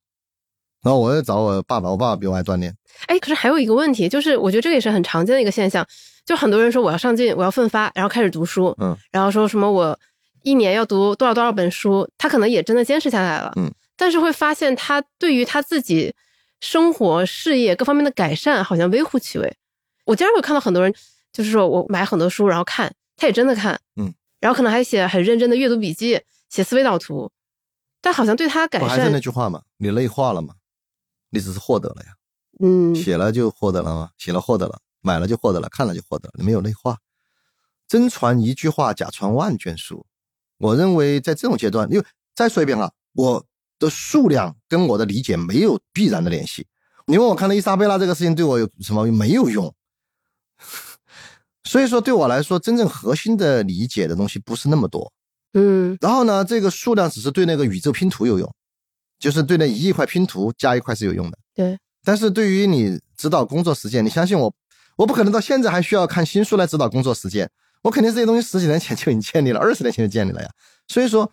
[0.82, 2.74] 然后我要找我爸爸，我爸爸比我爱锻炼。
[3.06, 5.86] 哎，可是还有一个问题，就是我觉得这个也是很常见的一个现象，
[6.26, 9.96] 就很多人说我要上进，我要奋发，然后开始读书，嗯，然后说什么我
[10.42, 16.12] 一年要读多少多少本书，他可能也真的坚持下来了，嗯，但是会发现他对于他自己
[16.59, 19.56] 生活、事业各方面的改善好像微乎其微。
[20.04, 20.94] 我经常会看到很多人，
[21.32, 27.30] 就是说我买很多书，然后看，他也真的看，嗯，然后可能还写很认真的阅读笔记，写思维导图，
[28.00, 30.54] 但好像对他改善，还是那句话嘛，你内化了嘛。
[31.34, 32.12] 你只是获得了呀，
[32.60, 34.10] 嗯，写了就获得了吗？
[34.18, 36.98] 写了获得了，买了就获得了，看了就获得了，你没有内化。
[37.88, 40.04] 真传一句话，假传万卷书。
[40.58, 42.04] 我认为在这种阶段，因为
[42.34, 43.46] 再说一遍啊，我
[43.78, 46.66] 的数量跟我的理解没有必然的联系。
[47.06, 49.74] 你问我看了伊莎贝拉这个事情对我有什么没有用？
[51.64, 55.12] 所以说对我来说，真正核心的理解的东西不是那么多，
[55.55, 55.97] 嗯。
[56.01, 58.52] 然后呢，这个数量只是对那个宇宙拼图有用。
[59.18, 61.78] 就是对那一亿块拼图加一块是有用的，对。
[62.02, 64.52] 但是对于你指导工作实践，你相信我，
[64.97, 67.48] 我不可能到现在还需要看新书来指导工作实践，
[67.82, 70.51] 我肯定这些东西十几年前就已经建立了，二十年前就建立了呀。
[70.89, 71.30] 所以说，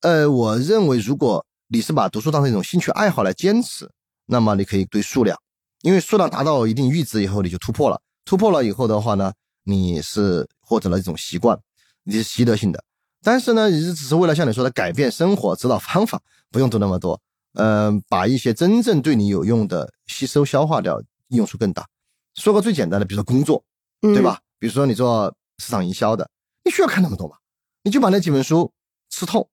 [0.00, 3.90] 呃，我认为如果你是把读书当成一种兴趣爱好来坚持，
[4.24, 5.38] 那么你可以对数量，
[5.82, 9.32] 因为数量达到一定阈值以后，你就突破了，突破了以后的话呢，
[9.64, 11.58] 你是获得了一种习惯，
[12.04, 12.82] 你是习得性的。
[13.22, 16.20] 但是呢，你只是为了像你说的改变生活指导方法。
[16.50, 17.18] 不用读那么多，
[17.54, 21.88] 嗯，把一些真正对你有用的吸收消化掉，用处更大。
[22.34, 23.64] 说个最简单的，比如说工作，
[24.02, 24.38] 对吧？
[24.58, 26.28] 比如说你做市场营销的，
[26.62, 27.36] 你需要看那么多吗？
[27.84, 28.70] 你就把那几本书
[29.08, 29.48] 吃透、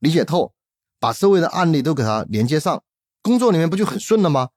[0.00, 0.52] 理解透，
[1.00, 2.82] 把周围的案例都给它连接上，
[3.22, 4.50] 工作里面不就很顺了吗？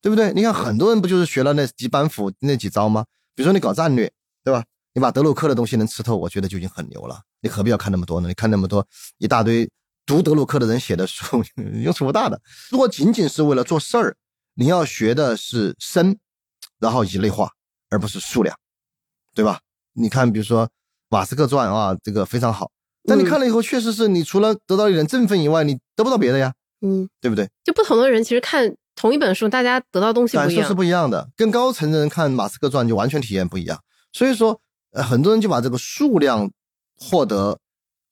[0.00, 0.32] 对不对？
[0.32, 3.04] 你看很多人不就是学了那几板斧那几招吗？
[3.34, 4.10] 比如说你搞战略，
[4.44, 4.64] 对吧？
[4.94, 7.20] 你把德鲁克的东西能吃透，我觉得就已经很牛了。
[7.40, 8.28] 你何必要看那么多呢？
[8.28, 8.86] 你看那么多
[9.18, 9.68] 一大堆。
[10.06, 11.44] 读德鲁克的人写的书
[11.82, 12.40] 用处不大的。
[12.70, 14.16] 如果仅仅是为了做事儿，
[14.54, 16.18] 你要学的是深，
[16.80, 17.52] 然后一类化，
[17.90, 18.56] 而不是数量，
[19.34, 19.60] 对吧？
[19.92, 20.66] 你看，比如说
[21.10, 22.70] 《马斯克传》啊，这个非常好。
[23.04, 26.54] 但你看了以后，确实是你除了得到一点振奋以外，你得不到别的呀。
[26.80, 27.46] 嗯，对不对？
[27.62, 31.30] 就不同的人其实看同一本书，大家得到东西感受是不一样的。
[31.36, 33.78] 更高层的人看《马斯克传》就完全体验不一样。
[34.12, 34.60] 所以说，
[34.90, 36.50] 呃，很多人就把这个数量
[36.96, 37.60] 获得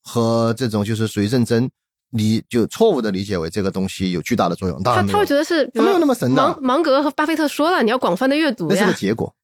[0.01, 1.69] 和这种就是属于认真。
[2.11, 6.41] 你就错误的理解为这个东西有巨大的作用，他他会觉得是没有那么神的。
[6.41, 9.35] 芒芒格和巴菲特说了，你要广泛的阅读那是个结果，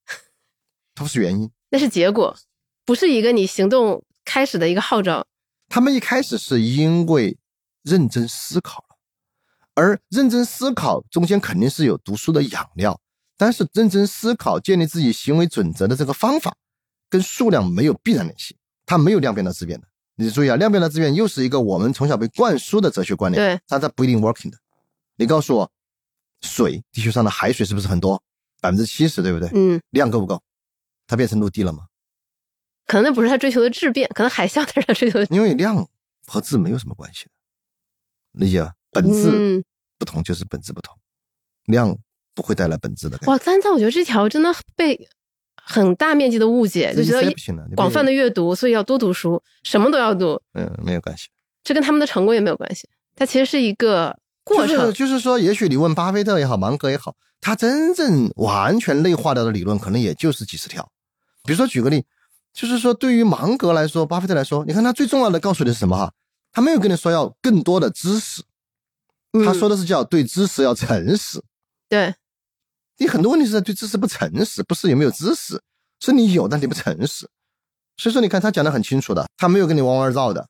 [0.94, 1.50] 它不是原因。
[1.70, 2.34] 那是结果，
[2.86, 5.26] 不是一个你行动开始的一个号召。
[5.68, 7.36] 他们一开始是因为
[7.82, 8.91] 认真思考了，
[9.74, 13.00] 而认真思考中间肯定是有读书的养料，
[13.36, 16.56] 但是认真思考建立自己行为准则的这个方法，
[17.08, 19.88] 跟数量没有必然联系，它没有量变到质变的。
[20.16, 24.58] 你注意啊，量变的质变又是一个我们从小被灌输的哲学观念，对，但它不一定 working 的。
[25.16, 25.70] 你告诉我，
[26.42, 28.22] 水地球上的海水是不是很多？
[28.60, 29.50] 百分之七十，对不对？
[29.54, 30.40] 嗯，量够不够？
[31.06, 31.86] 它变成陆地了吗？
[32.86, 35.26] 可能那不是他追求的质变，可能海啸才是他追求的。
[35.34, 35.88] 因为量
[36.26, 37.30] 和质没有什么关系的，
[38.32, 38.74] 理解吧？
[38.92, 39.64] 本质
[39.98, 40.96] 不同就是本质不同，
[41.64, 41.98] 量
[42.34, 43.18] 不会带来本质的。
[43.26, 45.08] 哇，但但我觉得这条真的被。
[45.64, 47.32] 很大面积的误解，就觉得
[47.76, 50.42] 广泛的阅读，所以要多读书，什么都要读。
[50.54, 51.28] 嗯，没有关系，
[51.62, 52.88] 这跟他们的成功也没有关系。
[53.14, 54.92] 它其实是一个过程。
[54.92, 60.90] 就是说，也许你问巴菲特也好，芒格也好，他真正完全内化掉的理论，可能也就是几十条。
[61.44, 62.04] 比如说，举个例，
[62.52, 66.12] 就是说，对于芒格来说，巴菲特来说，你看他最重要的告诉你是什么哈？
[66.50, 68.42] 他没有跟你说要更多的知识，
[69.44, 71.42] 他说的是叫对知识要诚实。
[71.88, 72.14] 对。
[72.98, 75.60] 你很多问题是在对知识不诚实，不是有没有知识，
[76.00, 77.28] 是你有但你不诚实。
[77.96, 80.46] 所以说，你看他讲的很清楚的，他没有跟你弯弯绕的，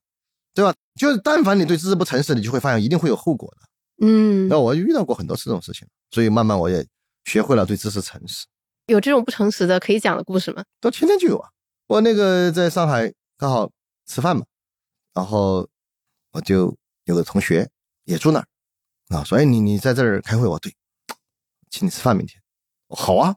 [0.53, 0.75] 对吧？
[0.99, 4.07] 就是但凡你对知识不诚实，你就会发现一定会有后果的。
[4.07, 6.87] 嗯，那我遇到过很多次这种事情，所以慢慢我也
[7.25, 8.47] 学会了对知识诚实。
[8.87, 10.65] 有这种不诚实的可以讲的故事吗？
[10.81, 11.49] 都天天就有啊，
[11.87, 13.71] 我那个在上海刚好
[14.07, 14.45] 吃饭嘛，
[15.15, 15.67] 然后
[16.33, 17.69] 我就有个同学
[18.05, 18.47] 也住那儿
[19.13, 20.75] 啊，所以你你在这儿开会，我对，
[21.71, 22.41] 请你吃饭明天，
[22.89, 23.37] 好啊，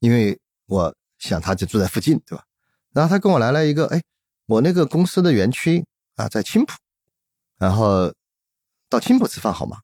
[0.00, 2.44] 因为我想他就住在附近，对吧？
[2.92, 4.02] 然后他跟我来了一个，哎，
[4.46, 5.84] 我那个公司的园区
[6.14, 6.72] 啊在青浦，
[7.58, 8.12] 然后
[8.88, 9.78] 到青浦吃饭好吗？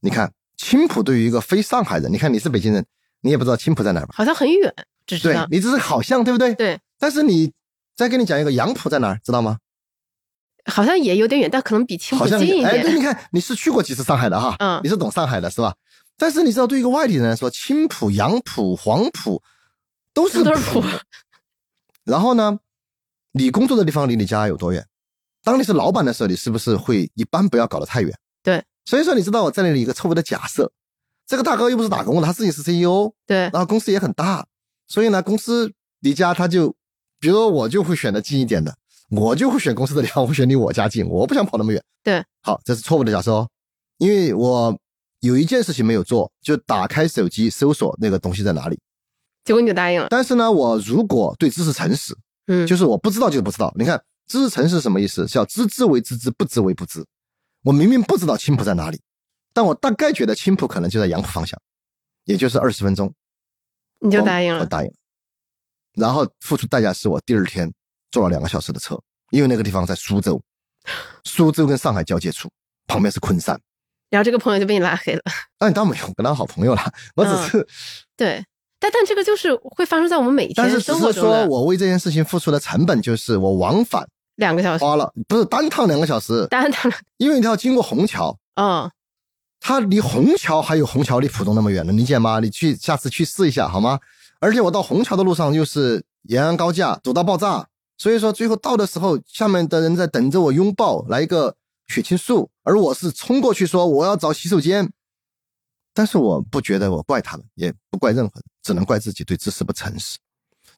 [0.00, 2.84] 你看青浦对于一个非上海人，你看你是北京人，
[3.20, 4.14] 你也不知道青浦在哪儿吧？
[4.16, 4.74] 好像很远，
[5.06, 6.54] 只知道对你只是好像对不对？
[6.54, 7.52] 对，但是你
[7.96, 9.58] 再跟你讲一个杨浦在哪儿，知道吗？
[10.68, 12.82] 好像也有点远，但可能比青浦近一点。
[12.82, 15.74] 对，你看你是去过几次上海的哈，嗯你是懂上海的是吧？
[16.16, 19.42] 但是你知道，对一个外地人来说，青浦、杨浦、黄浦
[20.12, 20.82] 都是都是浦
[22.04, 22.58] 然后呢，
[23.32, 24.84] 你工作的地方离你家有多远？
[25.44, 28.12] 当你是老板的时候，你是不是会一般不要搞得太远？
[28.42, 30.72] 对，所以说你知道我在那里一个错误的假设，
[31.26, 34.46] 这个大哥又不是打工的，他自己是 CEO，对然后公司也很大，
[34.86, 36.74] 所以呢，公司离家他就，
[37.20, 38.76] 比如说我就会选择近一点的，
[39.10, 41.82] 我就会选公司的地方，我会选离我家近，我不想跑那么远。
[42.02, 43.48] 对，好，这是错误的假设哦，
[43.98, 44.76] 因为我
[45.20, 48.78] 有一件事情没有做，就打开手机搜索那个东西在哪里。
[49.44, 50.08] 结果你就答应了。
[50.10, 52.14] 但是呢，我如果对知识诚实，
[52.48, 53.72] 嗯，就是我不知道就是不知道。
[53.78, 55.24] 你看，知识诚实什么意思？
[55.26, 57.04] 叫知之为知之，不知为不知。
[57.64, 59.00] 我明明不知道青浦在哪里，
[59.54, 61.58] 但我大概觉得青浦可能就在杨浦方向，
[62.24, 63.12] 也就是二十分钟。
[64.00, 64.60] 你就答应了。
[64.60, 64.94] 我答应了。
[65.94, 67.72] 然后付出代价是我第二天
[68.10, 68.98] 坐了两个小时的车，
[69.30, 70.40] 因为那个地方在苏州，
[71.24, 72.48] 苏州跟上海交界处，
[72.86, 73.58] 旁边是昆山。
[74.10, 75.22] 然后这个朋友就被你拉黑了。
[75.60, 77.66] 那你倒没有跟他好朋友了，我只是，
[78.16, 78.42] 对，
[78.80, 84.82] 但但这个就是会发生在我们每天但是只生活中是说的我为这件事情付出的成本就是我往返两个小时。
[84.82, 88.90] 花了，不是单趟两个小时，单趟，因为你要经过虹桥，嗯，
[89.60, 92.40] 它离虹桥还有虹桥离浦东那么远呢，理解吗？
[92.40, 94.00] 你去下次去试一下好吗？
[94.40, 97.66] 而且我到虹桥的路上又是延安高架，堵到爆炸，
[97.98, 101.54] 所以说最后到的时候，下面的人在等着我拥抱，来一个
[101.88, 104.90] 血清素，而我是冲过去说我要找洗手间，
[105.92, 110.16] 但是我不觉得我怪他们，也不怪任何人，只能怪自己对知识不诚实。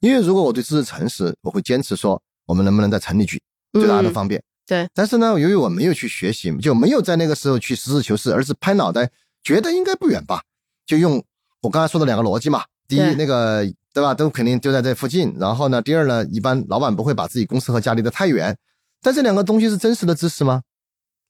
[0.01, 3.43] 因为如果我对知识诚实，我会坚持说我们能不能在城里聚，
[3.75, 4.43] 最大家都嗯方便。
[4.67, 9.11] 对，但是呢，由于我没有去学习，就没有在那个时候去实事求是，而是拍脑袋，
[9.43, 10.43] 觉得应该不远吧，
[10.87, 11.23] 就用
[11.61, 12.65] 我刚才说的两个逻辑嘛。
[12.89, 15.35] 第一，那个对吧，都肯定就在这附近。
[15.39, 18.57] 然后呢，第二呢，一般老板不会把自己公司和家离得太远。
[19.01, 20.63] 但这两个东西是真实的知识吗？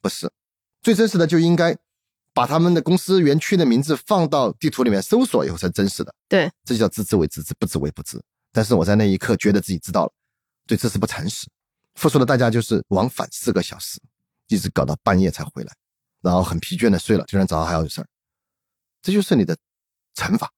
[0.03, 0.31] 不是，
[0.83, 1.77] 最真实的就应该
[2.35, 6.15] 把他们的公司园区的名字放到地图里面搜索以后才真实的。
[6.29, 8.21] 对，这就叫知之为知之，不知为不知。
[8.53, 10.13] 但是我在那一刻觉得自己知道了，
[10.67, 11.47] 对知识不诚实，
[11.95, 14.01] 付出的代价就是往返四个小时，
[14.49, 15.73] 一直搞到半夜才回来，
[16.21, 18.07] 然后很疲倦的睡了，第二天早上还要有事儿，
[19.01, 19.57] 这就是你的
[20.17, 20.51] 惩罚。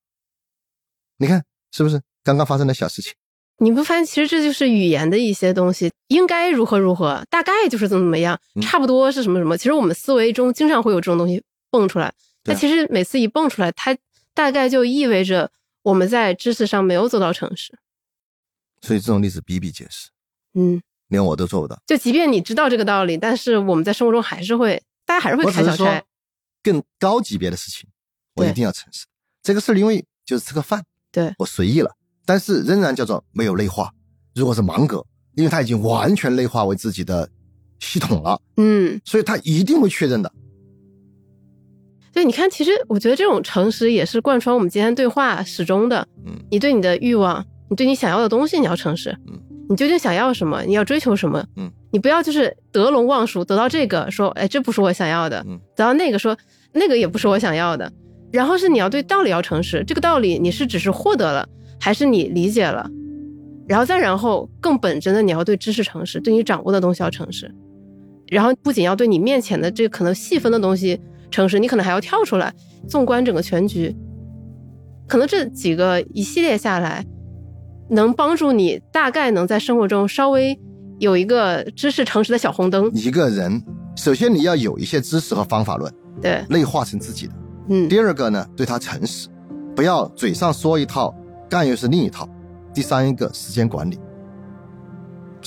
[1.17, 3.11] 你看是不是刚刚发生的小事情？
[3.57, 9.57] 你不发现其实这就是语言的一些东西，应该如何如何，大概就是怎么怎么样，嗯差不多是什么什么。
[9.57, 12.13] 其实我们思维中经常会有这种东西蹦出来，
[12.43, 13.95] 但其实每次一蹦出来，它
[14.33, 15.51] 大概就意味着
[15.83, 17.77] 我们在知识上没有做到诚实。
[18.81, 20.09] 所以这种例子比比皆是，
[20.55, 21.79] 嗯，连我都做不到。
[21.85, 26.03] 就即便你知道这个道理，但是我们在生活中还是会，大家还是会开小差。，
[26.61, 27.87] 更高级别的事情，
[28.35, 29.05] 我一定要诚实。
[29.41, 30.83] 这个事儿因为就是吃个饭，
[31.13, 31.89] 对，我随意了，
[32.25, 33.89] 但是仍然叫做没有内化。
[34.35, 37.29] 如果是芒格，因为他已经完全内化为自己的
[37.79, 40.31] 系统了，嗯，所以他一定会确认的。
[42.11, 46.07] 对，你看，其实我觉得这种诚实也是贯穿我们今天对话始终的。
[46.25, 49.15] 嗯，你对你的欲望，你对你想要的东西，你要诚实。
[49.27, 50.63] 嗯，你究竟想要什么？
[50.63, 51.43] 你要追求什么？
[51.55, 56.37] 嗯，你不要就是得陇望蜀，得到这个说，哎，这不是我想要的；嗯得到那个说，
[56.71, 57.91] 那个也不是我想要的。
[58.33, 61.47] 然后是你要对道理要诚实，这个道理你是只是获得了，
[61.79, 62.89] 还是你理解了？
[63.67, 67.53] 然后再然后更本真的，你要对知识诚实，对你掌握的东西要诚实。
[68.29, 70.99] 然后不仅要对你面前的这可能细分的东西
[71.29, 72.51] 诚实，你可能还要跳出来，
[72.89, 73.95] 纵观整个全局。
[75.07, 77.05] 可能这几个一系列下来，
[77.91, 80.59] 能帮助你大概能在生活中稍微
[80.97, 82.89] 有一个知识诚实的小红灯。
[82.95, 83.61] 一个人
[83.95, 87.33] 首先你要有一些知识和方法论，对，内化成自己的。
[87.67, 89.29] 嗯，第二个呢，对他诚实，
[89.75, 91.15] 不要嘴上说一套，
[91.49, 92.27] 干又是另一套。
[92.73, 93.99] 第三一个时间管理，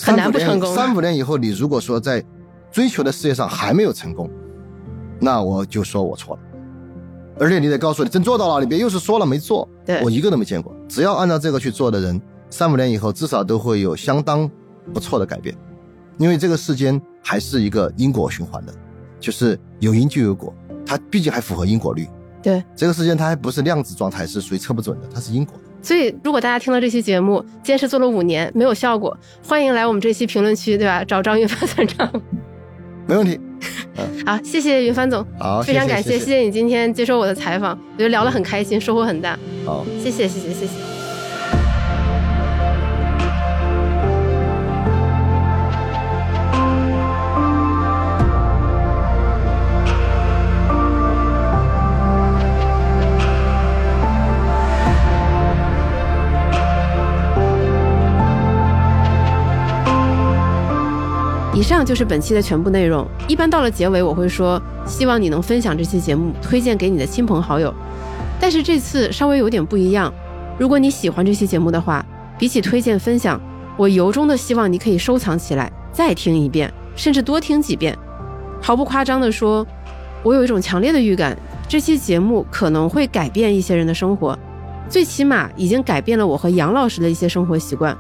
[0.01, 2.25] 很难三五年不成功三五年以后，你如果说在
[2.71, 4.31] 追求的事业上还没有成功，
[5.21, 6.43] 那我就说我错了。
[7.39, 9.69] 而且你得告诉我你真做到了，你别又是说了没做。
[9.85, 10.75] 对我一个都没见过。
[10.89, 14.51] 只要按照这个去做的人，三五年以后至少都会有相当
[14.95, 15.55] 不错的改变，
[16.17, 18.73] 因为这个世间还是一个因果循环的，
[19.19, 20.55] 就是有因就有果，
[20.87, 22.07] 它毕竟还符合因果律。
[22.43, 25.65] 对，这个事件它还不是量子状态，是属于测不准的，它是因果的。
[25.83, 31.05] 所以如果大家听了这期节目，坚持做了五年没有效果，欢迎来我们这期评论区，对吧？
[31.05, 32.11] 找张云帆算账。
[33.07, 33.39] 没问题。
[34.27, 39.39] 好，谢谢云帆总，好，非常感谢，谢谢你今天接受我的采访，我觉得聊得很开心，收获很大。
[39.65, 40.96] 好，谢谢谢谢谢谢。
[61.57, 63.09] 以上就是本期的全部内容。
[63.27, 67.73] 一般到了结尾，我会说希望你能分享这期节目，推荐给你的亲朋好友。
[68.39, 70.13] 但是这次稍微有点不一样。
[70.59, 72.05] 如果你喜欢这期节目的话，
[72.39, 73.41] 比起推荐分享，
[73.79, 77.97] 我由衷的希望你可以收藏起来，再听一遍，甚至多听几遍。
[78.61, 79.67] 毫不夸张的说，
[80.23, 81.35] 我有一种强烈的预感，
[81.67, 84.39] 这期节目可能会改变一些人的生活，
[84.91, 87.97] 最起码已经改变了我和杨老师的一些生活习惯。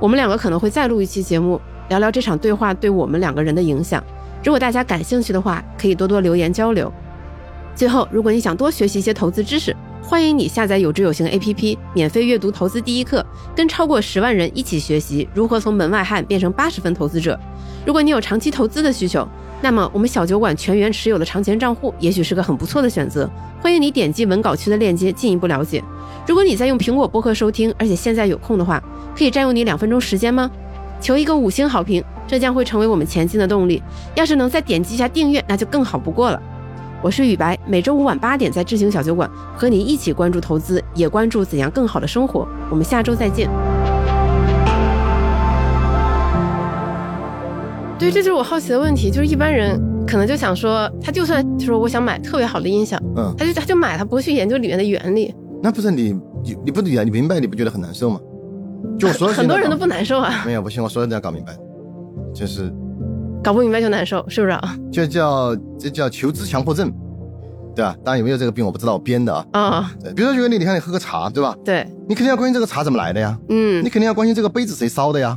[0.00, 1.60] 我们两个可能会再录一期节目。
[1.88, 4.02] 聊聊这场对话对我们两个人的影响。
[4.42, 6.92] 如果大家感兴趣的话，可以多多留言交流。
[7.74, 13.24] 最后，如果你想多学习一些投资知识，欢迎你下载有知有行 APP，免费阅读投资第一课，
[13.56, 17.38] 跟超过十万人一起学习如何从门外汉变成八十分投资者。
[17.86, 19.26] 如果你有长期投资的需求，
[19.62, 23.28] 那么我们小酒馆全员持有的长钱账户也许是个很不错的选择。
[23.62, 25.82] 欢迎你点击文稿区的链接进一步了解。
[26.28, 28.82] 如果你在用苹果播客收听，而且现在有空的话，
[29.16, 30.50] 可以占用你两分钟时间吗？
[31.00, 33.82] 求一个五星好评，这将会成为我们前进的动力。
[34.14, 36.40] 要是能再点击一下订阅，那就更好不过了。
[37.02, 42.48] 我是雨白，每周五晚八点在智行小酒馆和你一起关注投资，也关注怎样更好的生活。
[42.70, 43.50] 我们下周再见。
[47.98, 55.34] 对，这就是我好奇的问题，就是一般人可能就想说，他就算说我想买特别好的音响，嗯，他就他就买，他不会去研究里面的原理。
[55.62, 56.12] 那不是你
[56.42, 58.18] 你你不理你明白你不觉得很难受吗？
[58.98, 61.56] 就所有很多人都不难受啊，没有不行，我所有人都要搞明白，
[62.34, 62.72] 就是
[63.42, 64.76] 搞不明白就难受，是不是啊？
[64.92, 66.92] 就叫这叫求知强迫症，
[67.74, 67.96] 对吧？
[68.04, 69.46] 当然有没有这个病我不知道，我编的啊。
[69.52, 71.54] 啊，对，比如说举个例，你看你喝个茶，对吧？
[71.64, 75.36] 对，你肯定要关心这个茶怎么来的呀，嗯，你肯定要关心这个杯子谁烧的呀，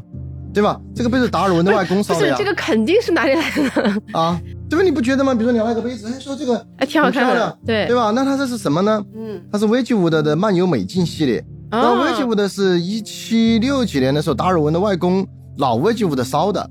[0.54, 0.80] 对吧？
[0.96, 4.40] 这个杯子达尔文的外公烧的呀，这个肯定是哪里来的啊？
[4.70, 4.84] 对吧？
[4.84, 5.34] 你不觉得吗？
[5.34, 8.12] 比如说你拿一个杯子，哎，说这个哎挺好看的，对对吧？
[8.12, 9.04] 那它这是什么呢？
[9.16, 11.44] 嗯，它是 Wedgwood 的漫游美境系列。
[11.70, 15.28] 那威吉伍的是一七六几年的时候，达尔文的外公
[15.58, 16.70] 老威吉伍的烧的，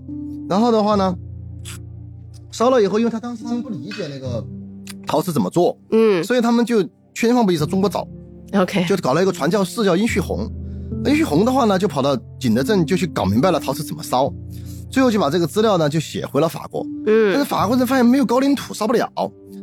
[0.49, 1.15] 然后的话呢，
[2.51, 4.43] 烧了以后，因为他当时他们不理解那个
[5.07, 6.83] 陶瓷怎么做，嗯，所以他们就
[7.15, 8.09] 千方百计在中国找
[8.55, 10.51] ，OK，就搞了一个传教士叫殷旭红，
[11.05, 14.33] 殷旭红的话呢，就跑到景德镇就去搞明白了陶瓷怎么烧，
[14.91, 19.11] 最后就把这个资料呢就写回了法国，嗯，但是法国人发现没有高岭土烧不了，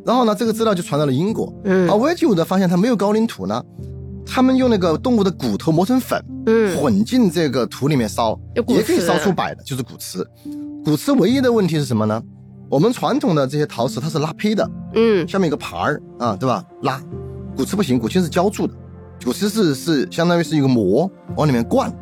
[0.05, 3.64] 然后呢这个资料就传到了英国，嗯，而威吉伍的发现他没有高岭土呢。
[4.26, 10.28] 他们用那个动物的骨头磨成粉，嗯，混进这个土里面烧，也可以烧出白的，就是骨瓷。
[10.84, 12.22] 骨瓷唯一的问题是什么呢？
[12.70, 16.64] 我们传统的这些陶瓷它是拉胚的，嗯，下面有个盘儿啊，对吧？
[16.82, 17.02] 拉，
[17.56, 18.74] 骨瓷不行，骨瓷是浇铸的，
[19.24, 21.94] 骨瓷是是相当于是一个膜往里面灌，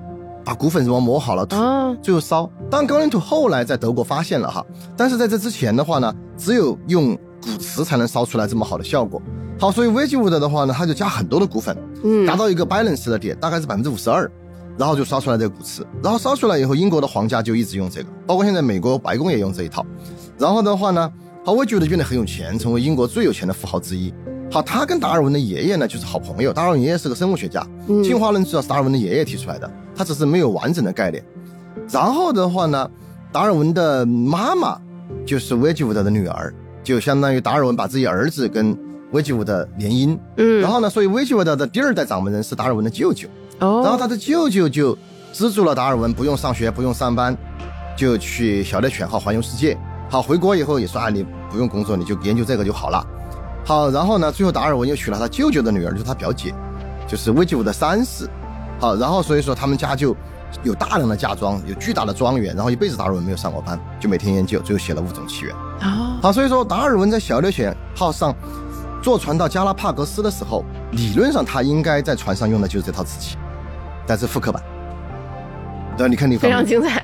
[0.45, 1.57] 把骨粉什么磨好了土，
[2.01, 2.49] 最后烧。
[2.69, 4.65] 当然高岭土后来在德国发现了哈，
[4.95, 9.21] 但是在这之前的话呢，只有用骨瓷才能烧出来这么好的效果。
[9.59, 14.29] 好，所以 Wedgwood 的话呢，它就加很多的骨粉，嗯，达到一个 balance 的点，大概是百分之五十二，
[14.77, 19.85] 然后就烧出来这个骨瓷，然后烧出来以后，英国的皇家就一直用这个，包括现在美国白宫也用这一套。
[20.37, 21.11] 然后的话呢，
[21.43, 24.13] 好，Wedgwood 变得很有钱，成为英国最有钱的富豪之一。
[24.51, 27.65] 好，他跟达尔文的爷爷呢就是好朋友，达尔文爷爷是个生物学家，
[28.03, 31.23] 进化论知道是达尔文的爷爷提出来的，他只是没有完整的概念。
[31.89, 32.89] 然后的话呢，
[33.31, 34.77] 达尔文的妈妈
[35.25, 38.77] 就是 Wedgwood 的女儿，就相当于达尔文把自己儿子跟
[39.11, 43.27] 威吉伍的联姻，嗯，然后呢，所以威吉伍德的第二代掌门人是达尔文的舅舅，
[43.59, 44.97] 哦，然后他的舅舅就
[45.33, 47.37] 资助了达尔文，不用上学，不用上班，
[47.97, 49.77] 就去小猎犬号环游世界。
[50.09, 53.05] 好，回国以后也说啊，你不用工作，你就研究这个就好了。
[53.65, 56.53] 好，然后呢，最后达尔文又娶了他舅舅的女儿，就是他表姐，
[57.07, 58.29] 就是威吉伍的三世。
[58.79, 60.15] 好，然后所以说他们家就
[60.63, 65.55] 有大量的嫁妆，有巨大的庄园，然后一辈子达尔文没有上过班，就每天研究，最后写了《物种起源》。
[65.85, 68.33] 啊，好，所以说达尔文在小猎犬号上。
[69.01, 73.35] 坐船到加拉帕戈斯的时候，理论上他应该在船上用的就是这套瓷器，
[74.05, 74.61] 但是复刻版。
[75.97, 76.99] 对，你看你非常精彩。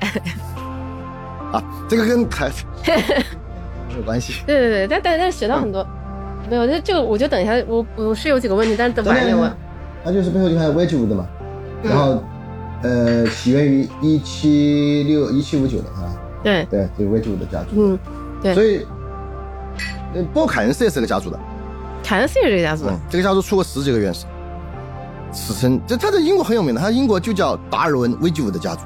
[1.50, 2.48] 啊，这个跟台
[3.88, 4.44] 没有关系。
[4.46, 5.84] 对对对，但但但学到很多。
[6.48, 9.52] 没有，这这个我就等一下，我我是有几个问题，但是等晚点问。
[10.04, 11.26] 那就是背后就看 Wedgwood 嘛，
[11.82, 12.22] 然后
[12.82, 16.14] 呃，起源于一七六一七五九年啊。
[16.44, 17.70] 对对，就是 Wedgwood 的家族。
[17.74, 17.98] 嗯，
[18.40, 18.54] 对。
[18.54, 18.86] 所以，
[20.18, 21.38] 呃，波凯恩斯也是个家族的。
[22.02, 24.24] 凯恩斯也是这个家族，这个家族出过十几个院士，
[25.32, 28.80] 史称这他在英国很有名的，他英国就叫达尔文威吉伍的家族，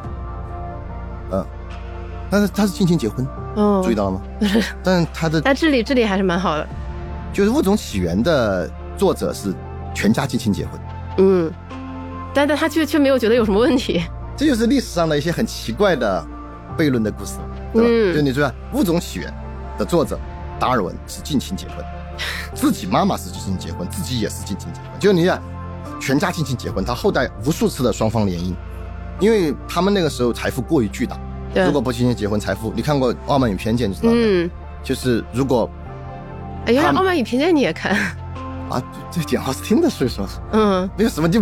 [1.30, 1.46] 嗯，
[2.28, 4.22] 但是他是近亲结婚，哦注意，到了吗？
[4.82, 6.66] 但是他的但智力智力还是蛮好的，
[7.32, 9.54] 就是《物种起源》的作者是
[9.94, 10.80] 全家近亲结婚，
[11.18, 11.52] 嗯，
[12.34, 14.02] 但但他却却没有觉得有什么问题，
[14.36, 16.26] 这就是历史上的一些很奇怪的
[16.76, 17.34] 悖论的故事，
[17.72, 17.88] 对吧？
[17.88, 19.32] 嗯就你说《物种起源》
[19.78, 20.18] 的作者
[20.62, 21.78] 达尔文是近亲结婚，
[22.54, 25.42] 自己妈妈是近亲结婚，自己也是近亲结婚，就你想，
[26.00, 28.54] 全家近亲结婚，他后代无数次的双方联姻，
[29.18, 31.18] 因为他们那个时候财富过于巨大，
[31.52, 31.64] 对。
[31.64, 34.48] 如，果不近亲结婚，财富你看过《傲慢与偏见》就知道吗，嗯，
[34.84, 35.68] 就是如果
[36.66, 37.96] 哎，原来《傲慢与偏见》你也看，
[38.70, 38.80] 啊，
[39.10, 41.40] 这这简奥斯汀的所以说嗯，没有什么就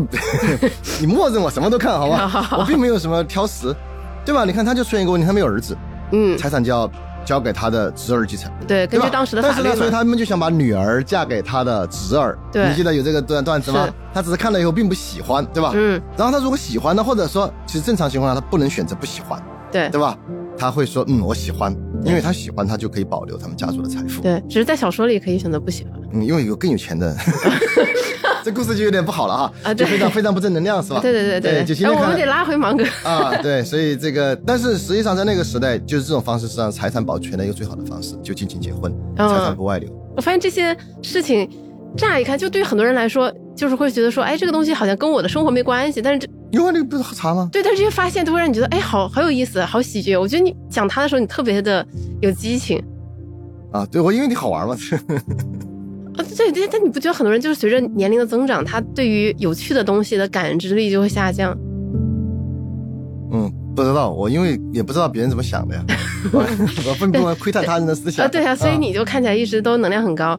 [0.98, 3.76] 你默认我什么都看好吧， 我并没有什么挑食，
[4.24, 4.46] 对吧？
[4.46, 5.76] 你看他就出现一个问题，他没有儿子，
[6.12, 6.90] 嗯，财产就要
[7.24, 12.36] 交给他的侄儿继承，对，根据当时的但是呢，法律嘛，所以他们就想把女儿嫁给他的侄儿。
[12.52, 13.88] 对你记得有这个段段子吗？
[14.12, 15.72] 他只是看了以后并不喜欢，对吧？
[15.74, 19.40] 嗯，然后他如果喜欢呢，或者说其实正常情况下他不能选择不喜欢，
[19.70, 20.16] 对对吧？
[20.58, 21.74] 他会说嗯我喜欢，
[22.04, 24.20] 因为他喜欢他就可以保留他们家族的财富。
[24.22, 27.14] 对，只是在小说里可以选择不喜欢，嗯，因为有更有钱的，
[28.44, 31.00] 这故事就有点不好了哈，啊对就非常非常不正能量是吧？
[31.00, 39.88] 对对对对就今哎，天我们得拉回芒格，啊，对，所以这个，但是实际上在那个时代，就是这种方式是让财产保全的一个最好的方式，就近亲结婚，嗯财产不外流。
[40.16, 41.48] 我发现这些事情，
[41.96, 47.48] 乍一看就对于很多人来说，就是会觉得说，哎，这个东西好像跟我的生活没关系，但是这因为那个不是喝茶吗？
[47.52, 50.16] 对，但是这些发现都会让你觉得，哎，好好有意思，好喜剧。
[50.16, 51.86] 我觉得你讲它的时候，你特别的
[52.20, 52.82] 有激情。
[53.72, 54.76] 啊，对，我因为你好玩嘛。
[56.20, 61.56] 啊，对对，但你不觉得很多人就是随着年龄的增长，他对于有趣的东西的感知力就会下降？
[63.32, 65.84] 嗯，不知道，我因为也不知道别人怎么想的呀，
[66.32, 68.26] 我不能窥探他人的思想。
[68.26, 70.38] 啊，对啊，所以你就看起来一直都能量很高。